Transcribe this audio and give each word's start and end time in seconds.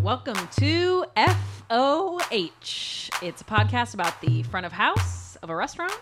Welcome 0.00 0.48
to 0.56 1.04
FOH. 1.16 3.10
It's 3.22 3.40
a 3.40 3.44
podcast 3.44 3.94
about 3.94 4.20
the 4.20 4.42
front 4.44 4.64
of 4.66 4.72
house 4.72 5.36
of 5.36 5.50
a 5.50 5.56
restaurant 5.56 5.92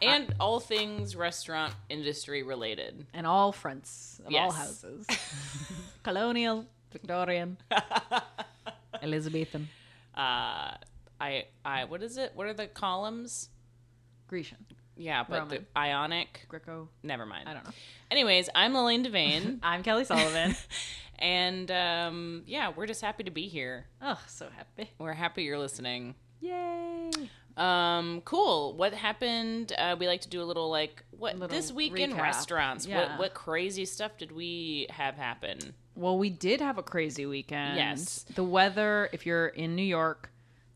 and 0.00 0.34
all 0.38 0.60
things 0.60 1.16
restaurant 1.16 1.74
industry 1.88 2.42
related. 2.42 3.06
and 3.12 3.26
all 3.26 3.52
fronts 3.52 4.20
of 4.20 4.26
all 4.26 4.32
Yes. 4.32 4.54
houses 4.56 5.06
colonial, 6.04 6.66
Victorian, 6.92 7.56
Elizabethan, 9.02 9.68
Uh, 10.16 10.76
I, 11.20 11.46
I, 11.64 11.84
what 11.84 12.02
is 12.02 12.16
it? 12.18 12.32
What 12.34 12.46
are 12.46 12.54
the 12.54 12.66
columns? 12.68 13.48
Grecian, 14.28 14.64
Yeah, 15.02 15.24
but 15.28 15.40
Roman. 15.40 15.66
the 15.74 15.78
Ionic. 15.78 16.46
Greco. 16.48 16.88
Never 17.02 17.26
mind. 17.26 17.48
I 17.48 17.54
don't 17.54 17.64
know. 17.64 17.72
Anyways, 18.10 18.48
I'm 18.54 18.76
Elaine 18.76 19.04
Devane, 19.04 19.58
I'm 19.62 19.82
Kelly 19.82 20.04
Sullivan. 20.04 20.54
and 21.18 21.70
um, 21.72 22.42
yeah, 22.46 22.70
we're 22.74 22.86
just 22.86 23.00
happy 23.00 23.24
to 23.24 23.32
be 23.32 23.48
here. 23.48 23.86
oh, 24.00 24.20
so 24.28 24.48
happy. 24.56 24.90
We're 24.98 25.12
happy 25.12 25.42
you're 25.42 25.58
listening. 25.58 26.14
Yay. 26.40 27.10
Um, 27.56 28.22
cool. 28.24 28.74
What 28.74 28.94
happened? 28.94 29.72
Uh, 29.76 29.96
we 29.98 30.06
like 30.06 30.20
to 30.20 30.28
do 30.28 30.40
a 30.40 30.44
little 30.44 30.70
like 30.70 31.04
what 31.10 31.34
Little 31.36 31.48
this 31.48 31.72
week 31.72 31.98
in 31.98 32.16
restaurants. 32.16 32.86
Yeah. 32.86 33.00
What 33.00 33.18
what 33.18 33.34
crazy 33.34 33.84
stuff 33.84 34.16
did 34.18 34.30
we 34.30 34.86
have 34.90 35.16
happen? 35.16 35.58
Well, 35.96 36.16
we 36.16 36.30
did 36.30 36.60
have 36.60 36.78
a 36.78 36.82
crazy 36.82 37.26
weekend. 37.26 37.76
Yes. 37.76 38.24
The 38.36 38.44
weather, 38.44 39.10
if 39.12 39.26
you're 39.26 39.48
in 39.48 39.74
New 39.74 39.82
York, 39.82 40.30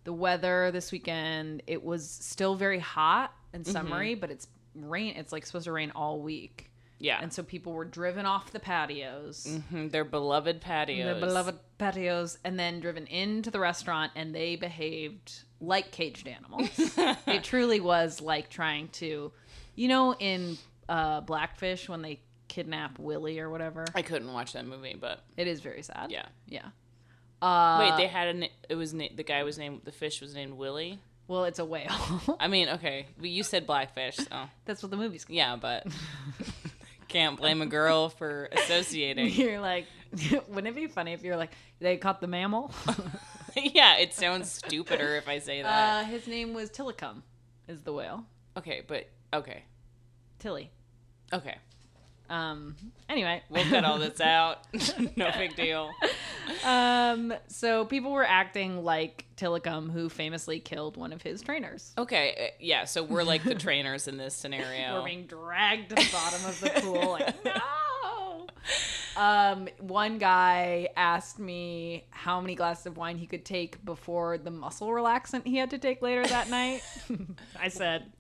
the 0.05 0.13
weather 0.13 0.71
this 0.73 0.93
weekend, 0.93 1.63
it 1.67 1.83
was 1.83 2.09
still 2.09 2.57
very 2.57 2.81
hot 2.81 3.33
and 3.57 3.67
summery, 3.67 4.15
but 4.15 4.31
it's 4.31 4.47
rain. 4.75 5.15
It's 5.17 5.33
like 5.33 5.45
supposed 5.47 5.65
to 5.65 5.73
rain 5.73 5.91
all 5.97 6.21
week. 6.21 6.71
Yeah, 6.99 7.19
And 7.21 7.31
so 7.31 7.43
people 7.43 7.75
were 7.75 7.85
driven 7.85 8.25
off 8.25 8.53
the 8.53 8.59
patios, 8.61 9.47
Mhm, 9.47 9.91
their 9.91 10.03
beloved 10.05 10.63
patios. 10.63 11.21
the 11.21 11.27
beloved 11.27 11.59
patios, 11.77 12.39
and 12.43 12.59
then 12.59 12.81
driven 12.81 13.07
into 13.07 13.51
the 13.51 13.61
restaurant, 13.61 14.13
and 14.17 14.35
they 14.35 14.57
behaved 14.57 15.43
like 15.61 15.91
caged 15.91 16.27
animals. 16.27 16.71
it 17.27 17.45
truly 17.45 17.81
was 17.81 18.23
like 18.23 18.49
trying 18.49 18.89
to, 18.89 19.31
you 19.75 19.89
know, 19.89 20.15
in 20.15 20.57
uh, 20.89 21.21
Blackfish 21.21 21.87
when 21.87 22.01
they 22.01 22.21
kidnap 22.49 22.99
Willie 22.99 23.41
or 23.41 23.51
whatever. 23.51 23.85
I 23.95 24.01
couldn't 24.01 24.33
watch 24.33 24.55
that 24.55 24.65
movie, 24.67 24.97
but 24.99 25.23
It 25.37 25.47
is 25.49 25.61
very 25.61 25.83
sad. 25.83 26.11
yeah. 26.11 26.25
Yeah. 26.49 26.69
Uh, 27.43 27.79
Wait, 27.91 27.97
they 27.99 28.07
had 28.07 28.29
an. 28.29 28.47
It 28.71 28.75
was 28.77 28.95
na- 28.95 29.09
the 29.15 29.23
guy 29.23 29.43
was 29.43 29.59
named 29.59 29.83
the 29.85 29.93
fish 29.93 30.23
was 30.23 30.35
named 30.35 30.55
Willie. 30.55 30.99
Well, 31.29 31.45
it's 31.45 31.59
a 31.59 31.65
whale. 31.65 31.91
I 32.41 32.47
mean, 32.49 32.69
okay, 32.71 33.07
but 33.19 33.29
you 33.29 33.43
said 33.43 33.67
blackfish, 33.67 34.17
so 34.17 34.45
That's 34.65 34.83
what 34.83 34.91
the 34.91 34.97
movie's 34.97 35.25
called. 35.25 35.37
yeah, 35.37 35.57
but 35.57 35.87
can't 37.09 37.37
blame 37.39 37.63
a 37.63 37.67
girl 37.67 38.09
for 38.09 38.49
associating. 38.53 39.29
You're 39.33 39.61
like, 39.61 39.87
wouldn't 40.49 40.69
it 40.69 40.75
be 40.77 40.87
funny 40.87 41.13
if 41.13 41.23
you're 41.23 41.37
like, 41.37 41.51
they 41.81 41.97
caught 41.97 42.21
the 42.21 42.27
mammal? 42.29 42.73
yeah, 43.57 43.97
it 43.97 44.15
sounds 44.15 44.51
stupider 44.53 45.17
if 45.17 45.29
I 45.29 45.39
say 45.41 45.63
that. 45.63 46.05
uh, 46.05 46.05
his 46.07 46.27
name 46.29 46.55
was 46.55 46.71
Tilikum, 46.71 47.23
is 47.69 47.83
the 47.83 47.93
whale. 47.93 48.25
okay, 48.57 48.83
but 48.87 49.09
okay, 49.35 49.65
Tilly. 50.39 50.71
okay, 51.33 51.57
Um. 52.29 52.77
Anyway, 53.09 53.43
we'll 53.51 53.65
cut 53.65 53.85
all 53.85 53.99
this 53.99 54.21
out. 54.21 54.59
no 55.17 55.31
big 55.33 55.55
deal. 55.57 55.91
um. 56.65 57.33
So 57.49 57.85
people 57.85 58.13
were 58.13 58.27
acting 58.27 58.85
like 58.85 59.27
Tilikum, 59.37 59.91
who 59.93 60.09
famously 60.09 60.61
killed 60.61 60.97
one 60.97 61.13
of 61.13 61.23
his 61.23 61.43
trainers. 61.43 61.93
Okay, 61.99 62.49
uh, 62.49 62.57
yeah, 62.61 62.85
so 62.85 63.03
we're 63.03 63.23
like 63.23 63.43
the 63.45 63.55
trainers 63.67 64.09
in 64.09 64.17
this 64.17 64.35
scenario. 64.35 64.99
We're 65.01 65.07
being 65.07 65.27
dragged 65.27 65.91
to 65.91 65.95
the 65.97 66.09
bottom 66.13 66.45
of 66.45 66.61
the 66.61 66.71
pool. 66.81 67.11
Like, 67.13 67.45
no. 67.45 68.47
Um, 69.17 69.69
one 69.81 70.19
guy 70.19 70.89
asked 70.97 71.39
me 71.39 72.05
how 72.11 72.41
many 72.41 72.55
glasses 72.55 72.87
of 72.87 72.97
wine 72.99 73.17
he 73.17 73.27
could 73.27 73.45
take 73.47 73.83
before 73.85 74.37
the 74.37 74.51
muscle 74.51 74.89
relaxant 74.89 75.47
he 75.47 75.57
had 75.57 75.71
to 75.71 75.79
take 75.79 76.03
later 76.03 76.27
that 76.27 76.51
night. 76.51 76.83
I 77.59 77.69
said, 77.69 78.13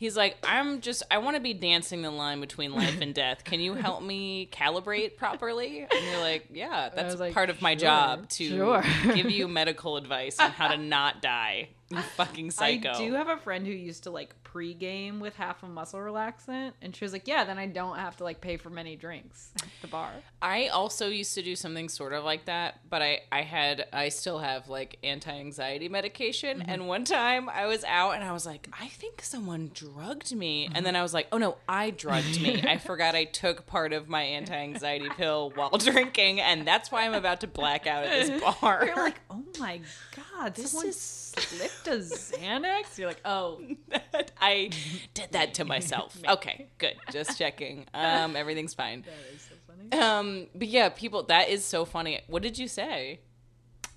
He's 0.00 0.16
like, 0.16 0.38
I'm 0.42 0.80
just, 0.80 1.02
I 1.10 1.18
want 1.18 1.36
to 1.36 1.42
be 1.42 1.52
dancing 1.52 2.00
the 2.00 2.10
line 2.10 2.40
between 2.40 2.72
life 2.72 3.02
and 3.02 3.14
death. 3.14 3.44
Can 3.44 3.60
you 3.60 3.74
help 3.74 4.02
me 4.02 4.48
calibrate 4.50 5.18
properly? 5.18 5.80
And 5.82 6.06
you're 6.10 6.20
like, 6.20 6.46
yeah, 6.50 6.88
that's 6.88 7.20
like, 7.20 7.34
part 7.34 7.50
of 7.50 7.60
my 7.60 7.72
"Sure, 7.72 7.80
job 7.80 8.28
to 8.30 8.48
sure." 8.48 8.82
give 9.14 9.30
you 9.30 9.46
medical 9.46 9.98
advice 9.98 10.40
on 10.40 10.52
how 10.52 10.68
to 10.68 10.78
not 10.78 11.20
die. 11.20 11.68
You 11.90 11.98
fucking 12.16 12.52
psycho. 12.52 12.90
I 12.90 12.98
do 12.98 13.14
have 13.14 13.28
a 13.28 13.36
friend 13.36 13.66
who 13.66 13.72
used 13.72 14.04
to 14.04 14.10
like 14.10 14.40
pre-game 14.44 15.20
with 15.20 15.36
half 15.36 15.62
a 15.62 15.66
muscle 15.66 16.00
relaxant, 16.00 16.72
and 16.80 16.94
she 16.94 17.04
was 17.04 17.12
like, 17.12 17.26
"Yeah, 17.26 17.44
then 17.44 17.58
I 17.58 17.66
don't 17.66 17.96
have 17.96 18.16
to 18.18 18.24
like 18.24 18.40
pay 18.40 18.56
for 18.56 18.70
many 18.70 18.96
drinks 18.96 19.50
at 19.60 19.68
the 19.82 19.88
bar." 19.88 20.10
I 20.40 20.68
also 20.68 21.08
used 21.08 21.34
to 21.34 21.42
do 21.42 21.56
something 21.56 21.88
sort 21.88 22.12
of 22.12 22.24
like 22.24 22.46
that, 22.46 22.80
but 22.88 23.02
I, 23.02 23.20
I 23.30 23.42
had, 23.42 23.86
I 23.92 24.08
still 24.08 24.38
have 24.38 24.68
like 24.68 24.98
anti 25.02 25.30
anxiety 25.30 25.88
medication. 25.88 26.60
Mm-hmm. 26.60 26.70
And 26.70 26.88
one 26.88 27.04
time 27.04 27.48
I 27.48 27.66
was 27.66 27.84
out 27.84 28.12
and 28.12 28.24
I 28.24 28.32
was 28.32 28.46
like, 28.46 28.68
I 28.80 28.86
think 28.86 29.22
someone 29.22 29.70
drugged 29.74 30.34
me. 30.34 30.66
Mm-hmm. 30.66 30.76
And 30.76 30.86
then 30.86 30.96
I 30.96 31.02
was 31.02 31.12
like, 31.12 31.26
oh 31.32 31.38
no, 31.38 31.56
I 31.68 31.90
drugged 31.90 32.40
me. 32.40 32.62
I 32.66 32.78
forgot 32.90 33.14
I 33.14 33.24
took 33.24 33.66
part 33.66 33.92
of 33.92 34.08
my 34.08 34.22
anti 34.22 34.54
anxiety 34.54 35.08
pill 35.16 35.52
while 35.54 35.70
drinking. 35.76 36.40
And 36.40 36.66
that's 36.66 36.90
why 36.90 37.04
I'm 37.04 37.14
about 37.14 37.40
to 37.40 37.46
black 37.46 37.86
out 37.86 38.04
at 38.04 38.26
this 38.26 38.42
bar. 38.60 38.84
You're 38.86 38.96
like, 38.96 39.20
"Oh 39.28 39.44
my 39.58 39.80
god, 40.16 40.54
This 40.54 40.70
someone 40.70 40.88
is- 40.88 40.96
slipped 41.38 41.88
a 41.88 41.98
Xanax." 41.98 42.98
You're 42.98 43.08
like, 43.08 43.20
"Oh, 43.24 43.60
I 44.40 44.70
did 45.14 45.32
that 45.32 45.54
to 45.54 45.64
myself. 45.64 46.16
Okay, 46.28 46.68
good. 46.78 46.96
Just 47.12 47.38
checking. 47.38 47.86
Um, 47.94 48.36
everything's 48.36 48.74
fine. 48.74 49.02
that 49.02 49.34
is 49.34 49.42
so 49.42 49.54
funny." 49.66 50.02
Um, 50.02 50.46
but 50.54 50.68
yeah, 50.68 50.88
people, 50.88 51.22
that 51.24 51.48
is 51.48 51.64
so 51.64 51.84
funny. 51.84 52.20
What 52.26 52.42
did 52.42 52.58
you 52.58 52.68
say? 52.68 53.20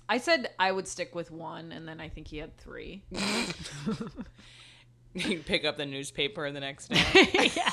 I 0.08 0.18
said 0.18 0.50
I 0.58 0.70
would 0.72 0.86
stick 0.86 1.14
with 1.14 1.30
one, 1.30 1.72
and 1.72 1.88
then 1.88 2.00
I 2.00 2.08
think 2.08 2.28
he 2.28 2.38
had 2.38 2.56
three. 2.58 3.04
You 5.16 5.38
pick 5.38 5.64
up 5.64 5.76
the 5.76 5.86
newspaper 5.86 6.50
the 6.50 6.58
next 6.58 6.88
day. 6.88 6.98
yeah. 7.54 7.72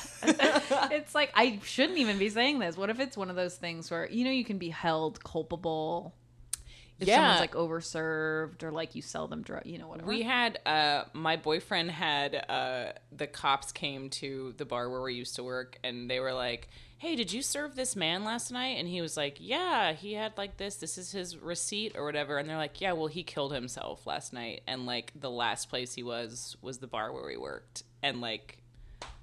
it's 0.92 1.16
like 1.16 1.32
I 1.34 1.60
shouldn't 1.64 1.98
even 1.98 2.20
be 2.20 2.30
saying 2.30 2.60
this. 2.60 2.78
What 2.78 2.92
if 2.92 3.00
it's 3.00 3.18
one 3.18 3.32
of 3.32 3.36
those 3.36 3.56
things 3.56 3.90
where 3.90 4.08
you 4.08 4.24
know 4.24 4.30
you 4.30 4.46
can 4.46 4.60
be 4.60 4.70
held 4.70 5.24
culpable 5.24 6.14
if 7.02 7.08
Yeah. 7.08 7.18
someone's 7.18 7.40
like 7.42 7.54
overserved 7.54 8.64
or 8.64 8.72
like 8.72 8.96
you 8.96 9.02
sell 9.02 9.28
them 9.28 9.42
drug, 9.42 9.66
you 9.66 9.78
know 9.78 9.88
whatever. 9.88 10.08
We 10.08 10.22
had 10.22 10.60
uh 10.66 11.04
my 11.14 11.36
boyfriend 11.36 11.92
had 11.92 12.36
uh 12.48 12.94
the 13.12 13.28
cops 13.28 13.72
came 13.72 14.10
to 14.12 14.54
the 14.58 14.66
bar 14.66 14.90
where 14.90 15.02
we 15.02 15.16
used 15.16 15.36
to 15.36 15.44
work 15.44 15.78
and 15.84 16.10
they 16.10 16.20
were 16.20 16.34
like, 16.34 16.70
"Hey, 16.98 17.16
did 17.16 17.34
you 17.34 17.42
serve 17.42 17.76
this 17.76 17.96
man 17.96 18.24
last 18.24 18.52
night?" 18.52 18.78
And 18.78 18.88
he 18.88 19.02
was 19.02 19.18
like, 19.18 19.38
"Yeah, 19.40 19.94
he 19.94 20.14
had 20.14 20.38
like 20.38 20.58
this. 20.58 20.76
This 20.76 20.98
is 20.98 21.12
his 21.12 21.36
receipt 21.38 21.96
or 21.98 22.06
whatever." 22.06 22.38
And 22.38 22.48
they're 22.50 22.58
like, 22.58 22.80
"Yeah, 22.80 22.94
well, 22.94 23.08
he 23.08 23.24
killed 23.24 23.54
himself 23.54 24.06
last 24.06 24.32
night 24.32 24.62
and 24.68 24.86
like 24.86 25.12
the 25.20 25.30
last 25.32 25.70
place 25.70 25.94
he 25.96 26.04
was 26.04 26.56
was 26.62 26.78
the 26.78 26.88
bar 26.88 27.12
where 27.12 27.26
we 27.26 27.36
worked." 27.38 27.84
And 28.04 28.22
like 28.22 28.58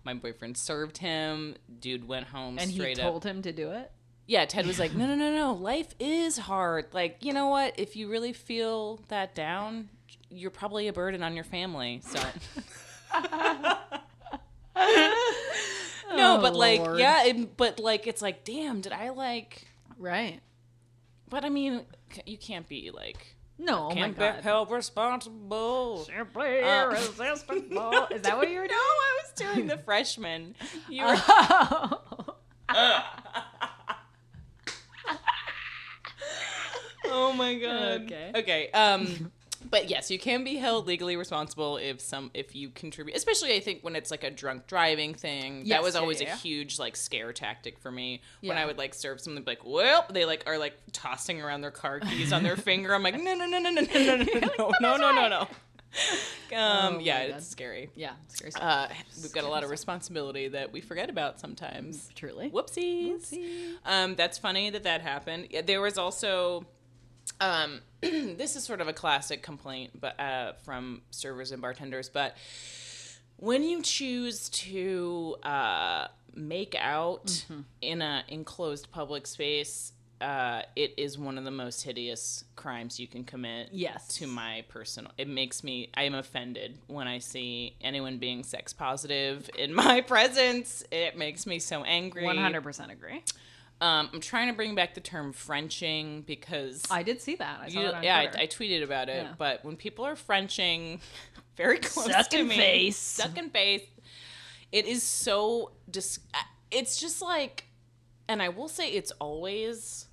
my 0.04 0.14
boyfriend 0.14 0.56
served 0.56 0.98
him. 0.98 1.54
Dude 1.80 2.06
went 2.08 2.26
home 2.26 2.58
and 2.58 2.70
he 2.70 2.94
told 2.94 3.24
up. 3.24 3.30
him 3.30 3.42
to 3.42 3.52
do 3.52 3.70
it. 3.70 3.90
Yeah, 4.28 4.44
Ted 4.44 4.66
was 4.66 4.78
like, 4.78 4.94
"No, 4.94 5.06
no, 5.06 5.14
no, 5.16 5.34
no. 5.34 5.54
Life 5.54 5.94
is 5.98 6.36
hard. 6.36 6.86
Like, 6.92 7.16
you 7.24 7.32
know 7.32 7.48
what? 7.48 7.74
If 7.80 7.96
you 7.96 8.08
really 8.10 8.32
feel 8.34 9.00
that 9.08 9.34
down, 9.34 9.88
you're 10.30 10.50
probably 10.50 10.86
a 10.86 10.92
burden 10.92 11.22
on 11.22 11.34
your 11.34 11.44
family." 11.44 12.02
So 12.04 12.20
No, 16.16 16.38
Oh, 16.38 16.40
but 16.40 16.54
like, 16.54 16.80
Lord. 16.80 16.98
yeah, 16.98 17.24
it, 17.24 17.56
but 17.56 17.80
like 17.80 18.06
it's 18.06 18.22
like, 18.22 18.44
"Damn, 18.44 18.80
did 18.80 18.92
I 18.92 19.10
like 19.10 19.66
Right. 19.98 20.40
But 21.28 21.44
I 21.44 21.48
mean, 21.48 21.82
you 22.24 22.38
can't 22.38 22.66
be 22.68 22.90
like 22.92 23.34
No, 23.58 23.86
oh 23.86 23.88
my 23.88 23.94
can't 23.94 24.18
god. 24.18 24.36
be 24.36 24.42
held 24.42 24.70
responsible. 24.70 26.04
Simply 26.04 26.60
Uh, 26.62 26.84
irresistible. 26.90 28.08
Is 28.10 28.22
that 28.22 28.36
what 28.36 28.50
you 28.50 28.58
were 28.60 28.66
No. 28.68 28.74
I 28.74 29.18
was 29.22 29.32
doing 29.54 29.66
the 29.66 29.78
freshman. 29.78 30.54
You 30.88 31.04
were 31.06 31.16
Oh 32.70 33.54
my 37.36 37.54
god. 37.62 38.02
Okay. 38.02 38.32
Okay. 38.34 38.70
Um 38.72 39.32
but 39.70 39.90
yes, 39.90 40.10
you 40.10 40.18
can 40.18 40.44
be 40.44 40.56
held 40.56 40.86
legally 40.86 41.16
responsible 41.16 41.76
if 41.78 42.00
some 42.00 42.30
if 42.34 42.54
you 42.54 42.70
contribute, 42.70 43.16
especially 43.16 43.54
I 43.54 43.60
think 43.60 43.82
when 43.82 43.96
it's 43.96 44.10
like 44.10 44.24
a 44.24 44.30
drunk 44.30 44.66
driving 44.66 45.14
thing. 45.14 45.62
Yes, 45.64 45.76
that 45.76 45.82
was 45.82 45.94
yeah, 45.94 46.00
always 46.00 46.20
yeah, 46.20 46.34
a 46.34 46.36
huge 46.36 46.78
like 46.78 46.96
scare 46.96 47.32
tactic 47.32 47.78
for 47.78 47.90
me 47.90 48.20
when 48.40 48.56
I 48.56 48.64
would 48.66 48.78
like 48.78 48.94
serve 48.94 49.20
something 49.20 49.44
like, 49.46 49.64
well, 49.64 50.06
they 50.10 50.24
like 50.24 50.44
are 50.46 50.58
like 50.58 50.76
tossing 50.92 51.42
around 51.42 51.62
their 51.62 51.70
car 51.70 52.00
keys 52.00 52.32
on 52.32 52.42
their 52.42 52.56
finger. 52.68 52.94
I'm 52.94 53.02
like, 53.02 53.20
no, 53.20 53.34
no, 53.34 53.46
no, 53.46 53.58
no, 53.58 53.70
no, 53.70 53.80
no, 53.82 53.82
no, 53.82 54.16
no, 54.16 54.24
no, 54.24 54.72
no, 54.80 54.96
no, 54.96 55.12
no, 55.12 55.28
no. 55.28 55.48
Um, 56.54 56.96
Oh 56.96 56.98
yeah, 57.00 57.20
it's 57.20 57.46
scary. 57.46 57.90
yeah, 57.96 58.12
scary. 58.28 58.52
Uh, 58.60 58.88
we've 59.22 59.32
got 59.32 59.44
a 59.44 59.48
lot 59.48 59.64
of 59.64 59.70
responsibility 59.70 60.48
that 60.48 60.72
we 60.72 60.80
forget 60.80 61.10
about 61.10 61.40
sometimes. 61.40 62.10
Truly. 62.14 62.50
Whoopsies. 62.50 63.34
Um, 63.84 64.14
that's 64.14 64.38
funny 64.38 64.70
that 64.70 64.84
that 64.84 65.00
happened. 65.00 65.48
Yeah, 65.50 65.62
there 65.62 65.80
was 65.80 65.98
also, 65.98 66.64
um, 67.40 67.80
this 68.00 68.56
is 68.56 68.64
sort 68.64 68.80
of 68.80 68.88
a 68.88 68.92
classic 68.92 69.42
complaint, 69.42 70.00
but 70.00 70.18
uh, 70.18 70.52
from 70.64 71.02
servers 71.10 71.52
and 71.52 71.62
bartenders. 71.62 72.08
But 72.08 72.36
when 73.36 73.62
you 73.62 73.82
choose 73.82 74.48
to 74.50 75.36
uh, 75.42 76.08
make 76.34 76.74
out 76.78 77.44
in 77.80 78.02
an 78.02 78.24
enclosed 78.28 78.90
public 78.90 79.26
space, 79.26 79.92
uh, 80.20 80.62
it 80.74 80.94
is 80.96 81.16
one 81.16 81.38
of 81.38 81.44
the 81.44 81.50
most 81.50 81.82
hideous 81.82 82.44
crimes 82.56 82.98
you 82.98 83.06
can 83.06 83.24
commit. 83.24 83.68
Yes. 83.72 84.08
To 84.16 84.26
my 84.26 84.64
personal, 84.68 85.12
it 85.16 85.28
makes 85.28 85.62
me, 85.62 85.90
I 85.94 86.04
am 86.04 86.14
offended 86.14 86.78
when 86.88 87.06
I 87.06 87.18
see 87.18 87.76
anyone 87.80 88.18
being 88.18 88.42
sex 88.42 88.72
positive 88.72 89.48
in 89.56 89.72
my 89.72 90.00
presence. 90.06 90.82
It 90.90 91.16
makes 91.16 91.46
me 91.46 91.58
so 91.60 91.84
angry. 91.84 92.24
100% 92.24 92.90
agree. 92.90 93.22
Um, 93.80 94.10
I'm 94.12 94.20
trying 94.20 94.48
to 94.48 94.54
bring 94.54 94.74
back 94.74 94.94
the 94.94 95.00
term 95.00 95.32
Frenching 95.32 96.22
because 96.22 96.82
I 96.90 97.02
did 97.04 97.20
see 97.22 97.36
that. 97.36 97.60
I 97.62 97.68
saw 97.68 97.80
you- 97.80 97.92
yeah, 98.02 98.16
I, 98.36 98.42
I 98.42 98.46
tweeted 98.48 98.82
about 98.82 99.08
it. 99.08 99.22
Yeah. 99.22 99.34
But 99.38 99.64
when 99.64 99.76
people 99.76 100.04
are 100.04 100.16
Frenching 100.16 101.00
very 101.56 101.78
close 101.78 102.06
to 102.06 102.12
Sucking 102.12 102.48
me, 102.48 102.56
face. 102.56 102.96
sucking 102.96 103.50
face, 103.50 103.82
it 104.72 104.86
is 104.86 105.02
so 105.04 105.70
dis. 105.90 106.18
It's 106.70 107.00
just 107.00 107.22
like, 107.22 107.64
and 108.28 108.42
I 108.42 108.48
will 108.48 108.68
say 108.68 108.90
it's 108.90 109.12
always 109.20 110.06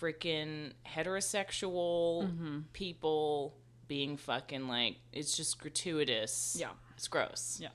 freaking 0.00 0.72
heterosexual 0.86 2.24
Mm-hmm. 2.24 2.58
people 2.72 3.54
being 3.86 4.16
fucking 4.16 4.66
like 4.68 4.96
it's 5.12 5.36
just 5.36 5.58
gratuitous. 5.60 6.56
Yeah. 6.58 6.70
it's 6.96 7.06
gross. 7.08 7.58
Yeah. 7.60 7.68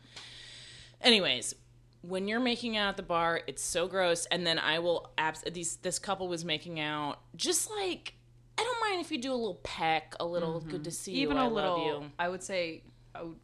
Anyways, 1.01 1.53
when 2.07 2.27
you're 2.27 2.39
making 2.39 2.77
out 2.77 2.89
at 2.89 2.97
the 2.97 3.03
bar, 3.03 3.41
it's 3.47 3.63
so 3.63 3.87
gross. 3.87 4.25
And 4.27 4.45
then 4.45 4.59
I 4.59 4.79
will 4.79 5.11
abs. 5.17 5.43
These 5.51 5.77
this 5.77 5.99
couple 5.99 6.27
was 6.27 6.43
making 6.45 6.79
out 6.79 7.19
just 7.35 7.69
like 7.69 8.13
I 8.57 8.63
don't 8.63 8.79
mind 8.89 9.01
if 9.01 9.11
you 9.11 9.17
do 9.21 9.31
a 9.31 9.35
little 9.35 9.59
peck, 9.63 10.15
a 10.19 10.25
little 10.25 10.59
good 10.61 10.83
to 10.85 10.91
see 10.91 11.11
Mm-hmm. 11.13 11.21
Even 11.21 11.37
you. 11.37 11.43
a 11.43 11.45
I 11.45 11.49
little, 11.49 11.77
love 11.77 12.01
you. 12.03 12.11
I 12.17 12.29
would 12.29 12.43
say 12.43 12.83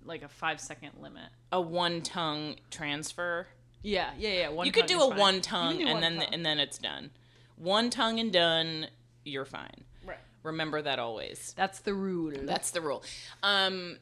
like 0.05 0.21
a 0.23 0.27
five 0.29 0.59
second 0.59 0.91
limit. 1.01 1.29
A 1.51 1.59
one 1.61 2.01
tongue 2.01 2.55
transfer. 2.69 3.47
Yeah, 3.83 4.11
yeah, 4.17 4.29
yeah. 4.33 4.49
One 4.49 4.65
you 4.65 4.71
could 4.71 4.85
do 4.85 5.01
a 5.01 5.09
fine. 5.09 5.17
one 5.19 5.41
tongue 5.41 5.81
and 5.81 5.91
one 5.93 6.01
then 6.01 6.15
tongue. 6.17 6.27
and 6.33 6.45
then 6.45 6.59
it's 6.59 6.77
done. 6.77 7.11
One 7.55 7.89
tongue 7.89 8.19
and 8.19 8.31
done. 8.31 8.87
You're 9.23 9.45
fine. 9.45 9.83
right. 10.05 10.17
Remember 10.43 10.81
that 10.81 10.97
always. 10.99 11.53
That's 11.57 11.79
the 11.79 11.93
rule. 11.93 12.33
That's 12.43 12.71
the 12.71 12.81
rule. 12.81 13.03
Um, 13.43 13.97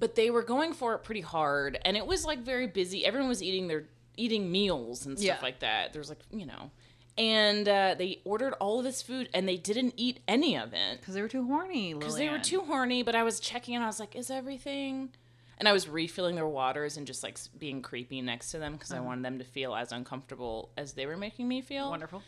but 0.00 0.16
they 0.16 0.30
were 0.30 0.42
going 0.42 0.72
for 0.72 0.94
it 0.94 1.04
pretty 1.04 1.20
hard, 1.20 1.78
and 1.84 1.96
it 1.96 2.06
was 2.06 2.24
like 2.24 2.40
very 2.40 2.66
busy. 2.66 3.06
Everyone 3.06 3.28
was 3.28 3.42
eating 3.42 3.68
their 3.68 3.84
eating 4.16 4.50
meals 4.50 5.06
and 5.06 5.16
stuff 5.18 5.38
Yeah. 5.38 5.42
like 5.42 5.60
that. 5.60 5.92
There 5.92 6.00
was 6.00 6.08
like 6.08 6.18
you 6.32 6.46
know, 6.46 6.70
and 7.16 7.68
uh, 7.68 7.94
they 7.96 8.20
ordered 8.24 8.54
all 8.54 8.78
of 8.78 8.84
this 8.84 9.02
food, 9.02 9.28
and 9.34 9.46
they 9.46 9.56
didn't 9.56 9.94
eat 9.96 10.20
any 10.26 10.56
of 10.56 10.72
it 10.72 10.98
because 11.00 11.14
they 11.14 11.22
were 11.22 11.28
too 11.28 11.46
horny. 11.46 11.94
because 11.94 12.16
they 12.16 12.28
were 12.28 12.38
too 12.38 12.60
horny. 12.62 13.02
But 13.02 13.14
I 13.14 13.22
was 13.22 13.38
checking, 13.40 13.74
and 13.76 13.84
I 13.84 13.86
was 13.86 14.00
like, 14.00 14.16
"Is 14.16 14.30
everything?" 14.30 15.10
And 15.58 15.68
I 15.68 15.72
was 15.74 15.86
refilling 15.88 16.36
their 16.36 16.48
waters 16.48 16.96
and 16.96 17.06
just 17.06 17.22
like 17.22 17.38
being 17.58 17.82
creepy 17.82 18.22
next 18.22 18.50
to 18.52 18.58
them 18.58 18.72
because 18.72 18.92
Uh-huh. 18.92 19.02
I 19.02 19.04
wanted 19.04 19.24
them 19.26 19.38
to 19.40 19.44
feel 19.44 19.74
as 19.74 19.92
uncomfortable 19.92 20.70
as 20.78 20.94
they 20.94 21.04
were 21.04 21.18
making 21.18 21.46
me 21.48 21.60
feel. 21.60 21.90
wonderful. 21.90 22.22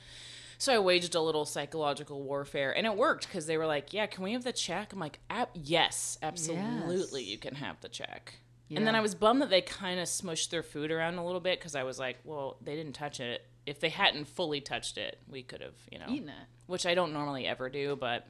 So 0.63 0.73
I 0.73 0.79
waged 0.79 1.17
a 1.17 1.21
little 1.21 1.45
psychological 1.45 2.23
warfare, 2.23 2.71
and 2.71 2.87
it 2.87 2.97
worked 2.97 3.27
because 3.27 3.47
they 3.47 3.59
were 3.59 3.67
like, 3.67 3.93
"Yeah, 3.93 4.07
can 4.07 4.23
we 4.23 4.33
have 4.33 4.45
the 4.45 4.53
check?" 4.53 4.93
I'm 4.93 5.01
like, 5.01 5.19
"Yes, 5.55 6.17
absolutely, 6.23 7.23
Yes. 7.23 7.31
you 7.33 7.37
can 7.39 7.57
have 7.57 7.81
the 7.81 7.89
check." 7.89 8.35
And 8.71 8.87
then 8.87 8.95
I 8.95 9.01
was 9.01 9.17
bummed 9.17 9.43
that 9.43 9.51
they 9.51 9.61
kind 9.61 9.99
of 9.99 10.07
smushed 10.07 10.51
their 10.51 10.63
food 10.63 10.93
around 10.93 11.17
a 11.17 11.27
little 11.27 11.41
bit 11.41 11.59
because 11.59 11.75
I 11.75 11.83
was 11.83 11.99
like, 11.99 12.19
"Well, 12.23 12.59
they 12.63 12.77
didn't 12.77 12.93
touch 12.93 13.19
it. 13.19 13.45
If 13.67 13.81
they 13.81 13.89
hadn't 13.89 14.27
fully 14.27 14.61
touched 14.61 14.99
it, 14.99 15.19
we 15.27 15.43
could 15.43 15.63
have, 15.63 15.75
you 15.91 15.99
know, 15.99 16.07
Eating 16.09 16.29
it. 16.29 16.47
which 16.67 16.87
I 16.87 16.95
don't 16.95 17.13
normally 17.13 17.45
ever 17.45 17.69
do, 17.69 17.97
but." 17.97 18.29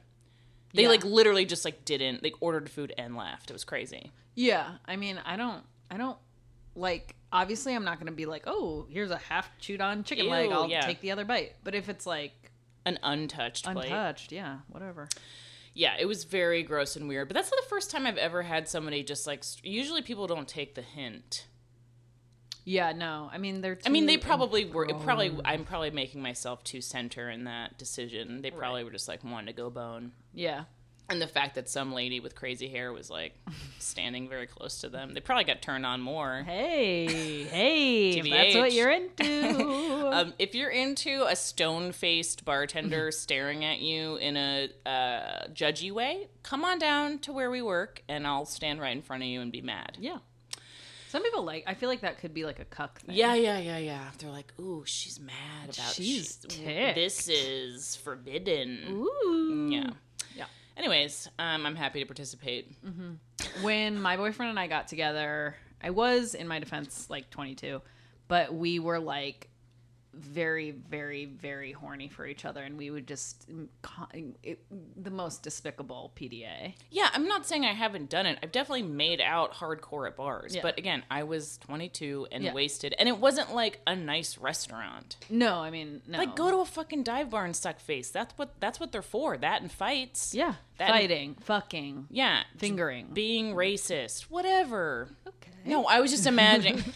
They 0.73 0.81
Yeah. 0.83 0.89
like 0.89 1.03
literally 1.03 1.45
just 1.45 1.63
like 1.63 1.85
didn't. 1.85 2.23
They 2.23 2.31
ordered 2.39 2.67
food 2.67 2.95
and 2.97 3.15
left. 3.15 3.51
It 3.51 3.53
was 3.53 3.63
crazy. 3.63 4.11
Yeah, 4.33 4.77
I 4.85 4.95
mean, 4.95 5.19
I 5.23 5.35
don't, 5.35 5.63
I 5.91 5.97
don't 5.97 6.17
like. 6.75 7.15
Obviously, 7.35 7.73
I'm 7.73 7.83
not 7.83 7.97
going 7.97 8.05
to 8.05 8.13
be 8.13 8.27
like, 8.27 8.43
oh, 8.45 8.85
here's 8.91 9.09
a 9.09 9.17
half 9.17 9.49
chewed 9.57 9.81
on 9.81 10.03
chicken 10.03 10.27
leg. 10.29 10.51
I'll 10.51 10.69
yeah. 10.69 10.81
take 10.81 11.01
the 11.01 11.09
other 11.09 11.25
bite. 11.25 11.53
But 11.63 11.73
if 11.73 11.89
it's 11.89 12.05
like 12.05 12.51
An 12.85 12.99
untouched 13.01 13.65
plate. 13.65 13.85
untouched, 13.85 14.31
yeah, 14.31 14.59
whatever. 14.69 15.09
Yeah, 15.73 15.95
it 15.99 16.05
was 16.05 16.25
very 16.25 16.61
gross 16.61 16.95
and 16.95 17.07
weird. 17.07 17.27
But 17.27 17.33
that's 17.33 17.49
not 17.49 17.59
the 17.63 17.69
first 17.69 17.89
time 17.89 18.05
I've 18.05 18.17
ever 18.17 18.43
had 18.43 18.67
somebody 18.69 19.01
just 19.01 19.25
like. 19.25 19.43
Usually 19.63 20.03
people 20.03 20.27
don't 20.27 20.47
take 20.47 20.75
the 20.75 20.83
hint. 20.83 21.47
Yeah, 22.65 22.91
no, 22.91 23.29
I 23.33 23.39
mean 23.39 23.61
they're. 23.61 23.79
I 23.83 23.89
mean, 23.89 24.05
they 24.05 24.17
probably 24.17 24.65
were. 24.65 24.85
It 24.85 24.99
probably. 25.01 25.35
I'm 25.43 25.65
probably 25.65 25.89
making 25.89 26.21
myself 26.21 26.63
too 26.63 26.81
center 26.81 27.31
in 27.31 27.45
that 27.45 27.79
decision. 27.79 28.43
They 28.43 28.51
probably 28.51 28.83
were 28.83 28.91
just 28.91 29.07
like 29.07 29.23
wanting 29.23 29.47
to 29.47 29.53
go 29.53 29.71
bone. 29.71 30.11
Yeah, 30.33 30.65
And 31.09 31.21
the 31.21 31.27
fact 31.27 31.55
that 31.55 31.67
some 31.69 31.93
lady 31.93 32.19
with 32.21 32.33
crazy 32.33 32.67
hair 32.69 32.93
was 32.93 33.09
like 33.09 33.33
standing 33.79 34.29
very 34.29 34.47
close 34.47 34.79
to 34.81 34.89
them, 34.89 35.13
they 35.13 35.19
probably 35.19 35.43
got 35.43 35.61
turned 35.61 35.85
on 35.85 36.01
more. 36.01 36.43
Hey, 36.43 37.43
hey, 37.51 38.21
that's 38.21 38.55
what 38.55 38.73
you're 38.73 38.91
into. 38.91 39.91
Um, 40.13 40.33
if 40.37 40.53
you're 40.53 40.69
into 40.69 41.25
a 41.27 41.35
stone 41.35 41.91
faced 41.91 42.45
bartender 42.45 43.09
staring 43.09 43.65
at 43.65 43.79
you 43.79 44.17
in 44.17 44.37
a 44.37 44.69
uh, 44.85 45.47
judgy 45.47 45.91
way, 45.91 46.27
come 46.43 46.63
on 46.63 46.77
down 46.77 47.17
to 47.19 47.33
where 47.33 47.49
we 47.49 47.63
work 47.63 48.03
and 48.07 48.27
I'll 48.27 48.45
stand 48.45 48.79
right 48.79 48.91
in 48.95 49.01
front 49.01 49.23
of 49.23 49.29
you 49.29 49.41
and 49.41 49.51
be 49.51 49.61
mad. 49.61 49.97
yeah. 49.99 50.17
Some 51.09 51.21
people 51.23 51.43
like. 51.43 51.63
I 51.67 51.75
feel 51.75 51.89
like 51.89 52.01
that 52.01 52.17
could 52.19 52.33
be 52.33 52.43
like 52.43 52.59
a 52.59 52.65
cuck 52.65 52.99
thing. 53.01 53.15
Yeah, 53.15 53.35
yeah, 53.35 53.59
yeah, 53.59 53.77
yeah. 53.77 54.09
They're 54.17 54.31
like, 54.31 54.51
ooh, 54.59 54.83
she's 54.85 55.19
mad 55.19 55.65
about 55.65 55.93
She's 55.93 56.39
she- 56.49 56.63
This 56.63 57.27
is 57.27 57.95
forbidden. 57.95 58.83
Ooh. 58.89 59.69
Yeah. 59.71 59.89
Anyways, 60.77 61.29
um, 61.39 61.65
I'm 61.65 61.75
happy 61.75 61.99
to 61.99 62.05
participate. 62.05 62.71
when 63.61 64.01
my 64.01 64.17
boyfriend 64.17 64.49
and 64.49 64.59
I 64.59 64.67
got 64.67 64.87
together, 64.87 65.55
I 65.81 65.91
was, 65.91 66.33
in 66.33 66.47
my 66.47 66.59
defense, 66.59 67.07
like 67.09 67.29
22, 67.29 67.81
but 68.27 68.53
we 68.53 68.79
were 68.79 68.99
like 68.99 69.49
very, 70.13 70.71
very, 70.71 71.25
very 71.25 71.71
horny 71.71 72.07
for 72.07 72.25
each 72.25 72.45
other, 72.45 72.61
and 72.63 72.77
we 72.77 72.91
would 72.91 73.07
just 73.07 73.47
it, 74.43 74.59
the 75.01 75.09
most 75.11 75.43
despicable 75.43 76.11
PDA. 76.15 76.73
Yeah, 76.91 77.09
I'm 77.13 77.27
not 77.27 77.45
saying 77.45 77.65
I 77.65 77.73
haven't 77.73 78.09
done 78.09 78.25
it. 78.25 78.37
I've 78.43 78.51
definitely 78.51 78.83
made 78.83 79.21
out 79.21 79.53
hardcore 79.53 80.07
at 80.07 80.15
bars. 80.15 80.55
Yeah. 80.55 80.61
But 80.61 80.77
again, 80.77 81.03
I 81.09 81.23
was 81.23 81.57
22 81.59 82.27
and 82.31 82.43
Yeah. 82.43 82.53
wasted, 82.53 82.93
and 82.99 83.09
it 83.09 83.17
wasn't 83.17 83.53
like 83.53 83.81
a 83.87 83.95
nice 83.95 84.37
restaurant. 84.37 85.17
No, 85.29 85.59
I 85.59 85.69
mean, 85.69 86.01
no. 86.07 86.17
Like, 86.19 86.35
go 86.35 86.51
to 86.51 86.57
a 86.57 86.65
fucking 86.65 87.03
dive 87.03 87.29
bar 87.29 87.45
and 87.45 87.55
suck 87.55 87.79
face. 87.79 88.09
That's 88.09 88.33
what 88.37 88.59
that's 88.59 88.79
what 88.79 88.91
they're 88.91 89.01
for. 89.01 89.37
That 89.37 89.61
and 89.61 89.71
fights. 89.71 90.33
yeah, 90.35 90.55
That- 90.77 90.89
fighting, 90.89 91.35
fucking, 91.41 92.07
Yeah. 92.11 92.43
fingering. 92.57 93.09
Being 93.13 93.53
racist. 93.55 94.23
Whatever. 94.23 95.09
okay. 95.27 95.51
No, 95.65 95.85
I 95.85 96.01
was 96.01 96.11
just 96.11 96.27
imagining. 96.27 96.83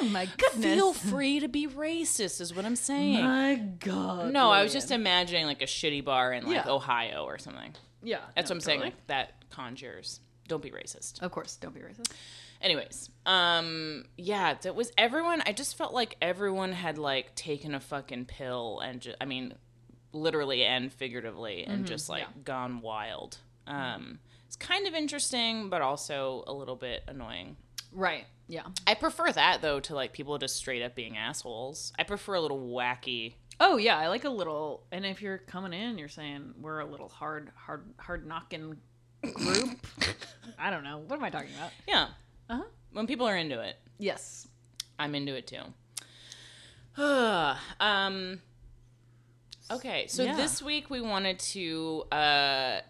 oh 0.00 0.08
my 0.08 0.28
goodness. 0.36 0.64
Feel 0.74 0.92
free 0.92 1.40
to 1.40 1.48
be 1.48 1.66
racist, 1.66 2.40
is 2.40 2.54
what 2.54 2.64
I'm 2.64 2.76
saying. 2.76 3.22
My 3.24 3.54
God. 3.54 4.32
No, 4.32 4.50
I 4.50 4.62
was 4.62 4.72
just 4.72 4.90
imagining 4.90 5.46
like 5.46 5.62
a 5.62 5.66
shitty 5.66 6.04
bar 6.04 6.32
in 6.32 6.44
like 6.46 6.64
Yeah. 6.64 6.70
Ohio 6.72 7.24
or 7.24 7.38
something. 7.38 7.74
yeah. 8.02 8.18
That's 8.34 8.50
no, 8.50 8.54
what 8.54 8.56
I'm 8.56 8.60
saying. 8.60 8.78
totally. 8.80 8.94
Like 8.96 9.06
that 9.08 9.50
conjures. 9.50 10.20
Don't 10.48 10.62
be 10.62 10.70
racist. 10.70 11.22
Of 11.22 11.30
course, 11.30 11.56
don't 11.56 11.74
be 11.74 11.80
racist. 11.80 12.10
Anyways, 12.60 13.08
um, 13.24 14.04
yeah, 14.18 14.54
that 14.62 14.74
was 14.74 14.92
everyone. 14.98 15.42
I 15.46 15.52
just 15.52 15.78
felt 15.78 15.94
like 15.94 16.16
everyone 16.20 16.72
had 16.72 16.98
like 16.98 17.34
taken 17.34 17.74
a 17.74 17.80
fucking 17.80 18.26
pill 18.26 18.80
and 18.80 19.00
ju- 19.00 19.14
I 19.20 19.24
mean, 19.24 19.54
literally 20.12 20.64
and 20.64 20.92
figuratively, 20.92 21.64
and 21.64 21.86
just 21.86 22.08
like 22.08 22.22
yeah. 22.22 22.42
gone 22.44 22.80
wild. 22.82 23.38
Um, 23.66 24.18
it's 24.46 24.56
kind 24.56 24.86
of 24.86 24.94
interesting, 24.94 25.70
but 25.70 25.80
also 25.80 26.42
a 26.46 26.52
little 26.52 26.76
bit 26.76 27.02
annoying. 27.06 27.56
Right. 27.92 28.26
Yeah. 28.50 28.64
I 28.86 28.94
prefer 28.94 29.30
that 29.32 29.62
though 29.62 29.78
to 29.80 29.94
like 29.94 30.12
people 30.12 30.36
just 30.38 30.56
straight 30.56 30.82
up 30.82 30.94
being 30.96 31.16
assholes. 31.16 31.92
I 31.98 32.02
prefer 32.02 32.34
a 32.34 32.40
little 32.40 32.58
wacky. 32.60 33.34
Oh 33.60 33.76
yeah, 33.76 33.96
I 33.96 34.08
like 34.08 34.24
a 34.24 34.30
little. 34.30 34.82
And 34.90 35.06
if 35.06 35.22
you're 35.22 35.38
coming 35.38 35.72
in, 35.72 35.98
you're 35.98 36.08
saying 36.08 36.54
we're 36.60 36.80
a 36.80 36.86
little 36.86 37.08
hard, 37.08 37.52
hard, 37.54 37.84
hard 37.98 38.26
knocking 38.26 38.76
group. 39.34 39.86
I 40.58 40.70
don't 40.70 40.82
know. 40.82 40.98
What 41.06 41.16
am 41.16 41.24
I 41.24 41.30
talking 41.30 41.50
about? 41.56 41.70
Yeah, 41.86 42.08
Uh 42.48 42.56
huh. 42.56 42.64
when 42.92 43.06
people 43.06 43.26
are 43.26 43.36
into 43.36 43.60
it. 43.60 43.76
Yes. 43.98 44.48
I'm 44.98 45.14
into 45.14 45.34
it 45.36 45.46
too. 45.46 45.62
um 47.80 48.40
Okay, 49.70 50.06
so 50.08 50.24
Yeah. 50.24 50.34
this 50.34 50.60
week 50.60 50.90
we 50.90 51.00
wanted 51.00 51.38
to 51.38 52.04
uh 52.10 52.80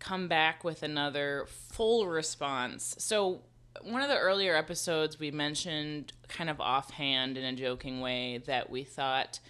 come 0.00 0.26
back 0.26 0.64
with 0.64 0.82
another 0.82 1.46
full 1.72 2.06
response. 2.08 2.96
So 2.98 3.42
one 3.82 4.02
of 4.02 4.08
the 4.08 4.18
earlier 4.18 4.54
episodes 4.56 5.18
we 5.18 5.30
mentioned 5.30 6.12
kind 6.28 6.48
of 6.50 6.60
offhand 6.60 7.36
in 7.36 7.44
a 7.44 7.52
joking 7.52 8.00
way 8.00 8.38
that 8.46 8.70
we 8.70 8.84
thought 8.84 9.40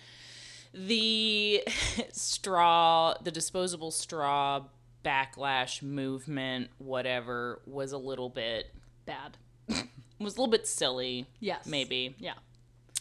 the 0.72 1.62
straw, 2.12 3.14
the 3.22 3.30
disposable 3.30 3.90
straw 3.90 4.64
backlash 5.04 5.82
movement, 5.82 6.70
whatever, 6.78 7.60
was 7.66 7.92
a 7.92 7.98
little 7.98 8.28
bit 8.28 8.74
Bad. 9.06 9.36
was 9.68 10.36
a 10.36 10.40
little 10.40 10.46
bit 10.48 10.66
silly. 10.66 11.26
Yes. 11.40 11.66
Maybe 11.66 12.16
Yeah. 12.18 12.34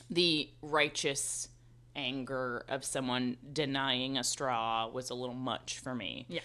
the 0.09 0.49
righteous 0.61 1.47
anger 1.95 2.65
of 2.67 2.83
someone 2.83 3.37
denying 3.53 4.17
a 4.17 4.23
straw 4.23 4.87
was 4.89 5.09
a 5.09 5.13
little 5.13 5.35
much 5.35 5.79
for 5.79 5.95
me. 5.95 6.25
Yeah. 6.27 6.41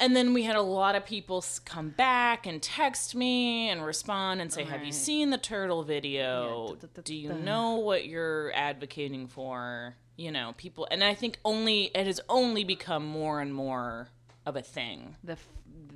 And 0.00 0.16
then 0.16 0.32
we 0.32 0.42
had 0.44 0.56
a 0.56 0.62
lot 0.62 0.94
of 0.94 1.04
people 1.04 1.44
come 1.66 1.90
back 1.90 2.46
and 2.46 2.60
text 2.62 3.14
me 3.14 3.68
and 3.68 3.84
respond 3.84 4.40
and 4.40 4.50
say, 4.52 4.64
"Have 4.64 4.82
you 4.84 4.92
seen 4.92 5.28
the 5.30 5.38
turtle 5.38 5.82
video? 5.82 6.76
Yeah, 6.82 7.02
Do 7.04 7.14
you 7.14 7.28
da." 7.28 7.34
know 7.36 7.74
what 7.76 8.06
you're 8.06 8.50
advocating 8.54 9.28
for?" 9.28 9.96
you 10.16 10.30
know, 10.30 10.52
people, 10.58 10.86
and 10.90 11.02
I 11.02 11.14
think 11.14 11.38
only 11.46 11.84
it 11.94 12.06
has 12.06 12.20
only 12.28 12.62
become 12.64 13.06
more 13.06 13.40
and 13.40 13.54
more 13.54 14.08
of 14.44 14.54
a 14.56 14.60
thing. 14.62 15.16
The 15.24 15.32
f- 15.32 15.48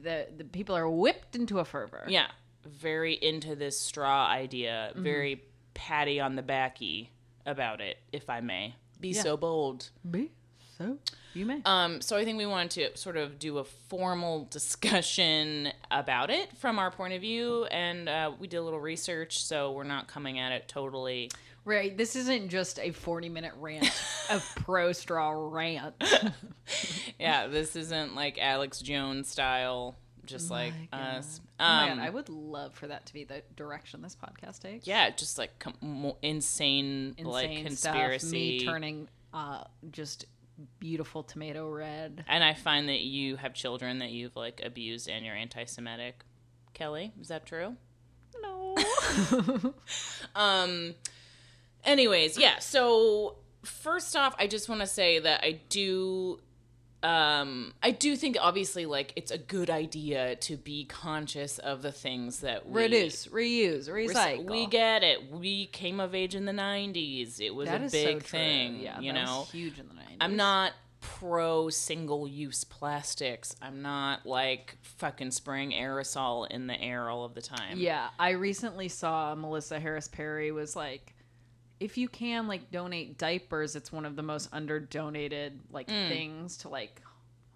the 0.02 0.28
the 0.36 0.44
people 0.44 0.74
are 0.76 0.88
whipped 0.88 1.34
into 1.36 1.58
a 1.58 1.64
fervor. 1.64 2.04
Yeah, 2.08 2.28
very 2.64 3.14
into 3.14 3.54
this 3.56 3.78
straw 3.78 4.26
idea, 4.26 4.90
Mm-hmm. 4.92 5.02
very 5.02 5.42
patty 5.74 6.20
on 6.20 6.36
the 6.36 6.42
backy 6.42 7.10
about 7.46 7.80
it, 7.80 7.98
if 8.12 8.30
I 8.30 8.40
may 8.40 8.76
be 9.00 9.08
Yeah. 9.10 9.22
so 9.22 9.36
bold. 9.36 9.90
Be 10.10 10.30
so 10.78 10.98
you 11.34 11.46
may. 11.46 11.60
Um, 11.64 12.00
so 12.00 12.16
I 12.16 12.24
think 12.24 12.38
we 12.38 12.46
wanted 12.46 12.92
to 12.94 12.98
sort 12.98 13.16
of 13.16 13.38
do 13.38 13.58
a 13.58 13.64
formal 13.64 14.46
discussion 14.50 15.72
about 15.90 16.30
it 16.30 16.56
from 16.58 16.78
our 16.78 16.90
point 16.90 17.14
of 17.14 17.20
view, 17.20 17.64
and 17.66 18.08
uh, 18.08 18.32
we 18.38 18.46
did 18.46 18.56
a 18.58 18.62
little 18.62 18.80
research, 18.80 19.42
so 19.44 19.72
we're 19.72 19.84
not 19.84 20.08
coming 20.08 20.38
at 20.38 20.52
it 20.52 20.68
totally. 20.68 21.30
right. 21.64 21.96
This 21.96 22.16
isn't 22.16 22.48
just 22.50 22.78
a 22.78 22.90
forty 22.92 23.28
minute 23.28 23.52
rant 23.58 23.90
of 24.30 24.48
pro 24.56 24.92
straw 24.92 25.30
rant. 25.30 25.94
Yeah, 27.18 27.46
this 27.46 27.76
isn't 27.76 28.14
like 28.14 28.38
Alex 28.38 28.80
Jones 28.80 29.28
style, 29.28 29.96
just 30.26 30.50
like 30.50 30.72
God. 30.90 30.98
us. 31.18 31.40
Oh 31.60 31.64
Um, 31.64 31.88
god, 31.90 31.98
I 32.00 32.10
would 32.10 32.28
love 32.28 32.74
for 32.74 32.86
that 32.88 33.06
to 33.06 33.12
be 33.12 33.24
the 33.24 33.42
direction 33.56 34.02
this 34.02 34.16
podcast 34.16 34.60
takes. 34.60 34.86
yeah, 34.86 35.10
just 35.10 35.38
like 35.38 35.58
com- 35.58 35.74
mo- 35.80 36.16
insane, 36.22 37.14
like 37.22 37.50
Insane 37.50 37.64
conspiracy. 37.66 38.26
stuff. 38.26 38.32
Me 38.32 38.64
turning 38.66 39.08
uh, 39.32 39.64
just 39.90 40.26
beautiful 40.78 41.22
tomato 41.22 41.68
red. 41.68 42.24
And 42.28 42.44
I 42.44 42.54
find 42.54 42.88
that 42.88 43.00
you 43.00 43.36
have 43.36 43.54
children 43.54 43.98
that 43.98 44.10
you've 44.10 44.36
like 44.36 44.60
abused 44.64 45.08
and 45.08 45.24
you're 45.24 45.34
anti-Semitic. 45.34 46.24
Kelly, 46.72 47.12
is 47.20 47.28
that 47.28 47.46
true? 47.46 47.76
No. 48.42 48.74
Um. 50.34 50.94
Anyways, 51.84 52.36
yeah. 52.38 52.58
So 52.58 53.36
first 53.62 54.16
off, 54.16 54.34
I 54.38 54.46
just 54.46 54.68
want 54.68 54.80
to 54.80 54.86
say 54.86 55.18
that 55.20 55.44
I 55.44 55.60
do. 55.68 56.40
Um, 57.04 57.74
I 57.82 57.90
do 57.90 58.16
think 58.16 58.38
obviously 58.40 58.86
like 58.86 59.12
it's 59.14 59.30
a 59.30 59.36
good 59.36 59.68
idea 59.68 60.36
to 60.36 60.56
be 60.56 60.86
conscious 60.86 61.58
of 61.58 61.82
the 61.82 61.92
things 61.92 62.40
that 62.40 62.66
we 62.68 62.82
Reduce, 62.82 63.26
reuse, 63.26 63.92
Rec- 63.92 64.08
recycle. 64.08 64.50
We 64.50 64.66
get 64.66 65.02
it. 65.02 65.30
We 65.30 65.66
came 65.66 66.00
of 66.00 66.14
age 66.14 66.34
in 66.34 66.46
the 66.46 66.52
'90s. 66.52 67.40
It 67.40 67.54
was 67.54 67.68
That 67.68 67.82
a 67.82 67.90
big 67.90 68.22
so 68.22 68.28
thing. 68.28 68.80
Yeah, 68.80 68.98
you 69.00 69.12
that 69.12 69.24
know, 69.24 69.40
was 69.40 69.50
huge 69.50 69.78
in 69.78 69.86
the 69.88 69.94
90s. 69.94 70.16
I'm 70.20 70.36
not 70.36 70.72
pro 71.02 71.68
single 71.68 72.26
use 72.26 72.64
plastics. 72.64 73.54
I'm 73.60 73.82
not 73.82 74.24
like 74.24 74.78
fucking 74.80 75.32
spraying 75.32 75.72
aerosol 75.72 76.50
in 76.50 76.66
the 76.66 76.80
air 76.80 77.10
all 77.10 77.24
of 77.24 77.34
the 77.34 77.42
time. 77.42 77.76
Yeah, 77.76 78.08
I 78.18 78.30
recently 78.30 78.88
saw 78.88 79.34
Melissa 79.34 79.78
Harris 79.78 80.08
Perry 80.08 80.50
was 80.52 80.74
like, 80.74 81.13
if 81.80 81.98
you 81.98 82.08
can 82.08 82.46
like 82.48 82.70
donate 82.70 83.18
diapers, 83.18 83.76
it's 83.76 83.90
one 83.92 84.04
of 84.04 84.16
the 84.16 84.22
most 84.22 84.48
under 84.52 84.78
donated 84.80 85.60
like 85.70 85.88
Mm. 85.88 86.08
things 86.08 86.56
to 86.58 86.68
like 86.68 87.02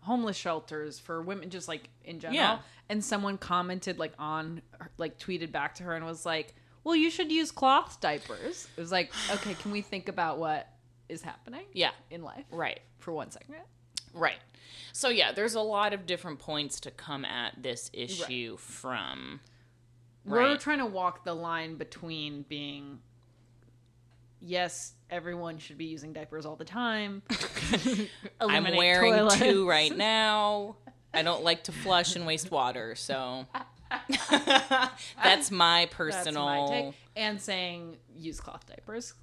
homeless 0.01 0.37
shelters 0.37 0.99
for 0.99 1.23
women, 1.23 1.51
just 1.51 1.69
like 1.69 1.89
in 2.05 2.19
general. 2.21 2.37
Yeah. 2.37 2.59
And 2.89 3.05
someone 3.05 3.39
commented 3.39 3.99
like 3.99 4.13
on 4.19 4.63
like 4.97 5.19
tweeted 5.19 5.53
back 5.53 5.75
to 5.77 5.83
her 5.85 5.95
and 5.95 6.05
was 6.05 6.25
like, 6.27 6.55
well, 6.85 6.97
you 6.97 7.11
should 7.11 7.31
use 7.31 7.51
cloth 7.51 8.01
diapers. 8.01 8.69
It 8.77 8.81
was 8.81 8.91
like, 8.93 9.13
okay, 9.33 9.55
can 9.55 9.71
we 9.71 9.83
think 9.83 10.09
about 10.09 10.39
what 10.39 10.69
is 11.09 11.23
happening 11.23 11.65
Yeah. 11.73 11.91
in 12.11 12.23
life 12.23 12.45
Right. 12.51 12.81
for 12.99 13.13
one 13.13 13.31
second? 13.31 13.55
Right. 14.15 14.39
So 14.93 15.11
yeah, 15.11 15.33
there's 15.33 15.55
a 15.55 15.61
lot 15.61 15.93
of 15.93 16.07
different 16.07 16.39
points 16.39 16.81
to 16.81 16.91
come 16.91 17.25
at 17.25 17.63
this 17.63 17.91
issue 17.93 18.57
from. 18.57 19.41
We're 20.25 20.57
trying 20.59 20.79
to 20.79 20.87
walk 20.87 21.25
the 21.25 21.35
line 21.35 21.77
between 21.77 22.43
being 22.43 22.99
yes, 24.41 24.93
everyone 25.11 25.59
should 25.59 25.79
be 25.79 25.87
using 25.87 26.13
diapers 26.13 26.47
all 26.47 26.57
the 26.57 26.65
time. 26.65 27.23
I'm 28.41 28.77
wearing 28.77 29.13
toilets. 29.15 29.39
two 29.39 29.69
right 29.69 29.95
now. 29.97 30.77
I 31.15 31.23
don't 31.23 31.43
like 31.43 31.65
to 31.65 31.73
flush 31.73 32.17
and 32.17 32.27
waste 32.27 32.51
water, 32.51 32.95
so 32.95 33.47
that's 35.23 35.51
my 35.51 35.85
That's 35.85 35.95
personal. 35.95 36.45
my 36.45 36.67
take. 36.69 36.95
And 37.17 37.41
saying 37.41 37.97
use 38.17 38.41
cloth 38.41 38.67
diapers, 38.67 39.15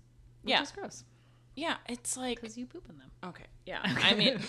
which 0.42 0.52
Yeah. 0.52 0.62
is 0.64 0.72
gross 0.72 1.04
Yeah, 1.56 1.76
it's 1.88 2.18
like 2.18 2.42
because 2.42 2.58
you 2.58 2.66
poop 2.66 2.90
in 2.90 2.98
them. 2.98 3.12
okay. 3.26 3.46
Yeah, 3.66 3.80
I 3.84 4.14
mean, 4.14 4.40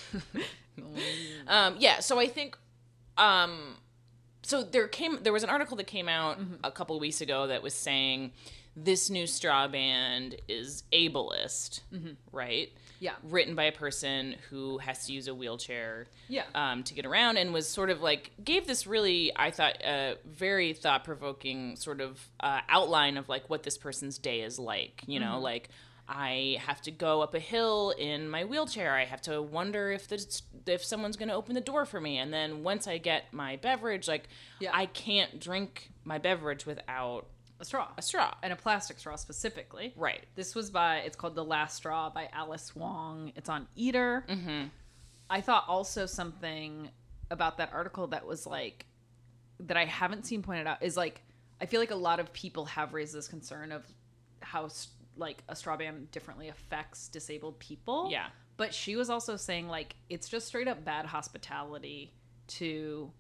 um, 1.48 1.76
yeah. 1.78 2.00
So 2.00 2.18
I 2.18 2.26
think, 2.28 2.56
um, 3.16 3.76
so 4.42 4.62
there 4.62 4.86
came 4.88 5.18
there 5.22 5.32
was 5.32 5.42
an 5.42 5.48
article 5.48 5.76
that 5.78 5.86
came 5.86 6.06
out 6.08 6.38
Mm-hmm. 6.38 6.54
a 6.64 6.70
couple 6.70 6.96
of 6.96 7.00
weeks 7.00 7.22
ago 7.22 7.46
that 7.46 7.62
was 7.62 7.72
saying 7.74 8.32
this 8.76 9.08
new 9.08 9.26
straw 9.26 9.66
band 9.68 10.36
is 10.48 10.82
ableist, 10.92 11.80
right? 12.32 12.68
Mm-hmm. 12.68 12.76
Yeah. 12.98 13.12
written 13.24 13.54
by 13.54 13.64
a 13.64 13.72
person 13.72 14.36
who 14.48 14.78
has 14.78 15.06
to 15.06 15.12
use 15.12 15.28
a 15.28 15.34
wheelchair 15.34 16.06
Yeah. 16.28 16.44
um, 16.54 16.82
to 16.84 16.94
get 16.94 17.04
around 17.04 17.36
and 17.36 17.52
was 17.52 17.68
sort 17.68 17.90
of 17.90 18.00
like 18.00 18.30
gave 18.42 18.66
this 18.66 18.86
really 18.86 19.32
i 19.36 19.50
thought 19.50 19.84
uh, 19.84 20.14
very 20.24 20.72
thought-provoking 20.72 21.76
sort 21.76 22.00
of 22.00 22.18
uh, 22.40 22.60
outline 22.70 23.18
of 23.18 23.28
like 23.28 23.50
what 23.50 23.62
this 23.64 23.76
person's 23.76 24.16
day 24.16 24.40
is 24.40 24.58
like 24.58 25.02
you 25.06 25.20
Mm-hmm. 25.20 25.30
know 25.30 25.40
like 25.40 25.68
i 26.08 26.56
have 26.64 26.80
to 26.82 26.90
go 26.90 27.20
up 27.20 27.34
a 27.34 27.38
hill 27.38 27.92
in 27.98 28.30
my 28.30 28.44
wheelchair 28.44 28.94
i 28.94 29.04
have 29.04 29.20
to 29.22 29.42
wonder 29.42 29.90
if 29.92 30.08
the, 30.08 30.40
if 30.66 30.82
someone's 30.82 31.16
going 31.18 31.28
to 31.28 31.34
open 31.34 31.54
the 31.54 31.60
door 31.60 31.84
for 31.84 32.00
me 32.00 32.16
and 32.16 32.32
then 32.32 32.62
once 32.62 32.86
i 32.88 32.96
get 32.96 33.24
my 33.32 33.56
beverage 33.56 34.08
like 34.08 34.26
Yeah. 34.58 34.70
i 34.72 34.86
can't 34.86 35.38
drink 35.38 35.90
my 36.04 36.16
beverage 36.16 36.64
without 36.64 37.26
a 37.60 37.64
straw. 37.64 37.88
a 37.96 38.02
straw 38.02 38.34
and 38.42 38.52
a 38.52 38.56
plastic 38.56 38.98
straw 38.98 39.16
specifically. 39.16 39.94
right 39.96 40.24
This 40.34 40.54
was 40.54 40.70
by 40.70 40.98
it's 40.98 41.16
called 41.16 41.34
The 41.34 41.44
Last 41.44 41.76
Straw 41.76 42.10
by 42.10 42.28
Alice 42.32 42.74
Wong. 42.76 43.32
It's 43.36 43.48
on 43.48 43.66
Eater. 43.76 44.24
Mm-hmm. 44.28 44.66
I 45.28 45.40
thought 45.40 45.64
also 45.66 46.06
something 46.06 46.90
about 47.30 47.58
that 47.58 47.70
article 47.72 48.08
that 48.08 48.26
was 48.26 48.46
like 48.46 48.86
that 49.60 49.76
I 49.76 49.84
haven't 49.84 50.26
seen 50.26 50.42
pointed 50.42 50.66
out 50.66 50.82
is 50.82 50.96
like 50.96 51.22
I 51.60 51.66
feel 51.66 51.80
like 51.80 51.90
a 51.90 51.96
lot 51.96 52.20
of 52.20 52.32
people 52.32 52.66
have 52.66 52.92
raised 52.92 53.14
this 53.14 53.28
concern 53.28 53.72
of 53.72 53.84
how 54.40 54.68
like 55.16 55.42
a 55.48 55.56
straw 55.56 55.76
ban 55.76 56.08
differently 56.12 56.48
affects 56.48 57.08
disabled 57.08 57.58
people. 57.58 58.08
yeah 58.10 58.26
But 58.58 58.74
she 58.74 58.96
was 58.96 59.08
also 59.10 59.36
saying 59.36 59.68
like 59.68 59.96
it's 60.10 60.28
just 60.28 60.46
straight 60.46 60.68
up 60.68 60.84
bad 60.84 61.06
hospitality 61.06 62.12
to 62.48 63.10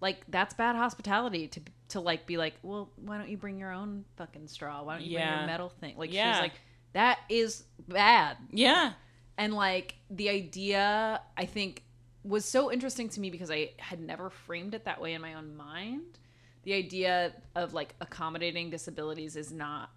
like 0.00 0.24
that's 0.28 0.54
bad 0.54 0.76
hospitality 0.76 1.48
to 1.48 1.60
to 1.88 2.00
like 2.00 2.26
be 2.26 2.36
like, 2.36 2.54
well, 2.62 2.90
why 2.96 3.18
don't 3.18 3.28
you 3.28 3.36
bring 3.36 3.58
your 3.58 3.72
own 3.72 4.04
fucking 4.16 4.46
straw? 4.48 4.82
Why 4.82 4.94
don't 4.94 5.04
you 5.04 5.16
bring 5.16 5.26
Yeah. 5.26 5.38
your 5.38 5.46
metal 5.46 5.68
thing? 5.68 5.96
Like 5.96 6.10
she 6.10 6.16
Yeah. 6.16 6.30
was 6.30 6.40
like, 6.40 6.60
that 6.92 7.18
is 7.28 7.64
bad. 7.88 8.36
yeah 8.50 8.92
And 9.36 9.54
like 9.54 9.96
the 10.10 10.28
idea, 10.28 11.20
I 11.36 11.46
think, 11.46 11.84
was 12.22 12.44
so 12.44 12.70
interesting 12.70 13.08
to 13.10 13.20
me 13.20 13.30
because 13.30 13.50
I 13.50 13.70
had 13.78 14.00
never 14.00 14.30
framed 14.30 14.74
it 14.74 14.84
that 14.84 15.00
way 15.00 15.14
in 15.14 15.22
my 15.22 15.34
own 15.34 15.56
mind. 15.56 16.18
The 16.62 16.74
idea 16.74 17.32
of 17.54 17.72
like 17.72 17.94
accommodating 18.00 18.70
disabilities 18.70 19.36
is 19.36 19.50
not 19.50 19.90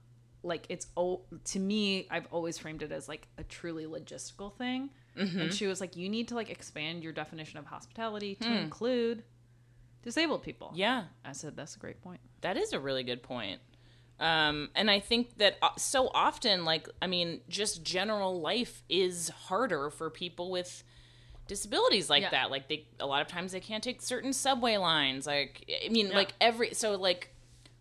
like 0.46 0.66
it's 0.70 0.88
oh 0.98 1.22
to 1.46 1.60
me 1.60 2.08
I've 2.12 2.28
always 2.32 2.58
framed 2.58 2.84
it 2.84 2.92
as 2.92 3.08
like 3.08 3.28
a 3.38 3.44
truly 3.44 3.86
logistical 3.86 4.54
thing. 4.58 4.90
And 5.16 5.30
mm-hmm. 5.30 5.50
she 5.50 5.68
was 5.68 5.80
like, 5.80 5.96
you 5.96 6.10
need 6.10 6.30
to 6.30 6.36
like 6.36 6.50
expand 6.50 7.04
your 7.04 7.14
definition 7.14 7.60
of 7.60 7.66
hospitality 7.66 8.36
to 8.36 8.48
hmm. 8.48 8.56
include 8.56 9.24
disabled 10.04 10.44
people. 10.44 10.72
yeah 10.76 11.06
I 11.26 11.32
said 11.32 11.56
that's 11.56 11.76
a 11.76 11.80
great 11.80 12.02
point. 12.02 12.20
That 12.42 12.58
is 12.58 12.74
a 12.74 12.80
really 12.80 13.04
good 13.04 13.24
point. 13.24 13.60
Um, 14.20 14.70
and 14.76 14.92
I 14.92 15.00
think 15.00 15.38
that 15.40 15.58
uh, 15.62 15.70
so 15.78 16.10
often, 16.14 16.66
like, 16.66 16.88
I 17.02 17.08
mean, 17.08 17.42
just 17.50 17.84
general 17.84 18.40
life 18.40 18.84
is 18.88 19.30
harder 19.30 19.90
for 19.90 20.10
people 20.10 20.52
with 20.52 20.84
disabilities 21.48 22.10
like 22.10 22.22
Yeah. 22.22 22.30
that. 22.30 22.52
Like, 22.52 22.70
they, 22.70 22.88
a 23.00 23.06
lot 23.06 23.22
of 23.22 23.28
times 23.28 23.52
they 23.52 23.60
can't 23.60 23.84
take 23.84 24.02
certain 24.02 24.32
subway 24.32 24.78
lines. 24.78 25.26
Like, 25.26 25.70
I 25.86 25.90
mean, 25.90 26.08
Yeah. 26.10 26.16
like, 26.16 26.34
every, 26.40 26.74
so, 26.74 26.96
like, 26.96 27.34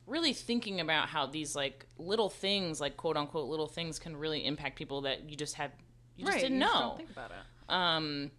really 0.06 0.32
thinking 0.32 0.80
about 0.80 1.08
how 1.08 1.26
these, 1.26 1.54
like, 1.54 1.86
little 1.98 2.30
things, 2.30 2.80
like, 2.80 2.96
quote 2.96 3.16
unquote, 3.16 3.48
little 3.48 3.68
things 3.68 3.98
can 3.98 4.16
really 4.16 4.44
impact 4.44 4.76
people 4.76 5.02
that 5.02 5.28
you 5.30 5.36
just 5.36 5.54
had, 5.54 5.70
you 6.16 6.24
just 6.24 6.38
didn't 6.38 6.54
you 6.56 6.60
just 6.60 6.74
know. 6.74 6.80
don't 6.80 6.96
think 6.96 7.10
about 7.10 7.30
it. 7.30 7.36
Um, 7.72 8.30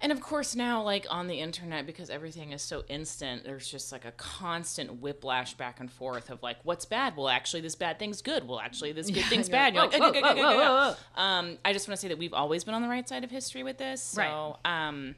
and 0.00 0.12
of 0.12 0.20
course, 0.20 0.54
now, 0.54 0.82
like 0.82 1.06
on 1.08 1.26
the 1.28 1.40
internet, 1.40 1.86
because 1.86 2.10
everything 2.10 2.52
is 2.52 2.60
so 2.62 2.84
instant, 2.88 3.44
there's 3.44 3.68
just 3.68 3.92
like 3.92 4.04
a 4.04 4.12
constant 4.12 5.00
whiplash 5.00 5.54
back 5.54 5.80
and 5.80 5.90
forth 5.90 6.30
of 6.30 6.42
like, 6.42 6.56
what's 6.64 6.84
bad? 6.84 7.16
Well, 7.16 7.28
actually, 7.28 7.62
this 7.62 7.74
bad 7.74 7.98
thing's 7.98 8.20
good. 8.20 8.46
Well, 8.46 8.60
actually, 8.60 8.92
this 8.92 9.10
good 9.10 9.24
thing's 9.24 9.48
you're 9.48 9.52
bad. 9.56 9.74
like, 9.74 9.92
You're 9.92 10.00
whoa, 10.00 10.06
like, 10.10 10.14
whoa, 10.14 10.30
"Okay, 10.30 10.30
okay, 10.30 10.40
whoa, 10.42 10.48
okay, 10.50 10.58
okay, 10.58 10.94
whoa. 11.16 11.22
Um, 11.22 11.58
I 11.64 11.72
just 11.72 11.88
want 11.88 11.96
to 11.98 12.02
say 12.02 12.08
that 12.08 12.18
we've 12.18 12.34
always 12.34 12.64
been 12.64 12.74
on 12.74 12.82
the 12.82 12.88
right 12.88 13.08
side 13.08 13.24
of 13.24 13.30
history 13.30 13.62
with 13.62 13.78
this. 13.78 14.02
So, 14.02 14.20
Right. 14.64 14.88
um, 14.88 15.14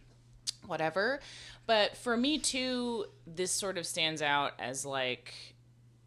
whatever. 0.67 1.21
But 1.67 1.97
for 1.97 2.17
me, 2.17 2.39
too, 2.39 3.07
this 3.27 3.51
sort 3.51 3.79
of 3.79 3.87
stands 3.87 4.23
out 4.23 4.53
as 4.59 4.85
like, 4.87 5.35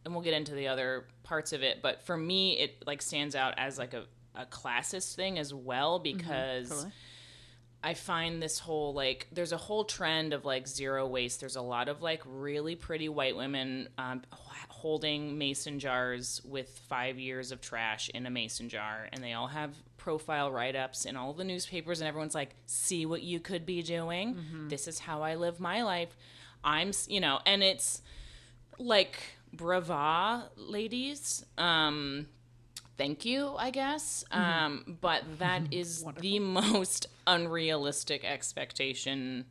and 0.05 0.13
we'll 0.13 0.23
get 0.23 0.33
into 0.33 0.53
the 0.53 0.67
other 0.69 1.05
parts 1.23 1.51
of 1.53 1.63
it, 1.63 1.81
but 1.81 2.01
for 2.05 2.15
me, 2.15 2.57
it 2.59 2.83
like 2.87 3.01
stands 3.01 3.35
out 3.35 3.55
as 3.57 3.77
like 3.77 3.93
a, 3.93 4.05
a 4.35 4.45
classist 4.45 5.15
thing 5.15 5.37
as 5.39 5.53
well 5.53 5.99
because. 5.99 6.69
Totally. 6.69 6.91
I 7.83 7.93
find 7.93 8.41
this 8.41 8.59
whole 8.59 8.93
like 8.93 9.27
there's 9.31 9.53
a 9.53 9.57
whole 9.57 9.85
trend 9.85 10.33
of 10.33 10.43
like 10.45 10.67
zero 10.67 11.07
waste. 11.07 11.39
There's 11.39 11.55
a 11.55 11.61
lot 11.61 11.87
of 11.87 12.01
like 12.01 12.21
really 12.25 12.75
pretty 12.75 13.07
white 13.09 13.35
women 13.37 13.89
um, 13.97 14.21
holding 14.67 15.37
mason 15.37 15.79
jars 15.79 16.41
with 16.43 16.69
five 16.89 17.17
years 17.19 17.51
of 17.51 17.61
trash 17.61 18.09
in 18.09 18.25
a 18.25 18.29
mason 18.29 18.69
jar, 18.69 19.07
and 19.13 19.23
they 19.23 19.33
all 19.33 19.47
have 19.47 19.75
profile 19.97 20.51
write 20.51 20.75
ups 20.75 21.05
in 21.05 21.15
all 21.15 21.33
the 21.33 21.43
newspapers, 21.43 21.99
and 22.01 22.07
everyone's 22.07 22.35
like, 22.35 22.55
see 22.65 23.05
what 23.05 23.21
you 23.21 23.39
could 23.39 23.65
be 23.65 23.81
doing. 23.81 24.67
This 24.69 24.87
is 24.87 24.99
how 24.99 25.21
I 25.21 25.35
live 25.35 25.59
my 25.59 25.83
life. 25.83 26.15
I'm, 26.63 26.91
you 27.07 27.19
know, 27.21 27.39
and 27.45 27.63
it's 27.63 28.01
like 28.77 29.19
brava 29.53 30.49
ladies. 30.55 31.45
Um, 31.57 32.27
thank 32.99 33.25
you, 33.25 33.55
I 33.57 33.71
guess. 33.71 34.23
Um, 34.29 34.97
but 35.01 35.23
that 35.39 35.63
is 35.71 36.05
the 36.19 36.37
most 36.37 37.07
unrealistic 37.25 38.23
expectation 38.23 39.45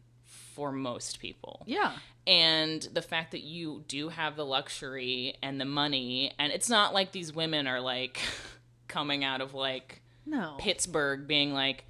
for 0.55 0.71
most 0.71 1.19
people. 1.19 1.63
Yeah. 1.67 1.93
And 2.27 2.83
the 2.93 3.03
fact 3.03 3.31
that 3.33 3.43
you 3.43 3.85
do 3.89 4.11
have 4.11 4.37
the 4.37 4.45
luxury 4.45 5.35
and 5.43 5.61
the 5.61 5.65
money, 5.65 6.31
and 6.39 6.53
it's 6.53 6.69
not 6.69 6.93
like 6.93 7.11
these 7.11 7.33
women 7.33 7.67
are 7.67 7.81
like 7.81 8.21
coming 8.89 9.25
out 9.25 9.41
of 9.41 9.55
like 9.55 10.03
No. 10.27 10.57
Pittsburgh 10.59 11.27
being 11.27 11.53
like, 11.55 11.85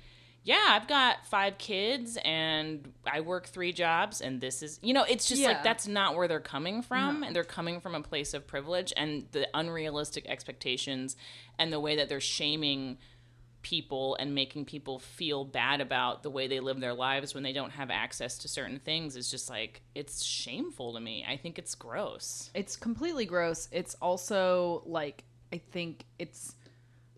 yeah, 0.49 0.65
I've 0.71 0.89
got 0.89 1.27
five 1.27 1.59
kids 1.59 2.17
and 2.25 2.91
I 3.07 3.21
work 3.21 3.47
three 3.49 3.71
jobs 3.71 4.23
and 4.23 4.41
this 4.41 4.63
is, 4.63 4.81
you 4.83 4.95
know, 4.95 5.05
it's 5.07 5.29
just 5.29 5.43
Yeah. 5.43 5.49
like 5.49 5.63
that's 5.63 5.87
not 5.87 6.17
where 6.17 6.27
they're 6.27 6.41
coming 6.41 6.81
from. 6.81 7.23
And 7.23 7.37
they're 7.37 7.45
coming 7.45 7.83
from 7.83 7.95
a 7.95 8.01
place 8.01 8.33
of 8.33 8.47
privilege 8.47 8.91
and 8.97 9.27
the 9.33 9.47
unrealistic 9.53 10.27
expectations 10.27 11.17
and 11.59 11.71
the 11.71 11.79
way 11.79 11.97
that 11.97 12.09
they're 12.09 12.19
shaming 12.19 12.97
people 13.61 14.17
and 14.19 14.35
making 14.35 14.65
people 14.65 14.99
feel 14.99 15.45
bad 15.45 15.83
about 15.83 16.23
the 16.23 16.31
way 16.31 16.49
they 16.49 16.61
live 16.61 16.81
their 16.81 16.95
lives 16.95 17.35
when 17.35 17.43
they 17.43 17.53
don't 17.53 17.73
have 17.73 17.91
access 17.91 18.39
to 18.39 18.49
certain 18.49 18.79
things 18.79 19.17
is 19.17 19.31
just 19.31 19.51
like, 19.51 19.83
it's 19.95 20.23
shameful 20.25 20.95
to 20.95 21.01
me. 21.01 21.27
I 21.29 21.37
think 21.37 21.59
it's 21.59 21.75
gross. 21.75 22.51
It's 22.55 22.75
completely 22.75 23.27
gross. 23.27 23.69
It's 23.71 23.97
also 24.01 24.83
like 24.87 25.25
I 25.53 25.59
think 25.59 26.05
it's 26.19 26.55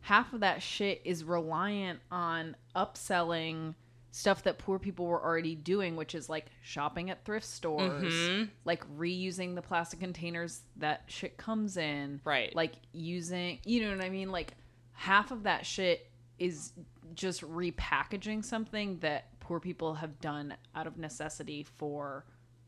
half 0.02 0.32
of 0.32 0.40
that 0.40 0.62
shit 0.62 1.00
is 1.04 1.24
reliant 1.24 2.00
on 2.10 2.56
upselling 2.76 3.74
stuff 4.12 4.42
that 4.42 4.58
poor 4.58 4.78
people 4.78 5.06
were 5.06 5.22
already 5.22 5.54
doing, 5.54 5.94
which 5.94 6.14
is 6.16 6.28
like 6.28 6.46
shopping 6.62 7.10
at 7.10 7.24
thrift 7.24 7.46
stores, 7.46 8.12
Mm-hmm. 8.12 8.44
like 8.64 8.82
reusing 8.98 9.54
the 9.54 9.62
plastic 9.62 10.00
containers 10.00 10.62
that 10.76 11.02
shit 11.06 11.36
comes 11.36 11.76
in. 11.76 12.20
Right. 12.24 12.54
Like 12.56 12.72
using, 12.92 13.60
you 13.64 13.82
know 13.84 13.94
what 13.96 14.04
I 14.04 14.08
mean? 14.10 14.32
Like 14.32 14.54
half 14.92 15.30
of 15.30 15.44
that 15.44 15.64
shit 15.64 16.10
is 16.40 16.72
just 17.14 17.42
repackaging 17.42 18.44
something 18.44 18.98
that 19.00 19.38
poor 19.40 19.60
people 19.60 19.94
have 19.94 20.20
done 20.20 20.54
out 20.74 20.86
of 20.86 20.96
necessity 20.98 21.62
for 21.76 22.24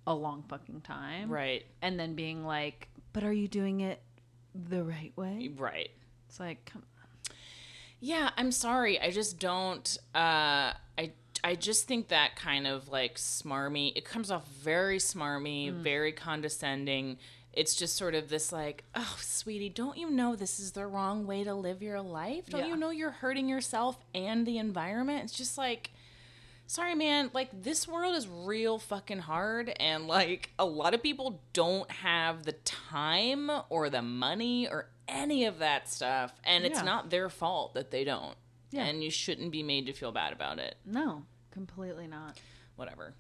a 0.07 0.15
long 0.15 0.43
fucking 0.49 0.81
time 0.83 1.31
Right. 1.31 1.65
and 1.81 1.99
then 1.99 2.15
being 2.15 2.45
like, 2.45 2.89
"But 3.13 3.23
are 3.25 3.33
you 3.33 3.47
doing 3.49 3.81
it 3.81 4.03
the 4.55 4.83
right 4.85 5.13
way?" 5.17 5.51
Right. 5.57 5.91
It's 6.29 6.41
like, 6.41 6.65
come 6.67 6.83
Yeah, 8.05 8.31
I'm 8.37 8.51
sorry. 8.51 9.01
I 9.01 9.11
just 9.13 9.39
don't 9.39 9.97
uh 10.15 10.73
I 10.99 11.13
I 11.45 11.55
just 11.55 11.87
think 11.87 12.09
that 12.09 12.35
kind 12.37 12.67
of 12.67 12.89
like 12.89 13.15
smarmy. 13.15 13.93
It 13.97 14.05
comes 14.05 14.31
off 14.31 14.47
very 14.49 14.99
smarmy, 14.99 15.73
Mm. 15.73 15.77
very 15.83 16.13
condescending. 16.13 17.19
It's 17.53 17.75
just 17.77 17.97
sort 17.97 18.15
of 18.15 18.29
this 18.29 18.51
like, 18.51 18.83
"Oh, 18.95 19.17
sweetie, 19.21 19.69
don't 19.69 19.97
you 19.99 20.11
know 20.11 20.35
this 20.35 20.59
is 20.59 20.73
the 20.73 20.87
wrong 20.87 21.27
way 21.27 21.45
to 21.45 21.55
live 21.55 21.81
your 21.83 22.01
life? 22.01 22.47
Don't 22.47 22.63
Yeah. 22.63 22.67
you 22.69 22.77
know 22.77 22.91
you're 22.91 23.11
hurting 23.11 23.49
yourself 23.49 23.99
and 24.15 24.45
the 24.47 24.59
environment?" 24.59 25.25
It's 25.25 25.37
just 25.37 25.57
like 25.57 25.91
Sorry, 26.69 26.95
man. 26.95 27.31
Like, 27.35 27.51
this 27.63 27.87
world 27.87 28.17
is 28.17 28.27
real 28.27 28.79
fucking 28.79 29.19
hard, 29.19 29.69
and 29.79 30.07
like, 30.09 30.51
a 30.59 30.65
lot 30.65 30.95
of 30.95 31.03
people 31.03 31.43
don't 31.53 31.91
have 31.91 32.45
the 32.45 32.53
time 32.53 33.51
or 33.69 33.91
the 33.91 34.01
money 34.01 34.67
or 34.69 34.89
any 35.13 35.45
of 35.45 35.59
that 35.59 35.89
stuff, 35.89 36.33
and 36.45 36.65
it's 36.65 36.79
Yeah. 36.81 36.85
not 36.85 37.11
their 37.11 37.29
fault 37.29 37.75
that 37.75 37.91
they 37.91 38.05
don't. 38.05 38.37
Yeah. 38.71 38.85
And 38.85 39.03
you 39.05 39.11
shouldn't 39.11 39.53
be 39.53 39.63
made 39.63 39.87
to 39.87 39.93
feel 39.93 40.13
bad 40.13 40.33
about 40.33 40.59
it. 40.59 40.77
no, 40.85 41.25
completely 41.51 42.07
not. 42.07 42.41
Whatever. 42.77 43.15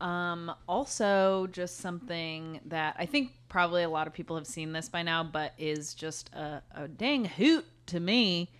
Um, 0.00 0.52
also, 0.68 1.48
just 1.48 1.78
something 1.78 2.60
that 2.66 2.94
I 2.98 3.06
think 3.06 3.32
probably 3.48 3.82
a 3.82 3.88
lot 3.88 4.06
of 4.06 4.12
people 4.12 4.36
have 4.36 4.46
seen 4.46 4.72
this 4.72 4.88
by 4.88 5.02
now, 5.02 5.24
but 5.24 5.54
is 5.58 5.94
just 5.94 6.32
a, 6.34 6.62
a 6.74 6.86
dang 6.88 7.24
hoot 7.24 7.64
to 7.86 7.98
me. 8.00 8.50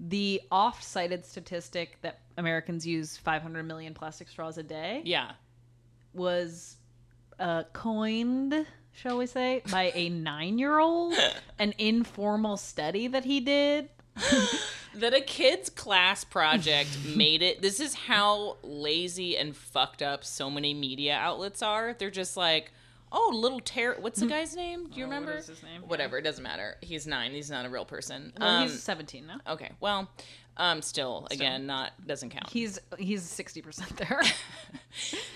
The 0.00 0.42
off-cited 0.50 1.24
statistic 1.24 1.98
that 2.02 2.20
Americans 2.36 2.86
use 2.86 3.16
500 3.16 3.62
million 3.62 3.94
plastic 3.94 4.28
straws 4.28 4.58
a 4.58 4.62
day 4.62 5.00
Yeah. 5.04 5.32
was 6.12 6.76
uh, 7.38 7.64
coined, 7.72 8.66
shall 8.94 9.18
we 9.18 9.26
say, 9.26 9.62
by 9.70 9.92
a 9.94 10.08
nine-year-old. 10.08 11.14
an 11.58 11.74
informal 11.78 12.56
study 12.56 13.06
that 13.08 13.24
he 13.24 13.40
did. 13.40 13.88
That 14.94 15.14
a 15.14 15.22
kid's 15.22 15.70
class 15.70 16.22
project 16.22 16.90
made 17.16 17.40
it. 17.40 17.62
This 17.62 17.80
is 17.80 17.94
how 17.94 18.58
lazy 18.62 19.38
and 19.38 19.56
fucked 19.56 20.02
up 20.02 20.22
so 20.22 20.50
many 20.50 20.74
media 20.74 21.14
outlets 21.16 21.62
are. 21.62 21.96
They're 21.98 22.10
just 22.10 22.36
like, 22.36 22.70
oh, 23.10 23.30
little 23.34 23.60
Ter. 23.60 23.96
What's 23.98 24.20
the 24.20 24.26
guy's 24.26 24.54
name? 24.54 24.88
Do 24.90 24.98
you 25.00 25.06
Oh, 25.06 25.08
remember? 25.08 25.32
is 25.32 25.46
his 25.46 25.62
name? 25.62 25.80
Whatever. 25.88 26.18
It 26.18 26.22
doesn't 26.24 26.44
matter. 26.44 26.76
He's 26.82 27.06
nine. 27.06 27.32
He's 27.32 27.50
not 27.50 27.64
a 27.64 27.70
real 27.70 27.86
person. 27.86 28.34
Well, 28.38 28.46
Um, 28.50 28.62
he's 28.68 28.82
17 28.82 29.26
now. 29.26 29.38
Okay. 29.48 29.70
Well, 29.80 30.10
um, 30.58 30.82
still, 30.82 31.26
again, 31.30 31.64
not 31.64 31.92
doesn't 32.06 32.28
count. 32.28 32.50
He's 32.50 32.78
he's 32.98 33.22
60% 33.22 33.96
there. 33.96 34.20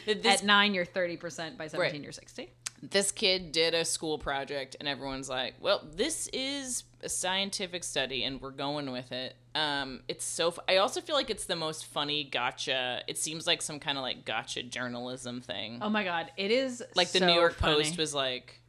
this 0.04 0.40
At 0.42 0.44
9 0.44 0.74
you're 0.74 0.84
30%, 0.84 1.56
by 1.56 1.66
17 1.68 1.78
Right. 1.80 2.02
you're 2.02 2.12
60. 2.12 2.50
This 2.82 3.10
kid 3.10 3.52
did 3.52 3.74
a 3.74 3.84
school 3.84 4.18
project, 4.18 4.76
and 4.78 4.88
everyone's 4.88 5.28
like, 5.28 5.54
"Well, 5.60 5.82
this 5.94 6.28
is 6.32 6.84
a 7.02 7.08
scientific 7.08 7.84
study, 7.84 8.24
and 8.24 8.40
we're 8.40 8.50
going 8.50 8.90
with 8.92 9.12
it." 9.12 9.36
Um, 9.54 10.00
it's 10.08 10.24
so. 10.24 10.48
F- 10.48 10.58
I 10.68 10.76
also 10.76 11.00
feel 11.00 11.14
like 11.16 11.30
it's 11.30 11.46
the 11.46 11.56
most 11.56 11.86
funny 11.86 12.24
gotcha. 12.24 13.02
It 13.06 13.18
seems 13.18 13.46
like 13.46 13.62
some 13.62 13.80
kind 13.80 13.96
of 13.98 14.02
like 14.02 14.24
gotcha 14.24 14.62
journalism 14.62 15.40
thing. 15.40 15.78
Oh 15.82 15.88
my 15.88 16.04
god, 16.04 16.30
it 16.36 16.50
is 16.50 16.82
like 16.94 17.08
the 17.12 17.20
so 17.20 17.26
New 17.26 17.34
York 17.34 17.54
funny. 17.54 17.76
Post 17.82 17.98
was 17.98 18.14
like, 18.14 18.60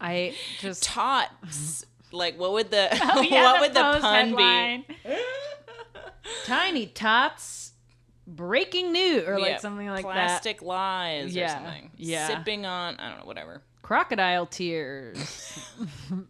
I 0.00 0.34
just 0.60 0.82
"Taught." 0.82 1.30
like, 2.12 2.38
what 2.38 2.52
would 2.52 2.70
the 2.70 2.88
Oh, 3.02 3.20
yeah, 3.28 3.52
what 3.52 3.60
would 3.60 3.74
the 3.74 3.80
pun 4.00 4.28
headline. 4.28 4.84
Tiny 6.44 6.86
Tots 6.86 7.63
breaking 8.26 8.92
news 8.92 9.26
or 9.28 9.38
like 9.38 9.50
Yeah, 9.52 9.58
something 9.58 9.88
like 9.88 10.04
plastic 10.04 10.62
lies 10.62 11.34
or 11.34 11.38
Yeah, 11.38 11.54
something. 11.64 11.90
yeah. 11.96 12.26
sipping 12.28 12.66
on 12.66 12.96
I 12.98 13.10
don't 13.10 13.20
know, 13.20 13.26
whatever. 13.26 13.62
Crocodile 13.82 14.46
tears. 14.46 15.18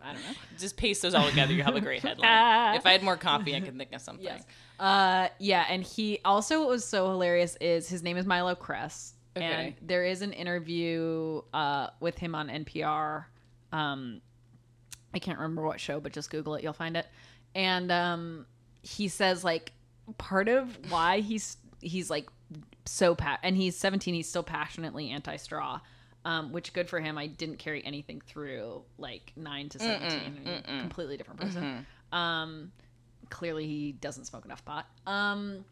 I 0.02 0.12
don't 0.12 0.22
know. 0.22 0.32
Just 0.58 0.76
paste 0.76 1.02
those 1.02 1.14
all 1.14 1.28
together. 1.28 1.52
You 1.52 1.62
have 1.62 1.76
a 1.76 1.80
great 1.80 2.02
headline. 2.02 2.28
Ah. 2.28 2.74
if 2.74 2.84
I 2.84 2.90
had 2.92 3.02
more 3.04 3.16
coffee, 3.16 3.54
I 3.54 3.60
could 3.60 3.78
think 3.78 3.92
of 3.92 4.00
something. 4.00 4.24
Yes. 4.24 4.44
Uh, 4.80 5.28
yeah, 5.38 5.64
and 5.68 5.84
he 5.84 6.18
also 6.24 6.58
what 6.60 6.68
was 6.68 6.84
so 6.84 7.08
hilarious 7.10 7.56
is 7.60 7.88
his 7.88 8.02
name 8.02 8.16
is 8.16 8.26
Milo 8.26 8.56
Cress, 8.56 9.14
and 9.36 9.44
Okay. 9.44 9.76
there 9.82 10.04
is 10.04 10.20
an 10.22 10.32
interview 10.32 11.42
uh, 11.52 11.90
with 12.00 12.18
him 12.18 12.34
on 12.34 12.48
NPR. 12.48 13.26
Um, 13.72 14.20
I 15.14 15.20
can't 15.20 15.38
remember 15.38 15.62
what 15.62 15.78
show, 15.78 16.00
but 16.00 16.12
just 16.12 16.30
Google 16.30 16.56
it, 16.56 16.64
you'll 16.64 16.72
find 16.72 16.96
it. 16.96 17.06
And 17.54 17.92
um, 17.92 18.46
he 18.82 19.06
says 19.06 19.44
like 19.44 19.70
part 20.18 20.48
of 20.48 20.76
why 20.90 21.20
he's 21.20 21.56
he's 21.84 22.10
like 22.10 22.28
so 22.84 23.14
pa- 23.14 23.38
and 23.42 23.56
he's 23.56 23.76
17, 23.76 24.14
he's 24.14 24.28
still 24.28 24.42
passionately 24.42 25.10
anti-straw. 25.10 25.80
Um, 26.26 26.52
which 26.52 26.72
good 26.72 26.88
for 26.88 27.00
him. 27.00 27.18
I 27.18 27.26
didn't 27.26 27.58
carry 27.58 27.84
anything 27.84 28.22
through 28.26 28.82
like 28.96 29.32
nine 29.36 29.68
to 29.68 29.78
17 29.78 30.62
completely 30.80 31.18
different 31.18 31.38
person. 31.40 31.86
Um, 32.12 32.72
clearly 33.28 33.66
he 33.66 33.92
doesn't 33.92 34.24
smoke 34.24 34.46
enough 34.46 34.64
pot. 34.64 34.86
Um, 35.06 35.66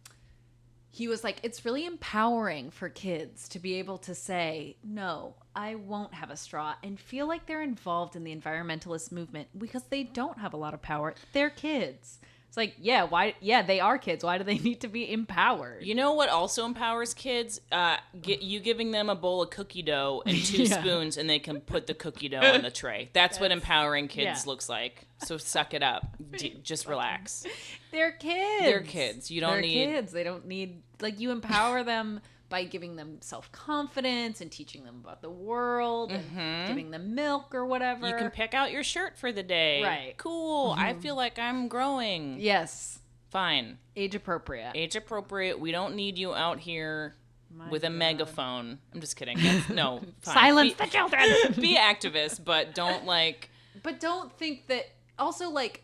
he 0.90 1.09
was 1.09 1.25
like, 1.25 1.38
it's 1.42 1.64
really 1.64 1.87
empowering 1.87 2.70
for 2.70 2.90
kids 2.90 3.48
to 3.48 3.59
be 3.59 3.77
able 3.79 3.96
to 3.98 4.14
say, 4.14 4.77
no, 4.85 5.37
I 5.57 5.77
won't 5.77 6.12
have 6.12 6.29
a 6.31 6.37
straw 6.37 6.75
and 6.83 7.01
feel 7.01 7.27
like 7.27 7.46
they're 7.46 7.62
involved 7.62 8.14
in 8.14 8.25
the 8.25 8.37
environmentalist 8.37 9.11
movement 9.11 9.48
because 9.59 9.85
they 9.85 10.03
don't 10.03 10.38
have 10.38 10.53
a 10.53 10.59
lot 10.59 10.75
of 10.75 10.83
power. 10.83 11.14
They're 11.33 11.48
kids. 11.48 12.18
It's 12.53 12.57
like, 12.59 12.75
yeah, 12.79 13.05
why? 13.05 13.35
Yeah, 13.41 13.62
they 13.62 13.81
are 13.81 13.97
kids. 13.97 14.23
Why 14.23 14.37
do 14.37 14.45
they 14.45 14.59
need 14.69 14.83
to 14.83 14.88
be 14.88 15.11
empowered? 15.11 15.85
You 15.87 15.95
know 15.95 16.12
what 16.12 16.29
also 16.29 16.67
empowers 16.67 17.15
kids? 17.15 17.62
Uh, 17.73 17.97
get 18.21 18.43
you 18.43 18.61
giving 18.61 18.91
them 18.91 19.09
a 19.09 19.15
bowl 19.15 19.41
of 19.41 19.49
cookie 19.49 19.81
dough 19.81 20.23
and 20.27 20.37
two 20.45 20.65
Yeah. 20.65 20.79
spoons, 20.83 21.17
and 21.17 21.31
they 21.31 21.38
can 21.38 21.62
put 21.62 21.87
the 21.87 21.95
cookie 21.95 22.29
dough 22.29 22.41
on 22.43 22.61
the 22.61 22.71
tray. 22.83 23.09
That's, 23.15 23.41
what 23.41 23.53
empowering 23.53 24.07
kids 24.07 24.45
yeah. 24.45 24.51
looks 24.51 24.69
like. 24.69 25.07
So 25.25 25.38
suck 25.38 25.73
it 25.73 25.83
up. 25.83 26.15
D- 26.37 26.59
just 26.62 26.87
relax. 26.87 27.47
They're 27.91 28.12
kids. 28.12 28.67
They're 28.67 28.81
kids. 28.83 29.31
You 29.31 29.41
don't 29.41 29.53
They're 29.53 29.61
need- 29.62 29.87
kids. 29.87 30.12
They 30.12 30.23
don't 30.23 30.45
need 30.47 30.83
like 31.01 31.19
you 31.21 31.31
empower 31.31 31.83
them 31.83 32.21
by 32.53 32.65
giving 32.65 32.97
them 32.97 33.17
self 33.23 33.51
confidence 33.51 34.43
and 34.43 34.53
teaching 34.53 34.85
them 34.85 35.01
about 35.03 35.23
the 35.23 35.31
world 35.31 36.12
and 36.12 36.69
giving 36.69 36.91
them 36.91 37.15
milk 37.15 37.55
or 37.55 37.65
whatever. 37.65 38.03
Mm-hmm. 38.03 38.15
You 38.15 38.17
can 38.19 38.31
pick 38.31 38.53
out 38.53 38.71
your 38.71 38.85
shirt 38.85 39.17
for 39.17 39.33
the 39.33 39.43
day. 39.43 39.83
Right. 39.83 39.99
Mm-hmm. 40.11 40.19
Cool. 40.19 40.75
I 40.77 40.93
feel 40.93 41.17
like 41.17 41.38
I'm 41.38 41.67
growing. 41.67 42.38
yes, 42.38 42.99
Fine. 43.31 43.79
age 43.97 44.15
appropriate. 44.15 44.73
Age 44.75 44.95
appropriate. 44.97 45.59
We 45.59 45.73
don't 45.73 45.97
need 45.97 46.19
you 46.19 46.35
out 46.35 46.61
here 46.61 47.15
My 47.51 47.71
with 47.71 47.85
a 47.85 47.91
megaphone. 47.91 48.79
I'm 48.93 49.01
just 49.01 49.17
kidding. 49.17 49.38
That's, 49.43 49.71
no. 49.71 50.03
fine. 50.21 50.35
Silence 50.35 50.75
Be- 50.75 50.85
the 50.85 50.91
children. 50.91 51.23
be 51.59 51.79
activists, 51.79 52.38
but 52.45 52.75
don't 52.75 53.07
like. 53.07 53.49
but 53.83 53.99
don't 53.99 54.31
think 54.37 54.67
that. 54.67 54.91
Also, 55.19 55.49
like, 55.49 55.82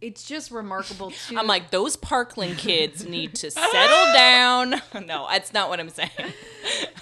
it's 0.00 0.24
just 0.24 0.50
remarkable 0.50 1.10
too. 1.28 1.38
I'm 1.38 1.46
like, 1.46 1.70
those 1.70 1.96
Parkland 1.96 2.58
kids 2.58 3.06
need 3.06 3.34
to 3.36 3.50
settle 3.50 4.04
down. 4.14 4.74
No, 5.06 5.26
that's 5.30 5.52
not 5.52 5.68
what 5.68 5.78
I'm 5.80 5.88
saying. 5.90 6.10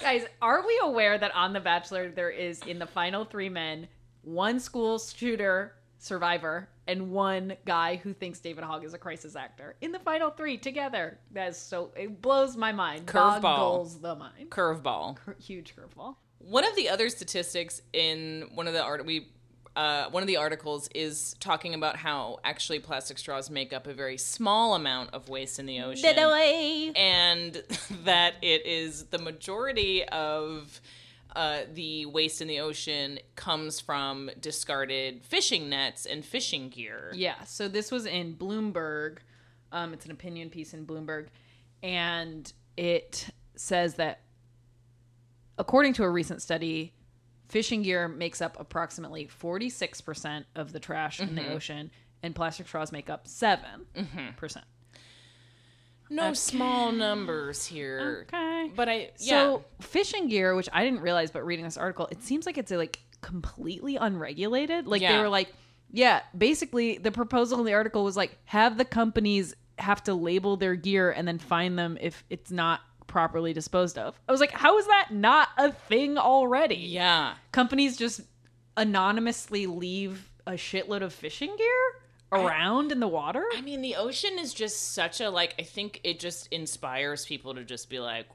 guys, 0.01 0.25
are 0.43 0.67
we 0.67 0.79
aware 0.83 1.17
that 1.17 1.35
on 1.35 1.53
The 1.53 1.61
Bachelor 1.61 2.11
there 2.11 2.31
is 2.31 2.61
in 2.67 2.79
the 2.79 2.87
final 2.87 3.25
three 3.25 3.49
men 3.49 3.89
one 4.23 4.59
school 4.61 4.99
shooter 4.99 5.75
survivor 5.99 6.69
and 6.87 7.11
one 7.11 7.57
guy 7.65 7.97
who 7.97 8.13
thinks 8.13 8.39
David 8.41 8.63
Hogg 8.65 8.85
is 8.85 8.93
a 8.95 8.99
crisis 8.99 9.37
actor 9.37 9.75
in 9.81 9.91
the 9.93 9.99
final 10.01 10.31
three 10.31 10.59
together. 10.59 11.19
That 11.33 11.51
is 11.51 11.57
so 11.59 11.91
it 11.97 12.21
blows 12.21 12.57
my 12.57 12.73
mind. 12.73 13.07
Curveball. 13.07 14.01
The 14.03 14.15
mind. 14.15 14.51
Curveball. 14.51 15.17
Cur- 15.17 15.37
huge 15.41 15.75
curveball. 15.75 16.17
One 16.39 16.65
of 16.67 16.77
the 16.77 16.91
other 16.91 17.09
statistics 17.09 17.81
in 17.95 18.51
one 18.55 18.67
of 18.69 18.75
the 18.75 18.83
art 18.83 19.07
we 19.07 19.29
uh, 19.77 20.09
one 20.11 20.23
of 20.23 20.27
the 20.29 20.37
articles 20.37 20.89
is 20.95 21.35
talking 21.41 21.75
about 21.75 21.97
how 21.97 22.39
actually 22.45 22.79
plastic 22.79 23.19
straws 23.19 23.51
make 23.51 23.73
up 23.73 23.87
a 23.87 23.93
very 23.93 24.17
small 24.17 24.75
amount 24.75 25.13
of 25.13 25.29
waste 25.29 25.59
in 25.59 25.67
the 25.67 25.81
ocean, 25.81 26.03
and 26.97 27.63
that 28.05 28.35
it 28.41 28.65
is 28.67 29.07
the 29.07 29.19
majority 29.19 30.05
of 30.05 30.81
uh, 31.35 31.63
the 31.73 32.07
waste 32.07 32.41
in 32.41 32.47
the 32.47 32.61
ocean 32.61 33.19
comes 33.35 33.81
from 33.81 34.31
discarded 34.41 35.25
fishing 35.25 35.69
nets 35.69 36.07
and 36.07 36.25
fishing 36.25 36.69
gear. 36.69 37.11
Yeah, 37.13 37.43
so 37.45 37.67
this 37.67 37.91
was 37.91 38.07
in 38.07 38.37
Bloomberg. 38.37 39.19
Um, 39.73 39.93
it's 39.93 40.05
an 40.05 40.13
opinion 40.13 40.51
piece 40.51 40.73
in 40.73 40.87
Bloomberg, 40.87 41.27
and 41.83 42.53
it 42.77 43.29
says 43.57 43.95
that 43.95 44.21
according 45.59 45.95
to 45.95 46.05
a 46.05 46.09
recent 46.11 46.43
study, 46.43 46.93
fishing 47.55 47.83
gear 47.83 48.09
makes 48.09 48.43
up 48.43 48.59
approximately 48.59 49.29
46% 49.29 50.45
of 50.57 50.73
the 50.73 50.81
trash 50.81 51.21
in 51.21 51.37
the 51.37 51.41
mm-hmm. 51.41 51.53
ocean, 51.53 51.91
and 52.21 52.35
plastic 52.35 52.67
straws 52.67 52.91
make 52.91 53.09
up 53.09 53.29
7%. 53.29 53.61
percent 54.37 54.65
mm-hmm. 54.67 54.97
No 56.11 56.35
small 56.35 56.91
numbers 56.91 57.65
here. 57.65 58.27
Okay. 58.27 58.73
But 58.75 58.89
I 58.89 59.11
yeah. 59.21 59.43
So 59.43 59.65
fishing 59.81 60.29
gear, 60.29 60.57
which 60.57 60.69
I 60.73 60.83
didn't 60.83 61.01
realize, 61.01 61.31
but 61.31 61.47
reading 61.47 61.65
this 61.65 61.77
article, 61.77 62.09
it 62.11 62.25
seems 62.25 62.45
like 62.45 62.59
it's 62.59 62.73
a, 62.73 62.77
like 62.77 62.99
completely 63.21 63.97
unregulated. 63.97 64.89
Like 64.89 65.03
they 65.03 65.17
were 65.17 65.29
like, 65.29 65.55
yeah, 65.93 66.23
basically 66.37 66.99
the 66.99 67.13
proposal 67.13 67.61
in 67.61 67.67
the 67.67 67.75
article 67.75 68.03
was 68.03 68.17
like 68.17 68.37
have 68.47 68.79
the 68.79 68.85
companies 68.85 69.55
have 69.79 70.03
to 70.05 70.15
label 70.15 70.57
their 70.57 70.75
gear 70.75 71.13
and 71.13 71.27
then 71.27 71.39
find 71.39 71.79
them 71.79 71.99
if 72.01 72.25
it's 72.31 72.51
not 72.51 72.81
properly 73.07 73.53
disposed 73.53 73.99
of. 73.99 74.19
I 74.29 74.33
was 74.33 74.41
like, 74.41 74.53
how 74.53 74.79
is 74.79 74.87
that 74.87 75.09
not 75.13 75.49
a 75.57 75.73
thing 75.73 76.19
already? 76.19 76.77
yeah. 76.77 77.35
Companies 77.53 77.97
just 77.97 78.21
anonymously 78.77 79.67
leave 79.67 80.31
a 80.47 80.53
shitload 80.53 81.03
of 81.03 81.13
fishing 81.13 81.55
gear 81.57 82.03
around 82.33 82.91
in 82.93 83.01
the 83.01 83.09
water. 83.09 83.45
I 83.55 83.61
mean, 83.61 83.81
the 83.81 83.95
ocean 83.97 84.39
is 84.39 84.53
just 84.53 84.93
such 84.93 85.21
a 85.21 85.31
like. 85.31 85.55
I 85.59 85.63
think 85.63 86.01
it 86.05 86.19
just 86.19 86.49
inspires 86.49 87.25
people 87.25 87.55
to 87.55 87.65
just 87.65 87.89
be 87.89 88.01
like, 88.01 88.27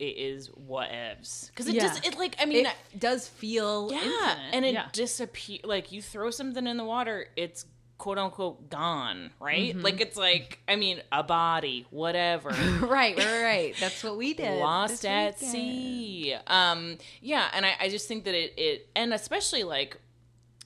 "It 0.00 0.16
is 0.16 0.48
whatevs," 0.50 1.48
because 1.48 1.68
it 1.68 1.76
Yeah. 1.76 1.86
does. 1.88 2.00
It 2.04 2.18
like, 2.18 2.34
I 2.40 2.44
mean, 2.46 2.66
it 2.66 2.74
does 2.98 3.28
feel 3.28 3.88
yeah, 3.92 3.98
infinite. 4.02 4.38
and 4.54 4.64
it 4.64 4.74
yeah. 4.74 4.88
disappear. 4.92 5.60
Like 5.64 5.92
you 5.92 6.02
throw 6.02 6.30
something 6.30 6.66
in 6.66 6.76
the 6.76 6.84
water, 6.84 7.28
it's 7.36 7.64
quote 7.98 8.18
unquote 8.18 8.68
gone, 8.68 9.30
right? 9.40 9.74
Mm-hmm. 9.74 9.80
Like 9.82 10.00
it's 10.00 10.16
like, 10.16 10.58
I 10.68 10.76
mean, 10.76 11.00
a 11.12 11.22
body, 11.22 11.86
whatever. 11.90 12.50
right, 12.80 13.16
right, 13.16 13.42
right. 13.42 13.74
That's 13.80 14.02
what 14.04 14.16
we 14.16 14.34
did. 14.34 14.58
lost 14.60 15.04
at 15.06 15.34
weekend. 15.36 15.50
sea. 15.52 16.36
Um, 16.46 16.98
yeah, 17.22 17.48
and 17.54 17.64
I, 17.64 17.72
I 17.80 17.88
just 17.88 18.06
think 18.08 18.24
that 18.24 18.34
it, 18.34 18.54
it, 18.58 18.88
and 18.94 19.14
especially 19.14 19.64
like, 19.64 19.96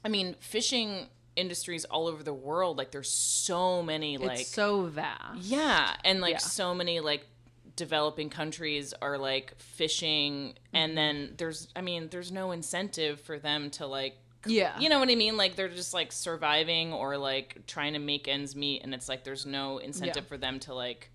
I 0.04 0.08
mean, 0.08 0.34
fishing 0.40 1.06
industries 1.36 1.84
all 1.84 2.06
over 2.08 2.22
the 2.22 2.34
world, 2.34 2.76
like 2.76 2.90
there's 2.90 3.10
so 3.10 3.82
many 3.82 4.18
like, 4.18 4.40
it's 4.40 4.50
so 4.50 4.82
vast. 4.86 5.42
yeah, 5.42 5.94
and 6.04 6.20
like 6.20 6.32
Yeah. 6.32 6.38
so 6.38 6.74
many 6.74 7.00
like 7.00 7.26
developing 7.76 8.28
countries 8.28 8.92
are 9.00 9.16
like 9.16 9.54
fishing, 9.58 10.54
and 10.72 10.96
then 10.98 11.34
there's, 11.36 11.68
I 11.76 11.80
mean, 11.80 12.08
there's 12.10 12.32
no 12.32 12.50
incentive 12.50 13.20
for 13.20 13.38
them 13.38 13.70
to 13.70 13.86
like. 13.86 14.16
Yeah. 14.46 14.78
You 14.78 14.88
know 14.88 14.98
what 14.98 15.10
I 15.10 15.14
mean? 15.14 15.36
Like 15.36 15.56
they're 15.56 15.68
just 15.68 15.92
like 15.94 16.12
surviving 16.12 16.92
or 16.92 17.16
like 17.18 17.66
trying 17.66 17.92
to 17.94 17.98
make 17.98 18.26
ends 18.28 18.56
meet, 18.56 18.82
and 18.82 18.94
it's 18.94 19.08
like 19.08 19.24
there's 19.24 19.44
no 19.46 19.78
incentive 19.78 20.24
Yeah. 20.24 20.28
for 20.28 20.36
them 20.38 20.58
to 20.60 20.74
like 20.74 21.10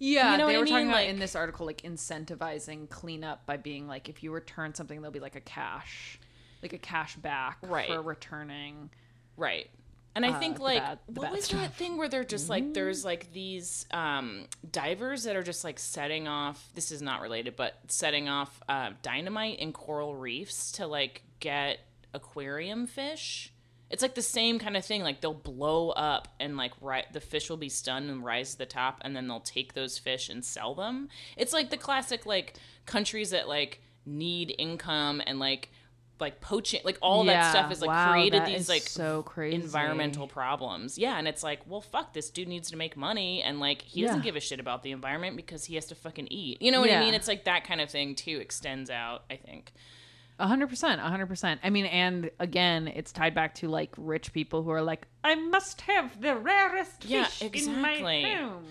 Yeah, 0.00 0.32
You 0.32 0.38
know 0.38 0.46
they 0.46 0.52
what 0.52 0.56
I 0.56 0.60
were 0.60 0.66
talking 0.66 0.76
mean? 0.84 0.88
about 0.88 1.00
Like- 1.00 1.08
in 1.08 1.18
this 1.18 1.34
article 1.34 1.66
like 1.66 1.82
incentivizing 1.82 2.88
cleanup 2.88 3.44
by 3.46 3.56
being 3.56 3.88
like 3.88 4.08
if 4.08 4.22
you 4.22 4.30
return 4.32 4.72
something 4.74 5.00
there'll 5.00 5.12
be 5.12 5.18
like 5.20 5.34
a 5.36 5.40
cash 5.40 6.20
like 6.62 6.72
a 6.72 6.78
cash 6.78 7.16
back 7.16 7.58
Right. 7.62 7.88
for 7.88 8.00
returning. 8.02 8.90
Right. 9.36 9.68
And 10.14 10.24
I 10.26 10.30
Uh, 10.30 10.38
think 10.40 10.58
like 10.58 10.82
bad- 10.82 10.98
what 11.06 11.30
was 11.32 11.44
stuff. 11.44 11.60
that 11.60 11.74
thing 11.74 11.96
where 11.96 12.08
they're 12.08 12.24
just 12.24 12.48
like 12.48 12.74
there's 12.74 13.04
like 13.04 13.32
these 13.32 13.86
um 13.92 14.46
divers 14.70 15.24
that 15.24 15.34
are 15.36 15.42
just 15.42 15.62
like 15.64 15.78
setting 15.78 16.26
off 16.28 16.68
this 16.74 16.90
is 16.92 17.00
not 17.02 17.20
related 17.20 17.54
but 17.56 17.78
setting 17.88 18.28
off 18.28 18.60
uh, 18.68 18.90
dynamite 19.02 19.58
in 19.60 19.72
coral 19.72 20.14
reefs 20.16 20.72
to 20.72 20.86
like 20.86 21.22
get 21.40 21.78
aquarium 22.14 22.86
fish. 22.86 23.52
It's 23.90 24.02
like 24.02 24.14
the 24.14 24.22
same 24.22 24.58
kind 24.58 24.76
of 24.76 24.84
thing 24.84 25.02
like 25.02 25.20
they'll 25.22 25.32
blow 25.32 25.90
up 25.90 26.28
and 26.38 26.56
like 26.56 26.72
ri- 26.80 27.06
the 27.12 27.20
fish 27.20 27.48
will 27.48 27.56
be 27.56 27.70
stunned 27.70 28.10
and 28.10 28.22
rise 28.22 28.52
to 28.52 28.58
the 28.58 28.66
top 28.66 29.00
and 29.00 29.16
then 29.16 29.28
they'll 29.28 29.40
take 29.40 29.72
those 29.72 29.96
fish 29.96 30.28
and 30.28 30.44
sell 30.44 30.74
them. 30.74 31.08
It's 31.36 31.54
like 31.54 31.70
the 31.70 31.78
classic 31.78 32.26
like 32.26 32.54
countries 32.84 33.30
that 33.30 33.48
like 33.48 33.80
need 34.04 34.54
income 34.58 35.22
and 35.26 35.38
like 35.38 35.70
like 36.20 36.40
poaching 36.40 36.80
like 36.84 36.98
all 37.00 37.24
that 37.24 37.50
stuff 37.50 37.70
is 37.70 37.80
like 37.80 37.88
wow, 37.88 38.10
created 38.10 38.44
these 38.44 38.68
like 38.68 38.82
so 38.82 39.22
crazy. 39.22 39.56
environmental 39.56 40.26
problems. 40.26 40.98
Yeah, 40.98 41.18
and 41.18 41.28
it's 41.28 41.42
like, 41.42 41.60
well, 41.66 41.80
fuck, 41.80 42.12
this 42.12 42.30
dude 42.30 42.48
needs 42.48 42.70
to 42.70 42.76
make 42.76 42.96
money, 42.96 43.42
and 43.42 43.60
like 43.60 43.82
he 43.82 44.02
doesn't 44.02 44.22
give 44.22 44.36
a 44.36 44.40
shit 44.40 44.60
about 44.60 44.82
the 44.82 44.90
environment 44.90 45.36
because 45.36 45.64
he 45.66 45.76
has 45.76 45.86
to 45.86 45.94
fucking 45.94 46.28
eat. 46.30 46.60
You 46.60 46.72
know 46.72 46.80
what 46.80 46.90
I 46.90 47.00
mean? 47.00 47.14
It's 47.14 47.28
like 47.28 47.44
that 47.44 47.64
kind 47.64 47.80
of 47.80 47.90
thing 47.90 48.14
too 48.14 48.38
extends 48.40 48.90
out. 48.90 49.24
I 49.30 49.36
think. 49.36 49.72
A 50.40 50.46
hundred 50.46 50.68
percent, 50.68 51.00
a 51.00 51.04
hundred 51.04 51.26
percent. 51.26 51.60
I 51.64 51.70
mean, 51.70 51.86
and 51.86 52.30
again, 52.38 52.86
it's 52.88 53.10
tied 53.12 53.34
back 53.34 53.56
to 53.56 53.68
like 53.68 53.90
rich 53.96 54.32
people 54.32 54.62
who 54.62 54.70
are 54.70 54.82
like, 54.82 55.06
I 55.24 55.34
must 55.34 55.80
have 55.82 56.20
the 56.20 56.36
rarest 56.36 57.04
Yeah, 57.04 57.24
fish 57.24 57.42
in 57.42 57.48
exactly. 57.48 58.22
my 58.22 58.34
home. 58.34 58.64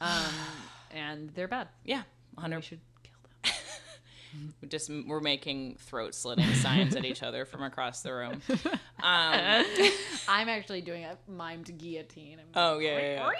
Um, 0.00 0.34
and 0.92 1.30
they're 1.34 1.48
bad. 1.48 1.68
Yeah, 1.84 2.02
hundred. 2.36 2.64
should. 2.64 2.80
We 4.60 4.68
just 4.68 4.90
we're 5.06 5.20
making 5.20 5.76
throat 5.80 6.14
slitting 6.14 6.52
signs 6.54 6.94
at 6.96 7.04
each 7.04 7.22
other 7.22 7.44
from 7.44 7.62
across 7.62 8.02
the 8.02 8.12
room. 8.14 8.42
Um, 9.02 9.64
I'm 10.28 10.48
actually 10.48 10.80
doing 10.82 11.04
a 11.04 11.16
mimed 11.30 11.76
guillotine. 11.78 12.38
I'm 12.40 12.46
oh 12.54 12.78
yeah, 12.78 12.98
yeah, 12.98 13.14
yeah. 13.14 13.30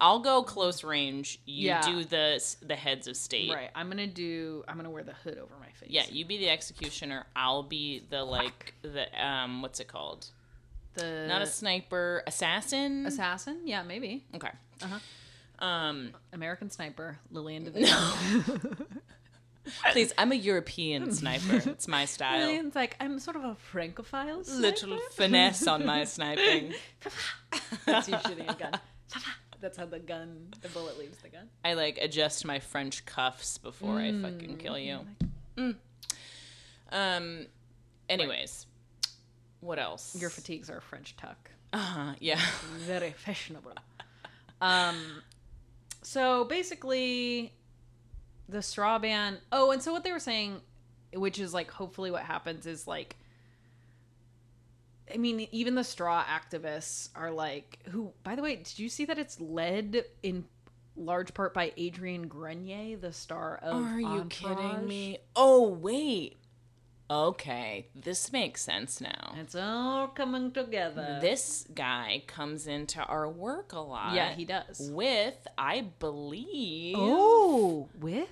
I'll 0.00 0.20
go 0.20 0.42
close 0.42 0.82
range. 0.84 1.40
You 1.46 1.66
Yeah. 1.68 1.82
do 1.82 2.04
the 2.04 2.56
the 2.62 2.76
heads 2.76 3.06
of 3.06 3.16
state. 3.16 3.52
Right. 3.52 3.70
I'm 3.74 3.88
gonna 3.88 4.06
do. 4.06 4.64
I'm 4.68 4.76
gonna 4.76 4.90
wear 4.90 5.04
the 5.04 5.12
hood 5.14 5.38
over 5.38 5.54
my 5.60 5.70
face. 5.78 5.90
Yeah, 5.90 6.04
you 6.10 6.24
be 6.24 6.38
the 6.38 6.50
executioner. 6.50 7.26
I'll 7.36 7.62
be 7.62 8.02
the 8.10 8.22
like 8.24 8.74
the 8.82 9.06
um 9.24 9.62
what's 9.62 9.80
it 9.80 9.88
called? 9.88 10.26
The 10.94 11.26
Not 11.28 11.42
a 11.42 11.46
sniper, 11.46 12.22
assassin. 12.26 13.04
assassin. 13.06 13.62
Yeah, 13.64 13.82
maybe. 13.82 14.24
Okay. 14.34 14.50
Uh-huh. 14.82 14.98
Um, 15.64 16.12
American 16.32 16.70
sniper. 16.70 17.18
Lillian 17.32 17.64
DeVito. 17.66 18.86
please, 19.92 20.12
I'm 20.18 20.32
a 20.32 20.36
European 20.36 21.12
sniper. 21.20 21.62
It's 21.70 21.88
my 21.88 22.04
style. 22.04 22.40
Lillian's 22.40 22.74
like, 22.74 22.96
I'm 23.00 23.18
sort 23.18 23.36
of 23.36 23.44
a 23.44 23.54
francophile. 23.54 24.42
Little 24.48 24.98
finesse 25.12 25.66
on 25.66 25.86
my 25.86 26.04
sniping. 26.04 26.74
That's 27.86 28.08
you 28.08 28.16
shooting 28.26 28.48
a 28.48 28.54
gun. 28.54 28.72
That's 29.60 29.78
how 29.78 29.86
the 29.86 29.98
gun, 29.98 30.48
the 30.60 30.68
bullet 30.68 30.98
leaves 30.98 31.18
the 31.18 31.28
gun. 31.30 31.48
I 31.64 31.72
like 31.74 31.98
adjust 32.00 32.44
my 32.44 32.58
French 32.58 33.06
cuffs 33.06 33.56
before 33.58 33.98
I 33.98 34.12
fucking 34.12 34.58
kill 34.58 34.78
you. 34.78 35.00
Um. 36.92 37.46
Anyways, 38.08 38.66
what 39.60 39.78
else? 39.78 40.14
Your 40.20 40.28
fatigues 40.30 40.68
are 40.68 40.76
a 40.76 40.82
French 40.82 41.16
tuck. 41.16 41.50
Uh-huh, 41.72 42.12
yeah. 42.20 42.38
Very 42.80 43.12
fashionable. 43.12 43.72
um, 44.60 44.96
so 46.02 46.44
basically, 46.44 47.52
the 48.48 48.62
straw 48.62 48.98
ban. 48.98 49.38
Oh, 49.52 49.70
and 49.70 49.82
so 49.82 49.92
what 49.92 50.04
they 50.04 50.12
were 50.12 50.18
saying, 50.18 50.60
which 51.12 51.38
is 51.38 51.54
like 51.54 51.70
hopefully 51.70 52.10
what 52.10 52.22
happens 52.22 52.66
is 52.66 52.86
like. 52.86 53.16
I 55.12 55.18
mean, 55.18 55.48
even 55.52 55.74
the 55.74 55.84
straw 55.84 56.24
activists 56.24 57.10
are 57.14 57.30
like, 57.30 57.78
who, 57.90 58.12
by 58.22 58.36
the 58.36 58.42
way, 58.42 58.56
did 58.56 58.78
you 58.78 58.88
see 58.88 59.04
that 59.04 59.18
it's 59.18 59.38
led 59.38 60.04
in 60.22 60.46
large 60.96 61.34
part 61.34 61.52
by 61.52 61.72
Adrian 61.76 62.26
Grenier, 62.28 62.96
the 62.96 63.12
star 63.12 63.58
of 63.62 63.84
Are 63.84 64.00
you 64.00 64.24
kidding 64.30 64.86
me? 64.86 65.18
Oh 65.36 65.68
wait. 65.68 66.38
Okay, 67.10 67.86
this 67.94 68.32
makes 68.32 68.62
sense 68.62 69.00
now. 69.00 69.34
It's 69.38 69.54
all 69.54 70.08
coming 70.08 70.52
together. 70.52 71.18
This 71.20 71.66
guy 71.74 72.22
comes 72.26 72.66
into 72.66 73.02
our 73.02 73.28
work 73.28 73.72
a 73.72 73.80
lot. 73.80 74.14
yeah, 74.14 74.32
he 74.34 74.44
does. 74.44 74.90
with, 74.92 75.46
I 75.58 75.82
believe, 75.98 76.96
Oh, 76.98 77.88
with 78.00 78.28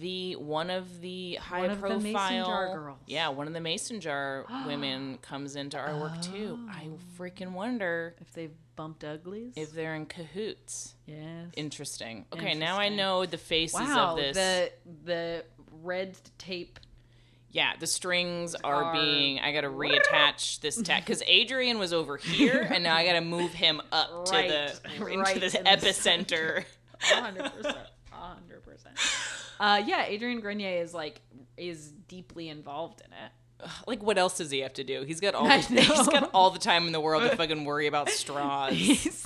the 0.00 0.36
one 0.36 0.70
of 0.70 1.00
the 1.00 1.34
high 1.36 1.60
One 1.60 1.70
of 1.70 1.80
the 1.80 1.88
profile 1.88 2.00
mason 2.00 2.44
jar 2.44 2.74
girls. 2.74 2.98
Yeah, 3.06 3.28
one 3.28 3.46
of 3.46 3.52
the 3.52 3.60
mason 3.60 4.00
jar 4.00 4.46
women 4.66 5.18
comes 5.18 5.56
into 5.56 5.76
our 5.78 5.98
work 6.00 6.20
too. 6.22 6.58
I 6.70 6.88
oh. 6.90 6.98
freaking 7.18 7.52
wonder 7.52 8.14
If 8.20 8.32
they've 8.32 8.54
bumped 8.76 9.04
uglies. 9.04 9.52
if 9.56 9.72
they're 9.72 9.94
in 9.94 10.06
cahoots. 10.06 10.94
yes. 11.06 11.50
Interesting. 11.56 12.24
Okay, 12.32 12.54
now 12.54 12.78
I 12.78 12.88
know 12.88 13.26
the 13.26 13.38
faces 13.38 13.80
wow. 13.80 14.12
of 14.12 14.16
this. 14.16 14.34
The 14.36 14.72
the 15.04 15.44
red 15.82 16.16
tape. 16.38 16.78
Yeah, 17.54 17.72
the 17.78 17.86
strings 17.86 18.56
are, 18.56 18.92
being. 18.92 19.38
I 19.38 19.52
got 19.52 19.60
to 19.60 19.68
reattach 19.70 20.58
this 20.60 20.76
tag 20.82 21.04
because 21.06 21.22
Adrian 21.24 21.78
was 21.78 21.92
over 21.92 22.16
here, 22.16 22.68
and 22.68 22.82
now 22.82 22.96
I 22.96 23.06
got 23.06 23.12
to 23.12 23.20
move 23.22 23.52
him 23.52 23.80
up 23.92 24.28
Right, 24.30 24.48
to 24.48 24.80
the 24.82 24.94
into 25.12 25.18
right 25.20 25.40
the 25.40 25.46
epicenter. 25.64 26.64
hundred 27.00 27.52
percent. 27.52 27.76
hundred 28.10 28.62
percent. 28.64 28.96
Uh, 29.60 29.80
yeah, 29.86 30.04
Adrian 30.06 30.40
Grenier 30.40 30.82
is 30.82 30.92
like 30.92 31.20
is 31.56 31.92
deeply 32.08 32.48
involved 32.48 33.00
in 33.02 33.12
it. 33.12 33.70
like, 33.86 34.02
what 34.02 34.18
else 34.18 34.36
does 34.38 34.50
he 34.50 34.58
have 34.58 34.72
to 34.74 34.82
do? 34.82 35.04
He's 35.04 35.20
got 35.20 35.34
all. 35.36 35.46
The, 35.46 35.80
he's 35.80 36.08
got 36.08 36.30
all 36.34 36.50
the 36.50 36.58
time 36.58 36.88
in 36.88 36.92
the 36.92 37.00
world 37.00 37.22
to 37.22 37.36
fucking 37.36 37.64
worry 37.64 37.86
about 37.86 38.08
straws. 38.10 38.72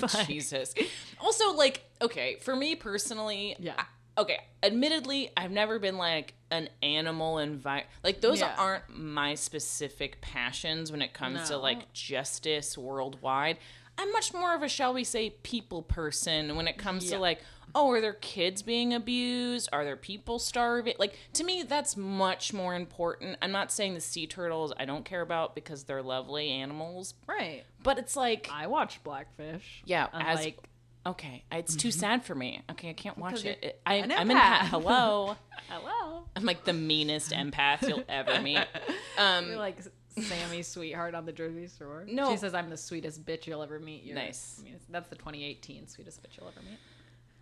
Like- 0.03 0.27
Jesus. 0.27 0.75
Also, 1.19 1.55
like, 1.55 1.83
okay, 2.03 2.37
for 2.43 2.55
me 2.55 2.75
personally, 2.75 3.57
Yeah. 3.59 3.73
I- 3.79 3.85
okay, 4.19 4.39
admittedly, 4.63 5.31
I've 5.37 5.51
never 5.51 5.79
been 5.79 5.97
like 5.97 6.35
an 6.51 6.69
animal 6.83 7.37
envi 7.37 7.85
Like, 8.05 8.21
those 8.21 8.41
Yeah. 8.41 8.55
aren't 8.59 8.89
my 8.91 9.35
specific 9.35 10.21
passions 10.21 10.91
when 10.93 11.01
it 11.03 11.13
comes 11.15 11.49
to 11.49 11.57
like 11.57 11.93
justice 11.93 12.77
worldwide. 12.77 13.59
I'm 14.01 14.13
much 14.13 14.33
more 14.33 14.55
of 14.55 14.63
a, 14.63 14.69
shall 14.69 14.95
we 14.95 15.03
say, 15.05 15.31
people 15.43 15.83
person 15.83 16.55
when 16.57 16.69
it 16.69 16.79
comes 16.79 17.05
Yeah. 17.07 17.17
to 17.17 17.21
like, 17.21 17.41
oh, 17.75 17.91
are 17.91 18.01
there 18.01 18.15
kids 18.15 18.63
being 18.63 18.95
abused? 18.95 19.69
Are 19.73 19.85
there 19.85 19.97
people 19.97 20.39
starving? 20.39 20.95
Like, 20.99 21.19
to 21.35 21.45
me, 21.45 21.65
that's 21.65 21.97
much 21.97 22.53
more 22.55 22.75
important. 22.75 23.37
I'm 23.43 23.51
not 23.53 23.71
saying 23.73 23.95
the 23.95 24.01
sea 24.01 24.27
turtles 24.27 24.73
I 24.79 24.85
don't 24.85 25.05
care 25.05 25.21
about 25.21 25.55
because 25.55 25.85
they're 25.85 26.03
lovely 26.03 26.49
animals, 26.51 27.15
Right. 27.27 27.65
but 27.83 27.99
it's 27.99 28.17
like, 28.17 28.49
I 28.53 28.69
watch 28.69 29.03
Blackfish. 29.05 29.83
yeah, 29.85 30.07
as 30.15 30.39
like 30.45 30.59
okay, 31.09 31.45
it's 31.53 31.75
too 31.77 31.91
sad 31.91 32.25
for 32.25 32.35
me. 32.35 32.63
Okay, 32.71 32.91
I 32.91 32.93
can't 32.93 33.19
watch 33.19 33.45
it. 33.45 33.59
it 33.63 33.81
I, 33.85 33.95
an 33.95 34.13
I'm 34.13 34.31
in 34.31 34.37
empath. 34.37 34.69
hello. 34.69 35.37
hello. 35.69 36.25
I'm 36.37 36.45
like 36.45 36.65
the 36.65 36.73
meanest 36.73 37.33
empath 37.33 37.87
you'll 37.89 38.05
ever 38.09 38.41
meet. 38.41 38.65
Um, 39.19 39.49
You're 39.49 39.57
like 39.57 39.79
Sammy 40.17 40.63
Sweetheart 40.63 41.17
on 41.17 41.27
the 41.27 41.33
Jersey 41.33 41.69
Shore. 41.77 42.05
No. 42.09 42.31
she 42.31 42.37
says 42.37 42.55
I'm 42.55 42.71
the 42.71 42.77
sweetest 42.77 43.27
bitch 43.27 43.49
you'll 43.49 43.65
ever 43.65 43.81
meet. 43.81 44.05
You're, 44.05 44.15
Nice. 44.15 44.59
I 44.61 44.65
mean, 44.65 44.77
that's 44.91 45.09
the 45.09 45.17
2018 45.17 45.89
sweetest 45.89 46.23
bitch 46.23 46.39
you'll 46.39 46.47
ever 46.49 46.61
meet. 46.61 46.79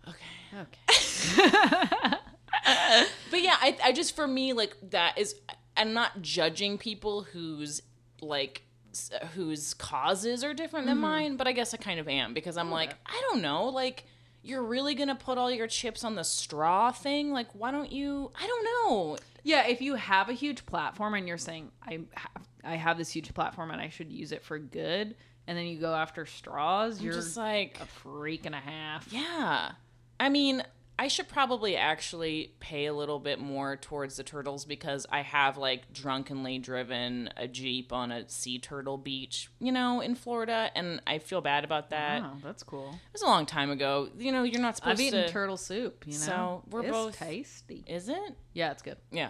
okay. 0.09 0.67
Okay. 2.09 2.17
But 3.29 3.41
yeah, 3.41 3.55
I, 3.59 3.77
I 3.83 3.91
just 3.91 4.15
for 4.15 4.27
me 4.27 4.53
like 4.53 4.75
that 4.89 5.17
is 5.17 5.35
I'm 5.75 5.93
not 5.93 6.21
judging 6.21 6.77
people 6.77 7.23
whose 7.23 7.81
like 8.21 8.63
whose 9.35 9.73
causes 9.73 10.43
are 10.43 10.53
different 10.53 10.85
than 10.85 10.95
mm-hmm. 10.95 11.01
mine, 11.01 11.37
but 11.37 11.47
I 11.47 11.51
guess 11.51 11.73
I 11.73 11.77
kind 11.77 11.99
of 11.99 12.07
am 12.07 12.33
because 12.33 12.57
I'm 12.57 12.71
like 12.71 12.93
I 13.05 13.21
don't 13.29 13.41
know, 13.41 13.65
like 13.65 14.05
you're 14.43 14.63
really 14.63 14.95
gonna 14.95 15.15
put 15.15 15.37
all 15.37 15.51
your 15.51 15.67
chips 15.67 16.03
on 16.03 16.15
the 16.15 16.23
straw 16.23 16.91
thing? 16.91 17.31
Like 17.31 17.47
why 17.53 17.71
don't 17.71 17.91
you? 17.91 18.31
I 18.39 18.47
don't 18.47 18.63
know. 18.63 19.17
yeah, 19.43 19.67
if 19.67 19.81
you 19.81 19.95
have 19.95 20.29
a 20.29 20.33
huge 20.33 20.65
platform 20.65 21.13
and 21.13 21.27
you're 21.27 21.37
saying 21.37 21.71
I 21.85 21.99
have, 22.13 22.47
I 22.63 22.75
have 22.75 22.97
this 22.97 23.09
huge 23.09 23.33
platform 23.33 23.71
and 23.71 23.81
I 23.81 23.89
should 23.89 24.11
use 24.11 24.31
it 24.31 24.43
for 24.43 24.59
good, 24.59 25.15
and 25.47 25.57
then 25.57 25.65
you 25.65 25.79
go 25.79 25.93
after 25.93 26.25
straws, 26.25 27.01
you're 27.01 27.13
just 27.13 27.37
like 27.37 27.79
a 27.81 27.85
freak 27.85 28.45
and 28.45 28.55
a 28.55 28.59
half. 28.59 29.11
Yeah. 29.11 29.71
I 30.19 30.29
mean, 30.29 30.63
I 30.99 31.07
should 31.09 31.27
probably 31.27 31.75
actually 31.77 32.53
pay 32.59 32.87
a 32.87 32.93
little 32.93 33.19
bit 33.19 33.39
more 33.39 33.75
towards 33.77 34.17
the 34.17 34.23
turtles 34.23 34.65
because 34.65 35.05
I 35.11 35.21
have 35.21 35.55
like 35.57 35.93
drunkenly 35.93 36.57
driven 36.57 37.29
a 37.37 37.47
Jeep 37.47 37.93
on 37.93 38.11
a 38.11 38.27
sea 38.27 38.57
turtle 38.57 38.97
beach, 38.97 39.49
you 39.59 39.71
know, 39.71 40.01
in 40.01 40.15
Florida, 40.15 40.71
and 40.75 40.99
I 41.05 41.19
feel 41.19 41.41
bad 41.41 41.63
about 41.63 41.91
that. 41.91 42.21
Wow, 42.23 42.37
that's 42.43 42.63
cool. 42.63 42.89
It 42.89 43.13
was 43.13 43.21
a 43.21 43.27
long 43.27 43.45
time 43.45 43.69
ago. 43.69 44.09
You 44.17 44.31
know, 44.31 44.41
you're 44.43 44.61
not 44.61 44.75
supposed 44.77 44.93
I've 44.99 45.05
eaten 45.05 45.25
to. 45.27 45.29
turtle 45.31 45.57
soup. 45.57 46.03
You 46.07 46.13
know, 46.13 46.17
So, 46.17 46.63
we're 46.71 46.81
It's 46.81 46.91
both- 46.91 47.17
tasty. 47.19 47.83
Is 47.87 48.09
it? 48.09 48.35
Yeah, 48.53 48.71
it's 48.71 48.81
good. 48.81 48.97
Yeah. 49.11 49.29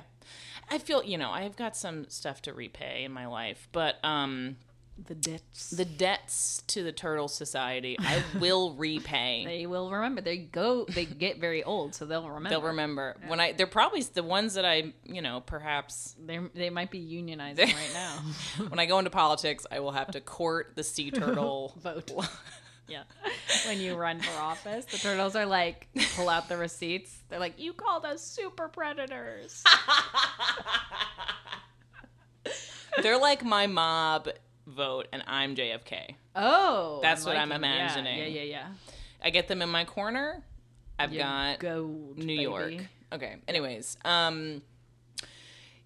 I 0.70 0.78
feel, 0.78 1.04
you 1.04 1.18
know, 1.18 1.32
I've 1.32 1.56
got 1.58 1.76
some 1.78 2.10
stuff 2.10 2.42
to 2.44 2.54
repay 2.54 3.04
in 3.04 3.12
my 3.12 3.28
life, 3.28 3.68
but 3.72 4.04
um 4.04 4.58
The 5.06 5.16
debts. 5.16 5.70
the 5.70 5.86
debts 5.86 6.64
to 6.68 6.84
the 6.84 6.92
Turtle 6.92 7.28
Society, 7.28 7.96
I 8.00 8.24
will 8.40 8.74
repay. 8.74 9.44
they 9.46 9.66
will 9.68 9.92
remember. 9.92 10.22
They 10.22 10.38
go. 10.38 10.86
They 10.86 11.06
get 11.06 11.40
very 11.40 11.64
old, 11.64 11.94
so 11.96 12.06
they'll 12.06 12.28
remember. 12.28 12.50
They'll 12.50 12.62
remember 12.62 13.16
when 13.28 13.40
I. 13.40 13.52
They're 13.54 13.68
probably 13.68 14.02
the 14.02 14.24
ones 14.24 14.56
that 14.56 14.66
I, 14.66 14.94
you 15.06 15.22
know, 15.22 15.42
perhaps 15.42 16.16
They 16.26 16.40
they 16.56 16.70
might 16.70 16.92
be 16.92 17.00
unionizing 17.00 17.60
right 17.74 17.92
now. 17.94 18.66
when 18.70 18.80
I 18.80 18.86
go 18.86 18.98
into 19.00 19.12
politics, 19.12 19.66
I 19.72 19.80
will 19.80 19.92
have 19.92 20.12
to 20.12 20.20
court 20.22 20.74
the 20.76 20.84
sea 20.84 21.12
turtle 21.12 21.74
Vote. 21.82 22.12
Yeah. 22.88 23.04
When 23.68 23.80
you 23.80 23.96
run 23.96 24.20
for 24.20 24.40
office, 24.40 24.86
the 24.86 24.98
turtles 24.98 25.36
are 25.36 25.46
like 25.46 25.88
pull 26.16 26.30
out 26.30 26.48
the 26.50 26.58
receipts. 26.58 27.16
They're 27.30 27.40
like, 27.40 27.60
"You 27.60 27.74
called 27.74 28.06
us 28.06 28.22
super 28.24 28.68
predators." 28.70 29.64
They're 33.02 33.20
like 33.20 33.44
my 33.44 33.68
mob 33.68 34.30
vote, 34.68 35.08
and 35.12 35.24
I'm 35.26 35.56
JFK. 35.56 36.16
Oh, 36.36 37.00
That's 37.02 37.26
what 37.26 37.36
I'm 37.38 37.50
liking 37.50 37.64
it. 37.64 37.68
Yeah, 37.68 37.84
imagining. 37.84 38.20
Yeah, 38.20 38.26
yeah, 38.26 38.42
yeah. 38.44 38.68
I 39.24 39.30
get 39.32 39.48
them 39.48 39.62
in 39.62 39.70
my 39.70 39.86
corner. 39.86 40.44
I've 41.00 41.14
got 41.16 41.60
gold, 41.60 42.18
New 42.18 42.26
baby. 42.26 42.42
York. 42.44 42.74
Okay. 43.14 43.36
Anyways, 43.48 43.98
um, 44.04 44.62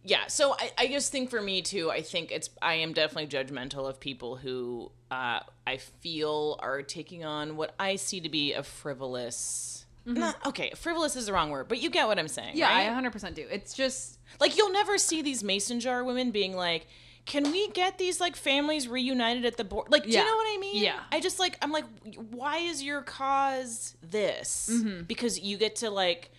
yeah. 0.04 0.28
So 0.28 0.56
I, 0.58 0.72
I 0.78 0.88
just 0.88 1.12
think 1.12 1.30
for 1.30 1.42
me 1.42 1.62
too, 1.62 1.92
I 1.92 2.02
think 2.02 2.32
it's 2.32 2.50
I 2.62 2.76
am 2.76 2.94
definitely 2.94 3.28
judgmental 3.28 3.88
of 3.88 4.00
people 4.00 4.36
who 4.38 4.92
uh, 5.12 5.42
I 5.68 5.78
feel 5.78 6.58
are 6.62 6.82
taking 6.82 7.24
on 7.24 7.58
what 7.58 7.76
I 7.80 7.98
see 7.98 8.22
to 8.22 8.30
be 8.30 8.54
a 8.54 8.64
frivolous. 8.64 9.86
Not, 10.04 10.36
okay, 10.48 10.72
frivolous 10.76 11.16
is 11.16 11.28
the 11.28 11.34
wrong 11.34 11.52
word, 11.52 11.68
but 11.68 11.80
you 11.80 11.92
get 11.92 12.08
what 12.08 12.18
I'm 12.18 12.28
saying. 12.28 12.50
Mm-hmm. 12.50 12.58
Yeah, 12.58 12.90
right? 12.90 12.90
I 12.90 13.10
100% 13.10 13.36
do. 13.36 13.46
It's 13.52 13.76
just 13.76 14.18
Like 14.40 14.58
you'll 14.58 14.72
never 14.72 14.98
see 14.98 15.22
these 15.22 15.44
mason 15.44 15.80
jar 15.80 16.04
women 16.04 16.32
being 16.32 16.56
like, 16.56 16.88
"Can 17.26 17.52
we 17.52 17.70
get 17.70 17.98
these 17.98 18.20
like 18.20 18.36
families 18.36 18.88
reunited 18.88 19.46
at 19.46 19.58
the 19.58 19.64
board?" 19.64 19.88
Like, 19.92 20.04
do 20.04 20.10
you 20.10 20.18
know 20.18 20.24
what 20.36 20.56
I 20.56 20.58
mean? 20.60 20.84
Yeah. 20.84 21.00
I 21.12 21.20
just 21.20 21.40
like 21.40 21.58
I'm 21.62 21.72
like, 21.72 21.86
why 22.32 22.58
is 22.58 22.82
your 22.84 23.02
cause 23.02 23.96
this? 24.02 24.70
Mm-hmm. 24.72 25.04
Because 25.04 25.40
you 25.40 25.58
get 25.58 25.78
to 25.78 25.90
like 25.90 26.32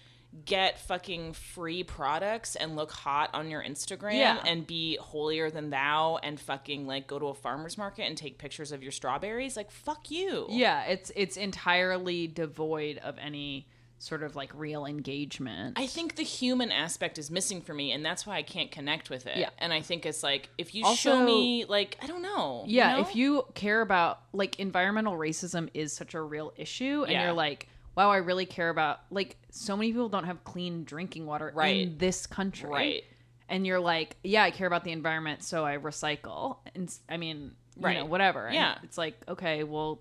get 0.46 0.78
fucking 0.80 1.34
free 1.34 1.84
products 1.84 2.56
and 2.56 2.74
look 2.74 2.90
hot 2.90 3.28
on 3.34 3.50
your 3.50 3.62
Instagram 3.62 4.14
Yeah. 4.14 4.42
and 4.46 4.66
be 4.66 4.96
holier 4.96 5.50
than 5.50 5.68
thou 5.68 6.18
and 6.22 6.40
fucking 6.40 6.86
like 6.86 7.06
go 7.06 7.18
to 7.18 7.26
a 7.26 7.34
farmer's 7.34 7.76
market 7.76 8.04
and 8.04 8.16
take 8.16 8.38
pictures 8.38 8.72
of 8.72 8.82
your 8.82 8.92
strawberries. 8.92 9.58
Like, 9.58 9.70
fuck 9.70 10.10
you. 10.10 10.46
yeah, 10.48 10.84
it's 10.84 11.12
it's 11.14 11.36
entirely 11.36 12.26
devoid 12.28 12.96
of 12.98 13.18
any 13.18 13.66
sort 14.02 14.24
of 14.24 14.34
like 14.34 14.50
real 14.56 14.84
engagement. 14.84 15.78
I 15.78 15.86
think 15.86 16.16
the 16.16 16.24
human 16.24 16.72
aspect 16.72 17.18
is 17.18 17.30
missing 17.30 17.60
for 17.60 17.72
me, 17.72 17.92
and 17.92 18.04
that's 18.04 18.26
why 18.26 18.36
I 18.36 18.42
can't 18.42 18.70
connect 18.70 19.10
with 19.10 19.28
it. 19.28 19.36
Yeah. 19.36 19.50
And 19.58 19.72
I 19.72 19.80
think 19.80 20.04
it's 20.04 20.24
like 20.24 20.48
if 20.58 20.74
you 20.74 20.84
Also- 20.84 20.96
show 20.96 21.24
me, 21.24 21.64
like, 21.66 21.96
I 22.02 22.08
don't 22.08 22.22
know. 22.22 22.64
you 22.66 22.78
yeah, 22.78 22.96
know? 22.96 23.00
if 23.02 23.14
you 23.14 23.44
care 23.54 23.80
about 23.80 24.20
like 24.32 24.58
environmental 24.58 25.14
racism 25.14 25.68
is 25.72 25.92
such 25.92 26.14
a 26.14 26.20
real 26.20 26.52
issue 26.56 27.02
and 27.04 27.12
Yeah. 27.12 27.24
you're 27.26 27.32
like, 27.32 27.68
wow, 27.94 28.10
I 28.10 28.16
really 28.16 28.44
care 28.46 28.70
about 28.70 29.00
like 29.10 29.36
so 29.50 29.76
many 29.76 29.92
people 29.92 30.08
don't 30.08 30.24
have 30.24 30.42
clean 30.42 30.82
drinking 30.82 31.26
water 31.26 31.52
Right. 31.54 31.86
in 31.86 31.98
this 31.98 32.26
country. 32.26 32.68
Right. 32.70 33.04
And 33.48 33.64
you're 33.66 33.78
like, 33.80 34.16
yeah, 34.24 34.42
I 34.42 34.50
care 34.50 34.66
about 34.66 34.82
the 34.82 34.90
environment, 34.92 35.44
so 35.44 35.64
I 35.64 35.76
recycle. 35.76 36.56
And 36.74 36.92
I 37.08 37.18
mean, 37.18 37.54
you 37.76 37.82
Right. 37.82 37.98
know, 37.98 38.06
whatever. 38.06 38.46
And 38.46 38.54
Yeah. 38.56 38.78
It's 38.82 38.98
like, 38.98 39.14
okay, 39.28 39.62
well, 39.62 40.00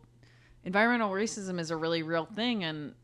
environmental 0.63 1.11
racism 1.11 1.59
is 1.59 1.69
a 1.69 1.75
really 1.77 2.01
real 2.01 2.25
thing 2.25 2.63
and 2.63 2.95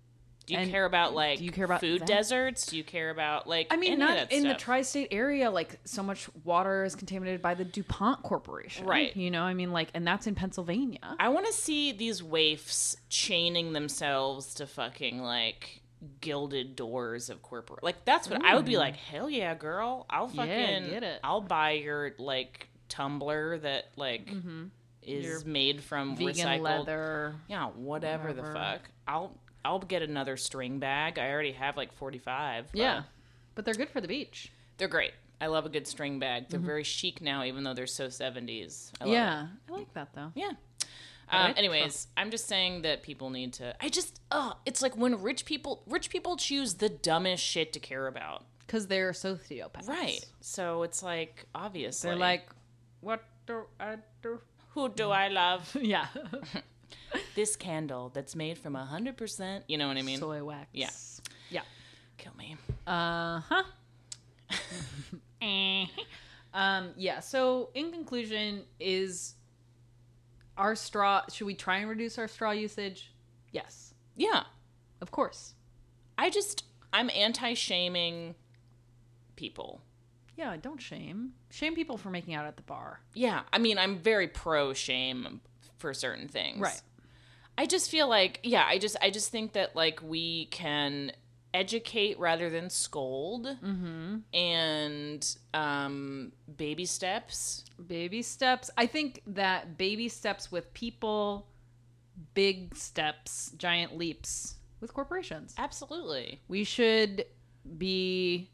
Do 0.47 0.53
you 0.53 0.59
and 0.61 0.71
care 0.71 0.85
about 0.85 1.13
like 1.13 1.39
do 1.39 1.45
you 1.45 1.51
care 1.51 1.65
about 1.65 1.81
food 1.81 2.01
that? 2.01 2.07
deserts? 2.07 2.65
Do 2.67 2.77
you 2.77 2.83
care 2.83 3.09
about 3.09 3.47
like 3.47 3.67
I 3.69 3.75
mean, 3.75 3.99
not 3.99 4.31
in 4.31 4.47
the 4.47 4.53
tri-state 4.55 5.09
area. 5.11 5.51
Like, 5.51 5.77
so 5.83 6.01
much 6.01 6.29
water 6.45 6.83
is 6.85 6.95
contaminated 6.95 7.41
by 7.41 7.53
the 7.53 7.65
DuPont 7.65 8.23
Corporation, 8.23 8.85
Right. 8.87 9.15
You 9.15 9.29
know, 9.29 9.43
I 9.43 9.53
mean, 9.53 9.71
like, 9.71 9.89
and 9.93 10.07
that's 10.07 10.25
in 10.25 10.35
Pennsylvania. 10.35 10.99
I 11.19 11.29
want 11.29 11.45
to 11.47 11.53
see 11.53 11.91
these 11.91 12.23
waifs 12.23 12.95
chaining 13.09 13.73
themselves 13.73 14.53
to 14.55 14.65
fucking 14.65 15.21
like 15.21 15.81
gilded 16.21 16.75
doors 16.75 17.29
of 17.29 17.41
corporate. 17.41 17.83
Like 17.83 18.05
that's 18.05 18.29
what 18.29 18.43
I 18.45 18.55
would 18.55 18.65
be 18.65 18.77
like. 18.77 18.95
Hell 18.95 19.29
yeah, 19.29 19.53
girl! 19.53 20.05
I'll 20.09 20.31
Yeah, 20.33 20.45
fucking 20.45 20.89
get 20.91 21.03
it. 21.03 21.19
I'll 21.23 21.41
buy 21.41 21.71
your 21.71 22.13
like 22.19 22.69
tumbler 22.87 23.57
that 23.57 23.89
like 23.97 24.29
is 25.01 25.25
Your 25.25 25.43
made 25.45 25.83
from 25.83 26.15
Mm-hmm. 26.15 26.25
Vegan 26.25 26.47
recycled 26.47 26.61
leather. 26.61 27.35
Yeah, 27.49 27.67
whatever, 27.67 28.31
the 28.31 28.43
fuck. 28.43 28.81
I'll 29.07 29.37
I'll 29.67 29.79
get 29.79 30.01
another 30.01 30.37
string 30.37 30.79
bag. 30.79 31.19
I 31.19 31.29
already 31.31 31.51
have 31.53 31.75
like 31.77 31.91
forty 31.93 32.17
five. 32.19 32.67
Yeah, 32.73 33.03
but 33.55 33.65
they're 33.65 33.73
good 33.73 33.89
for 33.89 34.01
the 34.01 34.07
beach. 34.07 34.51
they're 34.77 34.87
great. 34.87 35.13
I 35.39 35.47
love 35.47 35.65
a 35.65 35.69
good 35.69 35.85
string 35.87 36.17
bag. 36.19 36.49
They're 36.49 36.59
very 36.59 36.83
chic 36.83 37.21
now, 37.21 37.43
even 37.43 37.63
though 37.63 37.73
they're 37.75 37.85
so 37.87 38.09
seventies. 38.09 38.91
Mm-hmm. 39.01 39.11
Yeah, 39.13 39.47
I 39.69 39.71
like 39.71 39.93
that 39.93 40.09
though. 40.15 40.31
yeah. 40.35 40.53
Um, 41.29 41.47
Retro. 41.47 41.59
anyways, 41.59 42.07
I'm 42.15 42.31
just 42.31 42.47
saying 42.47 42.83
that 42.83 43.03
people 43.03 43.29
need 43.29 43.51
to. 43.59 43.75
I 43.83 43.89
just, 43.89 44.21
oh, 44.31 44.53
it's 44.65 44.81
like 44.81 44.95
when 44.95 45.21
rich 45.21 45.43
people, 45.43 45.83
rich 45.85 46.09
people 46.09 46.37
choose 46.37 46.75
the 46.75 46.87
dumbest 46.87 47.43
shit 47.43 47.73
to 47.73 47.79
care 47.81 48.07
about. 48.07 48.45
because 48.65 48.87
they're 48.87 49.11
sociopaths. 49.11 49.87
Right. 49.89 50.23
So 50.39 50.83
it's 50.83 51.03
like 51.03 51.45
obviously 51.53 52.09
They're 52.11 52.17
like, 52.29 52.47
what 53.01 53.21
do 53.45 53.63
I 53.79 53.97
do? 54.23 54.39
who 54.73 54.87
do 54.89 55.09
I 55.11 55.27
love? 55.27 55.75
Yeah. 55.81 56.07
this 57.35 57.55
candle 57.55 58.09
that's 58.13 58.35
made 58.35 58.57
from 58.57 58.73
hundred 58.75 59.17
percent. 59.17 59.63
You 59.67 59.77
know 59.77 59.87
what 59.87 59.97
I 59.97 60.01
mean? 60.01 60.19
Soy 60.19 60.43
wax. 60.43 60.67
Yeah. 60.73 60.89
Yeah. 61.49 61.61
Kill 62.17 62.33
me. 62.37 62.55
Uh 62.85 63.41
huh. 63.41 63.63
um. 66.53 66.89
Yeah. 66.97 67.19
So, 67.19 67.69
in 67.73 67.91
conclusion, 67.91 68.63
is 68.79 69.35
our 70.57 70.75
straw? 70.75 71.21
Should 71.31 71.45
we 71.45 71.53
try 71.55 71.77
and 71.77 71.89
reduce 71.89 72.17
our 72.17 72.27
straw 72.27 72.51
usage? 72.51 73.11
Yes, 73.51 73.93
Yeah. 74.15 74.43
of 75.01 75.11
course. 75.11 75.53
I 76.17 76.29
just 76.29 76.63
I'm 76.91 77.09
anti-shaming 77.15 78.35
people. 79.35 79.81
Yeah. 80.35 80.55
Don't 80.57 80.81
shame. 80.81 81.33
Shame 81.51 81.75
people 81.75 81.97
for 81.97 82.09
making 82.09 82.33
out 82.33 82.45
at 82.45 82.57
the 82.57 82.63
bar. 82.63 82.99
Yeah. 83.13 83.41
I 83.53 83.57
mean, 83.59 83.77
I'm 83.77 83.97
very 83.99 84.27
pro 84.27 84.73
shame 84.73 85.41
for 85.77 85.93
certain 85.93 86.27
things. 86.27 86.59
Right. 86.59 86.81
I 87.57 87.65
just 87.65 87.89
feel 87.89 88.07
like 88.07 88.39
yeah, 88.43 88.65
I 88.67 88.77
just 88.77 88.95
I 89.01 89.09
just 89.09 89.29
think 89.31 89.53
that 89.53 89.75
like 89.75 90.01
we 90.03 90.45
can 90.45 91.11
educate 91.53 92.19
rather 92.19 92.49
than 92.49 92.69
scold 92.69 93.45
Mm-hmm. 93.47 94.17
and 94.33 95.37
um 95.53 96.31
baby 96.57 96.85
steps 96.85 97.63
Baby 97.87 98.21
steps. 98.23 98.69
I 98.77 98.85
think 98.87 99.21
that 99.27 99.77
baby 99.77 100.09
steps 100.09 100.51
with 100.51 100.73
people, 100.73 101.47
big 102.33 102.75
steps, 102.75 103.51
giant 103.57 103.95
leaps 103.97 104.55
with 104.81 104.93
corporations. 104.93 105.53
absolutely 105.57 106.41
We 106.47 106.63
should 106.63 107.25
be 107.77 108.49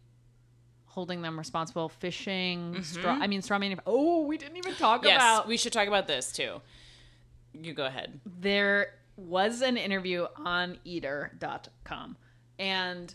holding 0.86 1.22
them 1.24 1.38
responsible. 1.40 1.90
Fishing, 1.90 2.84
straw. 2.84 3.18
I 3.20 3.28
mean, 3.28 3.42
straw 3.42 3.58
manufacturing. 3.58 3.96
Oh, 3.98 4.26
we 4.28 4.38
didn't 4.38 4.58
even 4.58 4.76
talk 4.76 5.00
Mm-hmm. 5.02 5.08
yes 5.08 5.22
about. 5.22 5.48
we 5.48 5.58
should 5.58 5.74
talk 5.74 5.88
about 5.88 6.08
this 6.08 6.32
too 6.32 6.62
you 7.54 7.74
go 7.74 7.86
ahead 7.86 8.20
there 8.42 8.88
was 9.16 9.62
an 9.62 9.78
interview 9.78 10.26
on 10.38 10.78
eater.com 10.86 12.18
and 12.60 13.14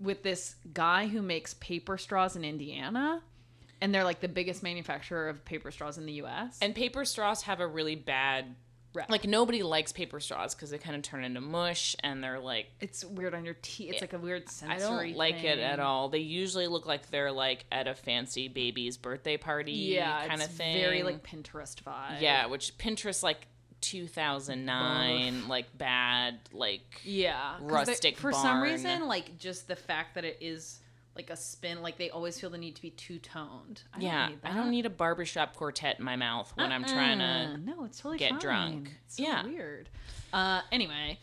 with 0.00 0.22
this 0.22 0.56
guy 0.72 1.06
who 1.06 1.22
makes 1.22 1.54
paper 1.54 1.96
straws 1.96 2.36
in 2.36 2.44
Indiana. 2.44 3.22
And 3.80 3.94
they're 3.94 4.04
like 4.04 4.20
the 4.20 4.28
biggest 4.28 4.62
manufacturer 4.62 5.28
of 5.28 5.44
paper 5.44 5.70
straws 5.70 5.98
in 5.98 6.06
the 6.06 6.12
US. 6.24 6.58
and 6.62 6.74
paper 6.74 7.04
straws 7.04 7.42
have 7.42 7.60
a 7.60 7.66
really 7.66 7.94
bad 7.96 8.54
Rep. 8.94 9.10
like 9.10 9.24
nobody 9.26 9.62
likes 9.64 9.92
paper 9.92 10.20
straws 10.20 10.54
because 10.54 10.70
they 10.70 10.78
kind 10.78 10.94
of 10.94 11.02
turn 11.02 11.24
into 11.24 11.40
mush 11.40 11.96
and 12.00 12.22
they're 12.22 12.38
like 12.38 12.66
it's 12.80 13.04
weird 13.04 13.34
on 13.34 13.44
your 13.44 13.56
teeth. 13.60 13.92
It's 13.94 14.00
like 14.00 14.12
a 14.12 14.18
weird 14.18 14.48
sensory. 14.48 14.76
I 14.76 14.78
don't 15.08 15.16
like 15.16 15.42
it 15.42 15.58
at 15.58 15.80
all. 15.80 16.08
They 16.08 16.18
usually 16.18 16.66
look 16.68 16.86
like 16.86 17.10
they're 17.10 17.32
like 17.32 17.64
at 17.72 17.86
a 17.88 17.94
fancy 17.94 18.48
baby's 18.48 18.96
birthday 18.96 19.36
party 19.36 19.72
Yeah, 19.72 20.26
kind 20.28 20.40
it's 20.40 20.50
of 20.50 20.56
thing. 20.56 20.74
very 20.76 21.02
like 21.02 21.22
Pinterest 21.26 21.74
vibe. 21.82 22.20
yeah, 22.20 22.46
which 22.46 22.76
Pinterest 22.78 23.22
like 23.22 23.46
2009 23.84 25.48
like 25.48 25.76
bad 25.76 26.38
like 26.52 27.00
Yeah, 27.04 27.56
'cause 27.58 27.86
they- 27.86 27.92
rustic 27.92 28.16
For 28.18 28.32
some 28.32 28.60
reason, 28.62 29.06
like 29.06 29.38
just 29.38 29.68
the 29.68 29.76
fact 29.76 30.14
that 30.14 30.24
it 30.24 30.38
is 30.40 30.80
like 31.16 31.30
a 31.30 31.36
spin, 31.36 31.80
like 31.80 31.96
they 31.96 32.10
always 32.10 32.40
feel 32.40 32.50
the 32.50 32.58
need 32.58 32.74
to 32.76 32.82
be 32.82 32.90
two 32.90 33.18
toned. 33.20 33.82
yeah, 33.98 34.28
need 34.28 34.38
I 34.42 34.52
don't 34.52 34.70
need 34.70 34.84
a 34.86 34.90
barbershop 34.90 35.54
quartet 35.54 35.98
in 35.98 36.04
my 36.04 36.16
mouth 36.16 36.50
when 36.56 36.72
I'm 36.72 36.84
trying 36.84 37.20
Uh-uh. 37.20 37.52
to 37.52 37.58
No, 37.58 37.84
it's 37.84 37.98
totally 37.98 38.18
get 38.18 38.30
fine. 38.30 38.38
drunk. 38.40 38.96
It's 39.06 39.16
so 39.18 39.22
Yeah. 39.22 39.44
weird. 39.44 39.88
Uh, 40.32 40.62
anyway, 40.72 41.20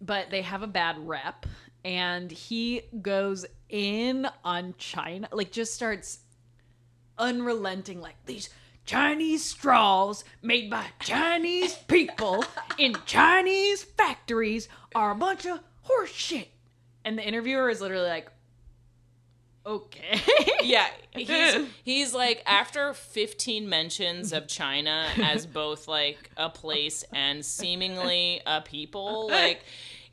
but 0.00 0.30
they 0.30 0.42
have 0.42 0.62
a 0.62 0.68
bad 0.68 0.98
rep, 1.08 1.46
and 1.84 2.30
he 2.30 2.82
goes 3.02 3.44
in 3.68 4.28
on 4.44 4.74
China, 4.78 5.28
like 5.32 5.50
just 5.50 5.74
starts 5.74 6.20
unrelenting, 7.18 8.00
like 8.00 8.16
these 8.26 8.48
Chinese 8.86 9.44
straws 9.44 10.24
made 10.42 10.68
by 10.68 10.86
Chinese 11.00 11.74
people 11.74 12.44
in 12.78 12.94
Chinese 13.06 13.82
factories 13.82 14.68
are 14.94 15.10
a 15.10 15.14
bunch 15.14 15.46
of 15.46 15.60
horse 15.82 16.10
shit. 16.10 16.48
And 17.04 17.18
the 17.18 17.22
interviewer 17.22 17.70
is 17.70 17.80
literally 17.80 18.08
like, 18.08 18.30
okay. 19.66 20.20
yeah, 20.62 20.86
he's 21.12 21.66
he's 21.84 22.14
like 22.14 22.42
after 22.46 22.92
15 22.92 23.68
mentions 23.68 24.32
of 24.32 24.48
China 24.48 25.08
as 25.22 25.46
both 25.46 25.88
like 25.88 26.30
a 26.36 26.50
place 26.50 27.04
and 27.12 27.44
seemingly 27.44 28.42
a 28.46 28.60
people, 28.60 29.28
like 29.28 29.62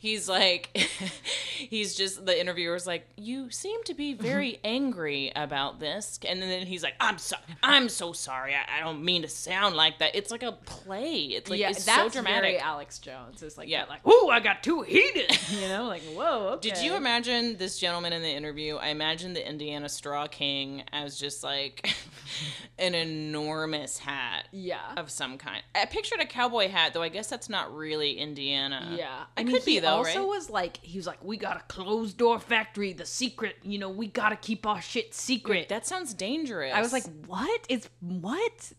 he's 0.02 0.28
like 0.28 0.76
he's 1.58 1.96
just 1.96 2.26
the 2.26 2.40
interviewer's 2.40 2.88
like 2.88 3.08
you 3.18 3.50
seem 3.50 3.84
to 3.84 3.94
be 3.94 4.14
mm-hmm. 4.14 4.24
very 4.24 4.60
angry 4.64 5.32
about 5.36 5.80
this 5.80 6.20
and 6.28 6.42
then 6.42 6.66
he's 6.66 6.84
like 6.84 6.96
i'm 7.00 7.18
so 7.18 7.36
i'm 7.62 7.88
so 7.88 8.12
sorry 8.12 8.54
i, 8.56 8.80
I 8.80 8.84
don't 8.84 9.04
mean 9.04 9.22
to 9.22 9.28
sound 9.28 9.76
like 9.76 10.00
that 10.00 10.16
it's 10.16 10.32
like 10.32 10.44
a 10.44 10.54
play 10.54 11.26
it's 11.26 11.50
like 11.50 11.60
yeah, 11.60 11.70
it's 11.70 11.84
so 11.84 12.10
dramatic 12.10 12.62
Alex 12.62 13.00
Jones. 13.00 13.44
It's 13.44 13.58
like 13.58 13.68
Yeah. 13.68 13.82
that, 13.82 13.90
like, 13.90 14.08
ooh, 14.08 14.30
I 14.30 14.40
got 14.40 14.64
too 14.64 14.82
heated. 14.82 15.38
You 15.52 15.68
know, 15.68 15.86
like, 15.86 16.02
whoa. 16.04 16.54
Okay. 16.54 16.70
Did 16.70 16.82
you 16.82 16.96
imagine 16.96 17.58
this 17.58 17.78
gentleman 17.78 18.14
in 18.14 18.22
the 18.22 18.30
interview? 18.30 18.78
I 18.78 18.88
imagine 18.88 19.34
the 19.34 19.48
Indiana 19.48 19.90
Straw 19.90 20.28
King 20.28 20.84
as 20.94 21.20
just 21.20 21.44
like 21.44 21.94
an 22.80 22.96
enormous 22.96 23.98
hat 24.00 24.48
Yeah. 24.52 24.80
of 24.96 25.12
some 25.12 25.38
kind. 25.38 25.62
I 25.76 25.86
pictured 25.86 26.22
a 26.22 26.26
cowboy 26.26 26.70
hat, 26.70 26.94
though 26.94 27.02
I 27.02 27.10
guess 27.10 27.28
that's 27.28 27.50
not 27.50 27.76
really 27.76 28.14
Indiana. 28.18 28.96
Yeah, 28.98 29.24
It 29.24 29.42
I 29.42 29.44
mean, 29.44 29.56
could 29.56 29.66
be 29.66 29.74
he 29.74 29.80
also 29.92 30.20
right? 30.20 30.28
was 30.28 30.50
like, 30.50 30.78
he 30.78 30.98
was 30.98 31.08
like, 31.08 31.24
we 31.24 31.38
got 31.38 31.58
a 31.58 31.64
closed 31.68 32.18
door 32.18 32.40
factory, 32.40 32.94
the 32.94 33.06
secret. 33.06 33.56
You 33.64 33.80
know, 33.80 33.90
we 33.90 34.08
gotta 34.08 34.36
keep 34.36 34.66
our 34.66 34.82
shit 34.82 35.14
secret. 35.14 35.70
That 35.70 35.86
sounds 35.86 36.14
dangerous. 36.14 36.74
I 36.74 36.82
was 36.82 36.94
like, 36.94 37.06
what? 37.26 37.66
It's 37.70 37.90
what? 38.00 38.74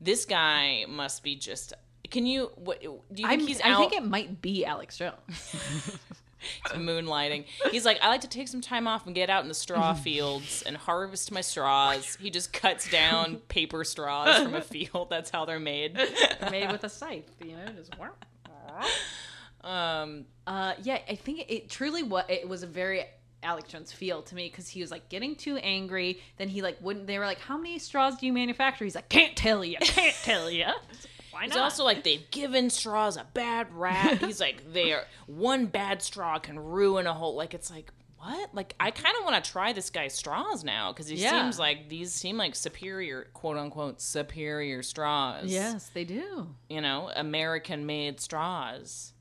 this 0.00 0.24
guy 0.24 0.84
must 0.88 1.22
be 1.22 1.36
just. 1.36 1.74
Can 2.10 2.26
you? 2.26 2.50
What 2.54 2.80
do 2.80 2.86
you 2.86 3.28
think 3.28 3.28
I'm, 3.28 3.40
he's 3.40 3.60
I 3.60 3.76
think 3.76 3.92
it 3.92 4.04
might 4.04 4.40
be 4.40 4.64
Alex 4.64 4.96
Jones. 4.96 5.14
moonlighting? 6.68 7.44
He's 7.70 7.84
like, 7.84 7.98
I 8.00 8.08
like 8.08 8.20
to 8.22 8.28
take 8.28 8.48
some 8.48 8.60
time 8.60 8.86
off 8.86 9.06
and 9.06 9.14
get 9.14 9.28
out 9.28 9.42
in 9.42 9.48
the 9.48 9.54
straw 9.54 9.92
fields 9.94 10.62
and 10.62 10.76
harvest 10.76 11.32
my 11.32 11.40
straws. 11.40 12.16
He 12.20 12.30
just 12.30 12.52
cuts 12.52 12.90
down 12.90 13.36
paper 13.48 13.84
straws 13.84 14.42
from 14.42 14.54
a 14.54 14.62
field. 14.62 15.10
That's 15.10 15.30
how 15.30 15.44
they're 15.44 15.60
made. 15.60 15.98
Made 16.50 16.70
with 16.70 16.84
a 16.84 16.88
scythe, 16.88 17.30
you 17.44 17.56
know, 17.56 17.66
just. 17.76 17.90
Um, 19.62 20.26
Uh, 20.46 20.74
yeah, 20.82 20.98
I 21.08 21.14
think 21.14 21.44
it 21.48 21.68
truly 21.70 22.02
what 22.02 22.30
it 22.30 22.48
was 22.48 22.62
a 22.62 22.66
very 22.66 23.04
Alex 23.42 23.70
Jones 23.70 23.92
feel 23.92 24.22
to 24.22 24.34
me 24.34 24.48
because 24.48 24.66
he 24.68 24.80
was 24.80 24.90
like 24.90 25.08
getting 25.08 25.36
too 25.36 25.56
angry. 25.58 26.20
Then 26.38 26.48
he 26.48 26.62
like 26.62 26.78
wouldn't. 26.80 27.06
They 27.06 27.18
were 27.18 27.26
like, 27.26 27.38
"How 27.40 27.56
many 27.56 27.78
straws 27.78 28.16
do 28.18 28.26
you 28.26 28.32
manufacture?" 28.32 28.84
He's 28.84 28.94
like, 28.94 29.08
"Can't 29.08 29.36
tell 29.36 29.64
you, 29.64 29.76
can't 29.80 30.16
tell 30.24 30.50
you." 30.50 30.66
Why 31.30 31.44
It's 31.44 31.54
not? 31.54 31.64
also 31.64 31.84
like 31.84 32.02
they've 32.02 32.28
given 32.30 32.68
straws 32.70 33.16
a 33.16 33.26
bad 33.34 33.72
rap. 33.72 34.18
He's 34.20 34.40
like, 34.40 34.72
they 34.72 34.92
are 34.92 35.04
one 35.26 35.66
bad 35.66 36.02
straw 36.02 36.38
can 36.38 36.58
ruin 36.58 37.06
a 37.06 37.14
whole. 37.14 37.36
Like 37.36 37.54
it's 37.54 37.70
like 37.70 37.92
what? 38.16 38.52
Like 38.54 38.74
I 38.80 38.90
kind 38.90 39.14
of 39.18 39.24
want 39.24 39.44
to 39.44 39.50
try 39.52 39.72
this 39.72 39.90
guy's 39.90 40.14
straws 40.14 40.64
now 40.64 40.90
because 40.92 41.06
he 41.08 41.16
Yeah. 41.16 41.42
seems 41.42 41.58
like 41.60 41.88
these 41.88 42.12
seem 42.12 42.36
like 42.38 42.56
superior, 42.56 43.28
quote 43.34 43.56
unquote, 43.56 44.00
superior 44.00 44.82
straws. 44.82 45.44
yes, 45.46 45.90
they 45.94 46.04
do. 46.04 46.48
you 46.68 46.80
know, 46.80 47.10
American 47.14 47.86
made 47.86 48.18
straws. 48.20 49.12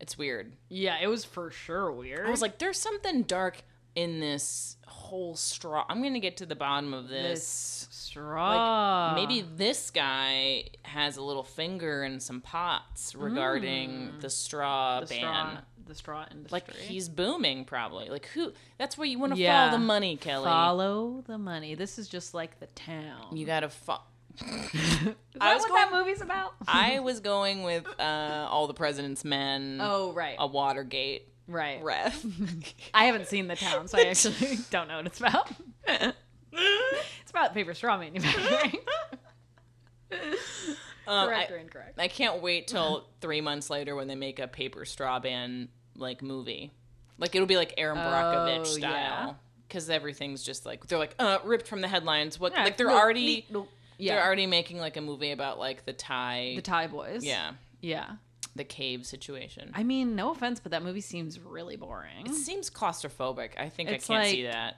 It's 0.00 0.16
weird. 0.16 0.52
Yeah, 0.68 0.98
it 1.00 1.08
was 1.08 1.24
for 1.24 1.50
sure 1.50 1.90
weird. 1.90 2.26
I 2.26 2.30
was 2.30 2.42
like, 2.42 2.58
there's 2.58 2.78
something 2.78 3.22
dark 3.22 3.62
in 3.94 4.20
this 4.20 4.76
whole 4.86 5.34
straw. 5.34 5.84
I'm 5.88 6.02
gonna 6.02 6.20
get 6.20 6.36
to 6.38 6.46
the 6.46 6.54
bottom 6.54 6.94
of 6.94 7.08
this. 7.08 7.40
this 7.40 7.88
straw. 7.90 9.14
Maybe 9.14 9.44
this 9.56 9.90
guy 9.90 10.64
has 10.82 11.16
a 11.16 11.22
little 11.22 11.42
finger 11.42 12.04
in 12.04 12.20
some 12.20 12.40
pots 12.40 13.14
regarding 13.14 14.08
hmm. 14.08 14.20
the 14.20 14.30
straw 14.30 15.00
the 15.00 15.06
ban. 15.06 15.18
straw, 15.18 15.56
the 15.86 15.94
straw 15.94 16.26
industry. 16.30 16.52
Like 16.52 16.74
he's 16.76 17.08
booming, 17.08 17.64
probably. 17.64 18.08
Like 18.08 18.26
who? 18.26 18.52
That's 18.78 18.96
where 18.96 19.06
you 19.06 19.18
want 19.18 19.34
to 19.34 19.40
Yeah. 19.40 19.68
follow 19.68 19.78
the 19.78 19.84
money, 19.84 20.16
Kelly. 20.16 20.44
follow 20.44 21.24
the 21.26 21.38
money. 21.38 21.74
This 21.74 21.98
is 21.98 22.08
just 22.08 22.34
like 22.34 22.60
the 22.60 22.66
town. 22.68 23.36
You 23.36 23.46
gotta. 23.46 23.68
Fo- 23.68 23.94
is 23.94 24.00
I 24.40 24.44
that 24.46 25.54
was 25.54 25.62
what 25.62 25.68
going- 25.68 25.80
that 25.80 25.92
movie's 25.92 26.20
about? 26.20 26.54
I 26.66 27.00
was 27.00 27.20
going 27.20 27.62
with 27.62 27.86
uh, 27.98 28.46
all 28.50 28.66
the 28.66 28.74
President's 28.74 29.24
Men. 29.24 29.78
oh 29.82 30.12
right, 30.12 30.36
a 30.38 30.46
Watergate 30.46 31.28
right. 31.46 31.82
ref. 31.82 32.24
I 32.94 33.04
haven't 33.06 33.26
seen 33.28 33.48
the 33.48 33.56
town, 33.56 33.88
so 33.88 33.98
I 33.98 34.02
actually 34.02 34.58
don't 34.70 34.88
know 34.88 34.96
what 34.96 35.06
it's 35.06 35.18
about. 35.20 35.50
it's 35.86 37.30
about 37.30 37.54
paper 37.54 37.74
straw 37.74 37.98
manufacturing. 37.98 38.80
Um, 41.06 41.26
Correct 41.28 41.50
I- 41.50 41.54
or 41.54 41.56
incorrect? 41.56 41.98
I 41.98 42.08
can't 42.08 42.42
wait 42.42 42.66
till 42.68 43.06
three 43.22 43.40
months 43.40 43.70
later 43.70 43.96
when 43.96 44.08
they 44.08 44.14
make 44.14 44.38
a 44.38 44.46
paper 44.46 44.84
straw 44.84 45.18
ban 45.18 45.68
like 45.96 46.20
movie. 46.20 46.70
Like 47.16 47.34
it'll 47.34 47.46
be 47.46 47.56
like 47.56 47.72
Erin 47.78 47.96
Brockovich 47.96 48.58
Oh, 48.60 48.64
style. 48.64 48.90
yeah. 48.92 49.32
Because 49.66 49.88
everything's 49.88 50.42
just 50.42 50.66
like 50.66 50.86
they're 50.86 50.98
like 50.98 51.14
uh 51.18 51.38
ripped 51.44 51.66
from 51.66 51.80
the 51.80 51.88
headlines. 51.88 52.38
What 52.38 52.52
Yeah, 52.52 52.64
like 52.64 52.76
they're 52.76 52.88
no, 52.88 52.98
already 52.98 53.46
no, 53.50 53.68
yeah. 53.98 54.14
they're 54.14 54.24
already 54.24 54.46
making 54.46 54.78
like 54.78 54.96
a 54.96 55.00
movie 55.00 55.30
about 55.32 55.58
like 55.58 55.84
the 55.84 55.92
Thai 55.92 56.54
the 56.56 56.62
Thai 56.62 56.86
boys. 56.86 57.24
yeah 57.24 57.52
Yeah. 57.80 58.12
the 58.56 58.64
cave 58.64 59.06
situation. 59.06 59.70
I 59.74 59.82
mean, 59.84 60.16
no 60.16 60.30
offense, 60.32 60.58
but 60.60 60.72
that 60.72 60.82
movie 60.82 61.00
seems 61.00 61.38
really 61.38 61.76
boring. 61.76 62.26
it 62.26 62.34
seems 62.34 62.70
claustrophobic. 62.70 63.50
I 63.58 63.68
think 63.68 63.90
It's 63.90 64.08
I 64.10 64.14
can't 64.14 64.28
see 64.28 64.44
like- 64.44 64.52
that. 64.54 64.76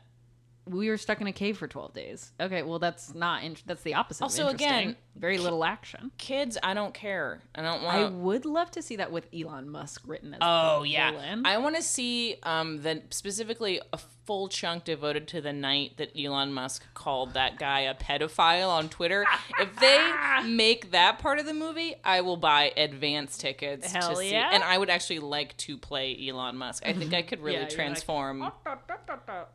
we 0.66 0.88
were 0.90 0.98
stuck 0.98 1.20
in 1.20 1.26
a 1.26 1.32
cave 1.32 1.56
for 1.56 1.66
12 1.66 1.94
days. 1.94 2.32
Okay, 2.38 2.62
well 2.62 2.78
that's 2.78 3.14
not 3.14 3.42
in- 3.42 3.56
that's 3.66 3.82
the 3.82 3.94
opposite. 3.94 4.22
Also, 4.22 4.42
interesting. 4.48 4.68
again, 4.68 4.96
very 5.16 5.38
little 5.38 5.64
action. 5.64 6.12
Kids, 6.18 6.58
I 6.62 6.74
don't 6.74 6.92
care. 6.94 7.40
I 7.54 7.62
don't 7.62 7.82
I 7.82 8.02
want. 8.02 8.14
would 8.16 8.44
love 8.44 8.70
to 8.72 8.82
see 8.82 8.96
that 8.96 9.10
with 9.10 9.26
Elon 9.34 9.68
Musk 9.70 10.02
written 10.06 10.34
as 10.34 10.40
Oh 10.42 10.82
the 10.82 10.90
yeah, 10.90 11.10
villain. 11.12 11.46
I 11.46 11.56
want 11.58 11.76
to 11.76 11.82
see 11.82 12.36
um 12.42 12.82
the 12.82 13.02
specifically 13.10 13.80
a 13.92 13.98
full 14.30 14.46
chunk 14.46 14.84
devoted 14.84 15.26
to 15.26 15.40
the 15.40 15.52
night 15.52 15.96
that 15.96 16.16
Elon 16.16 16.52
Musk 16.52 16.84
called 16.94 17.34
that 17.34 17.58
guy 17.58 17.80
a 17.80 17.94
pedophile 17.96 18.68
on 18.68 18.88
Twitter. 18.88 19.26
if 19.58 19.74
they 19.80 20.12
make 20.46 20.92
that 20.92 21.18
part 21.18 21.40
of 21.40 21.46
the 21.46 21.52
movie, 21.52 21.96
I 22.04 22.20
will 22.20 22.36
buy 22.36 22.72
advance 22.76 23.36
tickets 23.36 23.90
Hell 23.90 24.10
to 24.10 24.16
see. 24.18 24.30
yeah. 24.30 24.50
And 24.52 24.62
I 24.62 24.78
would 24.78 24.88
actually 24.88 25.18
like 25.18 25.56
to 25.56 25.76
play 25.76 26.16
Elon 26.28 26.56
Musk. 26.56 26.84
I 26.86 26.92
think 26.92 27.12
I 27.12 27.22
could 27.22 27.40
really 27.42 27.54
Yeah, 27.54 27.60
you're 27.62 27.68
like, 27.70 27.74
transform. 27.74 28.42
Ah, 28.44 28.52
oh 28.64 28.76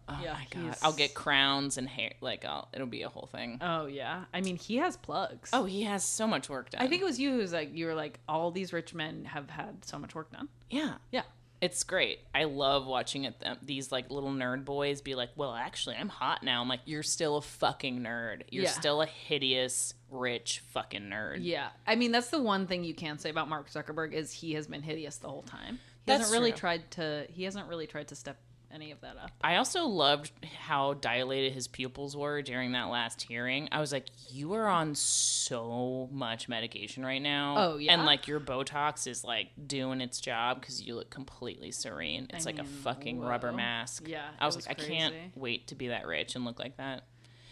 oh 0.10 0.20
yeah, 0.22 0.34
my 0.34 0.48
god, 0.52 0.62
he's- 0.64 0.80
I'll 0.84 0.92
get 0.92 1.14
crowns 1.14 1.78
and 1.78 1.88
hair. 1.88 2.12
Like, 2.20 2.44
I'll, 2.44 2.68
it'll 2.74 2.86
be 2.86 3.04
a 3.04 3.10
whole 3.10 3.30
thing. 3.32 3.60
Oh 3.62 3.86
yeah, 3.86 4.26
I 4.34 4.42
mean 4.42 4.58
he 4.58 4.76
has 4.76 4.98
plugs. 4.98 5.52
Oh, 5.54 5.64
he 5.64 5.84
has 5.84 6.04
so 6.04 6.28
much 6.28 6.50
work 6.50 6.72
done. 6.72 6.82
I 6.82 6.90
think 6.90 7.02
it 7.02 7.06
was 7.06 7.18
you 7.18 7.32
who's 7.32 7.54
like 7.54 7.74
you 7.74 7.86
were 7.86 7.96
like 7.96 8.20
all 8.28 8.52
these 8.52 8.74
rich 8.74 8.94
men 8.94 9.24
have 9.24 9.50
had 9.50 9.86
so 9.86 9.98
much 9.98 10.14
work 10.14 10.34
done. 10.34 10.50
yeah. 10.70 10.96
Yeah. 11.14 11.22
It's 11.66 11.84
great. 11.84 12.20
I 12.34 12.44
love 12.44 12.86
watching 12.86 13.24
it. 13.26 13.40
Them 13.40 13.58
these 13.62 13.92
like 13.92 14.10
little 14.12 14.30
nerd 14.32 14.66
boys 14.66 15.02
be 15.02 15.16
like, 15.16 15.30
"Well, 15.36 15.54
actually, 15.54 15.96
I'm 15.96 16.10
hot 16.10 16.44
now." 16.44 16.62
I'm 16.62 16.70
like, 16.70 16.82
"You're 16.86 17.04
still 17.04 17.38
a 17.38 17.42
fucking 17.42 18.00
nerd. 18.02 18.44
You're 18.50 18.66
Yeah. 18.66 18.70
still 18.72 19.02
a 19.02 19.06
hideous, 19.06 19.94
rich 20.10 20.62
fucking 20.72 21.04
nerd." 21.04 21.38
Yeah, 21.42 21.70
I 21.88 21.96
mean 21.96 22.12
that's 22.12 22.30
the 22.30 22.42
one 22.42 22.68
thing 22.68 22.84
you 22.84 22.94
can 22.94 23.18
say 23.20 23.30
about 23.30 23.50
Mark 23.50 23.70
Zuckerberg 23.70 24.14
is 24.14 24.32
he 24.32 24.54
has 24.54 24.68
been 24.68 24.82
hideous 24.84 25.18
the 25.18 25.30
whole 25.30 25.44
time. 25.44 25.76
He 25.76 26.12
That's 26.12 26.22
hasn't 26.22 26.38
really 26.40 26.52
true. 26.52 26.60
tried 26.60 26.92
to. 26.92 27.26
He 27.32 27.44
hasn't 27.44 27.68
really 27.68 27.88
tried 27.88 28.08
to 28.10 28.16
step 28.16 28.38
any 28.76 28.92
of 28.92 29.02
that 29.02 29.18
up. 29.18 29.32
I 29.42 29.56
also 29.56 29.86
loved 29.86 30.32
how 30.60 30.94
dilated 30.96 31.54
his 31.54 31.68
pupils 31.68 32.16
were 32.16 32.42
during 32.42 32.74
that 32.74 32.90
last 32.90 33.22
hearing. 33.22 33.70
I 33.72 33.80
was 33.80 33.92
like, 33.92 34.08
"You 34.30 34.54
are 34.54 34.68
on 34.68 34.96
so 34.96 36.10
much 36.12 36.50
medication 36.50 37.06
right 37.06 37.22
now." 37.22 37.56
Oh, 37.58 37.78
yeah? 37.78 37.94
and 37.94 38.06
like 38.06 38.28
your 38.28 38.40
Botox 38.40 39.08
is 39.08 39.24
like 39.24 39.48
doing 39.66 40.02
its 40.02 40.20
job 40.20 40.60
because 40.60 40.82
you 40.82 40.96
look 40.96 41.10
completely 41.10 41.72
serene. 41.72 42.28
It's 42.32 42.46
like 42.46 42.60
a 42.60 42.64
mean, 42.64 42.72
fucking 42.72 43.22
rubber 43.22 43.52
mask. 43.52 44.08
Yeah, 44.08 44.26
I 44.38 44.46
was 44.46 44.56
was 44.56 44.68
like, 44.68 44.82
I 44.82 44.84
can't 44.84 45.16
wait 45.36 45.68
to 45.68 45.76
be 45.76 45.88
that 45.88 46.06
rich 46.06 46.36
and 46.36 46.46
look 46.46 46.60
like 46.60 46.78
that. 46.78 47.06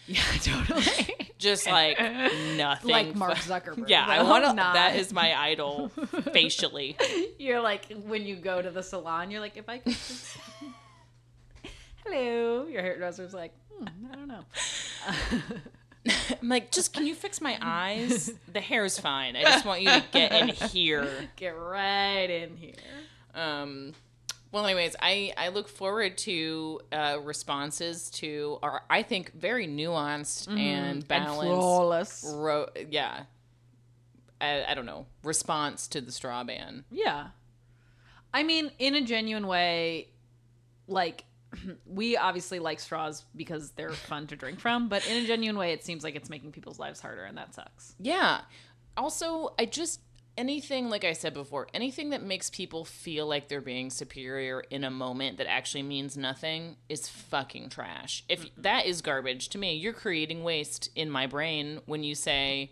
Yeah, 0.07 0.21
totally. 0.41 0.83
just 1.37 1.67
like 1.67 1.99
nothing. 2.57 2.91
like 2.91 3.15
Mark 3.15 3.35
Zuckerberg. 3.35 3.87
Yeah, 3.87 4.05
I 4.07 4.23
want 4.23 4.43
to. 4.45 4.55
That 4.55 4.95
is 4.95 5.13
my 5.13 5.37
idol 5.37 5.89
facially. 6.33 6.97
You're 7.39 7.61
like 7.61 7.85
when 8.05 8.25
you 8.25 8.35
go 8.35 8.61
to 8.61 8.69
the 8.69 8.83
salon, 8.83 9.31
you're 9.31 9.41
like, 9.41 9.57
if 9.57 9.69
I 9.69 9.77
could 9.79 9.93
just. 9.93 10.37
Hello, 12.05 12.65
your 12.67 12.81
hairdresser's 12.81 13.33
like, 13.33 13.53
hmm, 13.71 13.87
I 14.11 14.15
don't 14.15 14.27
know. 14.27 14.43
I'm 16.41 16.49
like, 16.49 16.71
just 16.71 16.93
can 16.93 17.05
you 17.07 17.15
fix 17.15 17.39
my 17.39 17.57
eyes? 17.61 18.33
The 18.51 18.59
hair's 18.59 18.99
fine. 18.99 19.35
I 19.37 19.43
just 19.43 19.65
want 19.65 19.81
you 19.81 19.89
to 19.89 20.03
get 20.11 20.31
in 20.33 20.47
here. 20.69 21.29
Get 21.37 21.57
right 21.57 22.29
in 22.29 22.57
here. 22.57 22.73
Um, 23.33 23.93
well, 24.51 24.65
anyways, 24.65 24.95
I 25.01 25.31
I 25.37 25.47
look 25.49 25.69
forward 25.69 26.17
to 26.19 26.81
uh, 26.91 27.19
responses 27.23 28.09
to 28.11 28.59
our 28.61 28.83
I 28.89 29.01
think 29.03 29.33
very 29.33 29.65
nuanced 29.67 30.47
and 30.49 30.57
Mm-hmm. 30.57 30.59
And 30.59 31.07
balanced. 31.07 31.41
flawless. 32.21 32.33
ro- 32.35 32.69
yeah. 32.89 33.23
I, 34.41 34.65
I 34.67 34.73
don't 34.73 34.85
know 34.85 35.05
response 35.23 35.87
to 35.89 36.01
the 36.01 36.11
straw 36.11 36.43
ban. 36.43 36.83
Yeah. 36.91 37.27
I 38.33 38.43
mean, 38.43 38.71
in 38.77 38.93
a 38.95 39.01
genuine 39.01 39.47
way, 39.47 40.09
like, 40.87 41.23
we 41.85 42.17
obviously 42.17 42.59
like 42.59 42.79
straws 42.79 43.23
because 43.35 43.71
they're 43.71 43.91
fun 43.91 44.27
to 44.27 44.35
drink 44.35 44.59
from, 44.59 44.89
but 44.89 45.07
in 45.07 45.23
a 45.23 45.27
genuine 45.27 45.57
way, 45.57 45.71
it 45.71 45.83
seems 45.83 46.03
like 46.03 46.15
it's 46.15 46.29
making 46.29 46.51
people's 46.51 46.79
lives 46.79 46.99
harder, 46.99 47.23
and 47.23 47.37
that 47.37 47.53
sucks. 47.53 47.95
Yeah. 47.99 48.41
Also, 48.95 49.53
I 49.57 49.65
just 49.65 49.99
anything 50.37 50.89
like 50.89 51.03
I 51.03 51.13
said 51.13 51.33
before, 51.33 51.67
anything 51.73 52.09
that 52.09 52.23
makes 52.23 52.49
people 52.49 52.85
feel 52.85 53.27
like 53.27 53.47
they're 53.47 53.61
being 53.61 53.89
superior 53.89 54.61
in 54.69 54.83
a 54.83 54.89
moment 54.89 55.37
that 55.37 55.47
actually 55.47 55.83
means 55.83 56.17
nothing 56.17 56.77
is 56.89 57.07
fucking 57.07 57.69
trash. 57.69 58.23
If 58.27 58.45
that 58.57 58.85
is 58.85 59.01
garbage 59.01 59.49
to 59.49 59.57
me, 59.57 59.75
you're 59.75 59.93
creating 59.93 60.43
waste 60.43 60.89
in 60.95 61.09
my 61.09 61.27
brain 61.27 61.81
when 61.85 62.03
you 62.03 62.15
say 62.15 62.71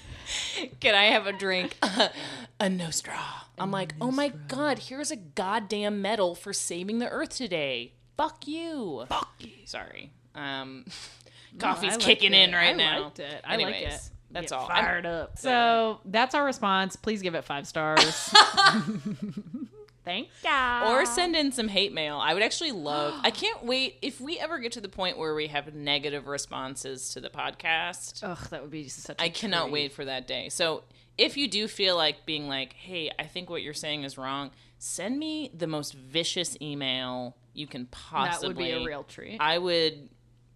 can 0.80 0.94
I 0.94 1.04
have 1.04 1.26
a 1.26 1.32
drink? 1.32 1.76
a 2.60 2.68
no 2.68 2.90
straw. 2.90 3.44
I'm 3.58 3.70
like, 3.70 3.94
oh 4.00 4.10
my 4.10 4.28
god, 4.48 4.78
here's 4.80 5.10
a 5.10 5.16
goddamn 5.16 6.02
medal 6.02 6.34
for 6.34 6.52
saving 6.52 6.98
the 6.98 7.08
earth 7.08 7.30
today. 7.30 7.94
Fuck 8.22 8.46
you. 8.46 9.04
Fuck 9.08 9.32
you. 9.40 9.50
Sorry. 9.64 10.10
Um, 10.34 10.84
coffee's 11.58 11.90
I 11.90 11.92
liked 11.94 12.04
kicking 12.04 12.34
it. 12.34 12.48
in 12.48 12.54
right 12.54 12.70
I 12.70 12.72
now. 12.72 13.02
liked 13.04 13.18
it. 13.20 13.40
I 13.44 13.56
like 13.56 13.66
Anyways, 13.66 13.94
it. 13.94 14.10
That's 14.30 14.50
Get 14.50 14.58
all. 14.58 14.68
I'm- 14.70 14.84
Fired 14.84 15.06
up. 15.06 15.38
So 15.38 16.00
that's 16.04 16.34
our 16.34 16.44
response. 16.44 16.96
Please 16.96 17.20
give 17.22 17.34
it 17.34 17.44
five 17.44 17.66
stars. 17.66 18.32
Thank 20.04 20.30
you. 20.42 20.50
or 20.88 21.06
send 21.06 21.36
in 21.36 21.52
some 21.52 21.68
hate 21.68 21.92
mail. 21.92 22.18
I 22.18 22.34
would 22.34 22.42
actually 22.42 22.72
love. 22.72 23.14
I 23.22 23.30
can't 23.42 23.64
wait 23.64 23.98
if 24.02 24.20
we 24.20 24.36
ever 24.38 24.58
get 24.58 24.72
to 24.72 24.80
the 24.80 24.88
point 24.88 25.16
where 25.16 25.32
we 25.34 25.46
have 25.46 25.72
negative 25.74 26.26
responses 26.26 27.10
to 27.14 27.20
the 27.20 27.28
podcast. 27.30 28.18
Ugh, 28.24 28.48
that 28.50 28.62
would 28.62 28.70
be 28.72 28.88
such. 28.88 29.20
I 29.20 29.26
I 29.26 29.28
cannot 29.28 29.70
wait 29.70 29.92
for 29.92 30.04
that 30.04 30.26
day. 30.26 30.48
So 30.48 30.82
if 31.16 31.36
you 31.36 31.46
do 31.46 31.68
feel 31.68 31.96
like 31.96 32.26
being 32.26 32.48
like, 32.48 32.72
"Hey, 32.72 33.12
I 33.16 33.24
think 33.26 33.48
what 33.48 33.62
you're 33.62 33.74
saying 33.74 34.02
is 34.02 34.18
wrong," 34.18 34.50
send 34.78 35.18
me 35.20 35.52
the 35.56 35.68
most 35.68 35.92
vicious 35.94 36.56
email 36.60 37.36
you 37.54 37.66
can 37.66 37.86
possibly. 37.86 38.48
That 38.48 38.48
would 38.48 38.56
be 38.64 38.70
a 38.72 38.84
real 38.86 39.02
treat. 39.04 39.38
I 39.40 39.58
would 39.58 40.08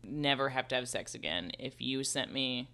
never 0.02 0.48
have 0.48 0.68
to 0.68 0.74
have 0.76 0.88
sex 0.88 1.14
again 1.14 1.52
if 1.58 1.80
you 1.80 2.04
sent 2.04 2.32
me 2.32 2.68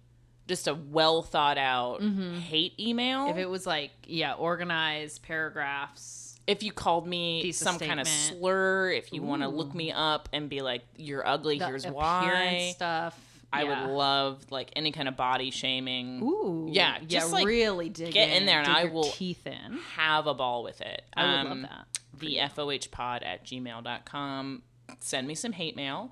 just 0.47 0.67
a 0.67 0.73
well 0.73 1.21
thought 1.21 1.57
out 1.57 2.01
hate 2.01 2.79
email. 2.79 3.21
Mm-hmm. 3.27 3.31
if 3.31 3.37
it 3.37 3.49
was 3.49 3.65
like, 3.65 3.91
yeah, 4.05 4.33
organized 4.33 5.23
paragraphs. 5.23 6.39
if 6.47 6.61
you 6.63 6.71
called 6.71 7.07
me 7.07 7.51
some 7.53 7.79
kind 7.79 7.99
of 7.99 8.07
slur, 8.07 8.91
if 8.91 9.13
you 9.13 9.21
want 9.21 9.41
to 9.41 9.47
look 9.47 9.73
me 9.73 9.91
up 9.91 10.27
and 10.33 10.49
be 10.49 10.61
like, 10.61 10.83
"You're 10.97 11.25
ugly," 11.25 11.59
the 11.59 11.67
here's 11.67 11.85
why. 11.87 12.71
stuff. 12.75 13.17
I 13.53 13.63
yeah. 13.63 13.85
would 13.85 13.93
love 13.95 14.43
like 14.49 14.71
any 14.75 14.91
kind 14.91 15.07
of 15.07 15.15
body 15.15 15.51
shaming. 15.51 16.21
Ooh, 16.23 16.67
Yeah, 16.71 16.97
yeah, 17.01 17.05
just, 17.07 17.31
like, 17.31 17.45
really 17.45 17.87
dig 17.87 18.11
get 18.11 18.29
in 18.35 18.47
there 18.47 18.57
and 18.59 18.67
I 18.67 18.85
will- 18.85 19.11
teeth 19.11 19.45
in. 19.45 19.77
Have 19.95 20.25
a 20.27 20.33
ball 20.33 20.63
with 20.63 20.81
it. 20.81 21.03
I 21.15 21.23
would 21.23 21.33
Um, 21.51 21.61
love 21.61 21.69
that. 21.69 21.92
The 22.19 22.39
FOH 22.53 22.91
pod 22.91 23.23
at 23.23 23.45
gmail.com. 23.45 24.63
Send 24.99 25.27
me 25.27 25.35
some 25.35 25.51
hate 25.51 25.75
mail. 25.75 26.09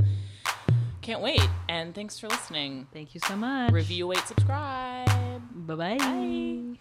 Can't 1.01 1.21
wait. 1.21 1.47
And 1.67 1.95
thanks 1.95 2.19
for 2.19 2.27
listening. 2.27 2.87
Thank 2.93 3.15
you 3.15 3.21
so 3.27 3.35
much. 3.35 3.71
Review, 3.71 4.07
wait, 4.07 4.19
subscribe. 4.19 5.07
Bye-bye. 5.67 5.97
Bye. 5.97 6.77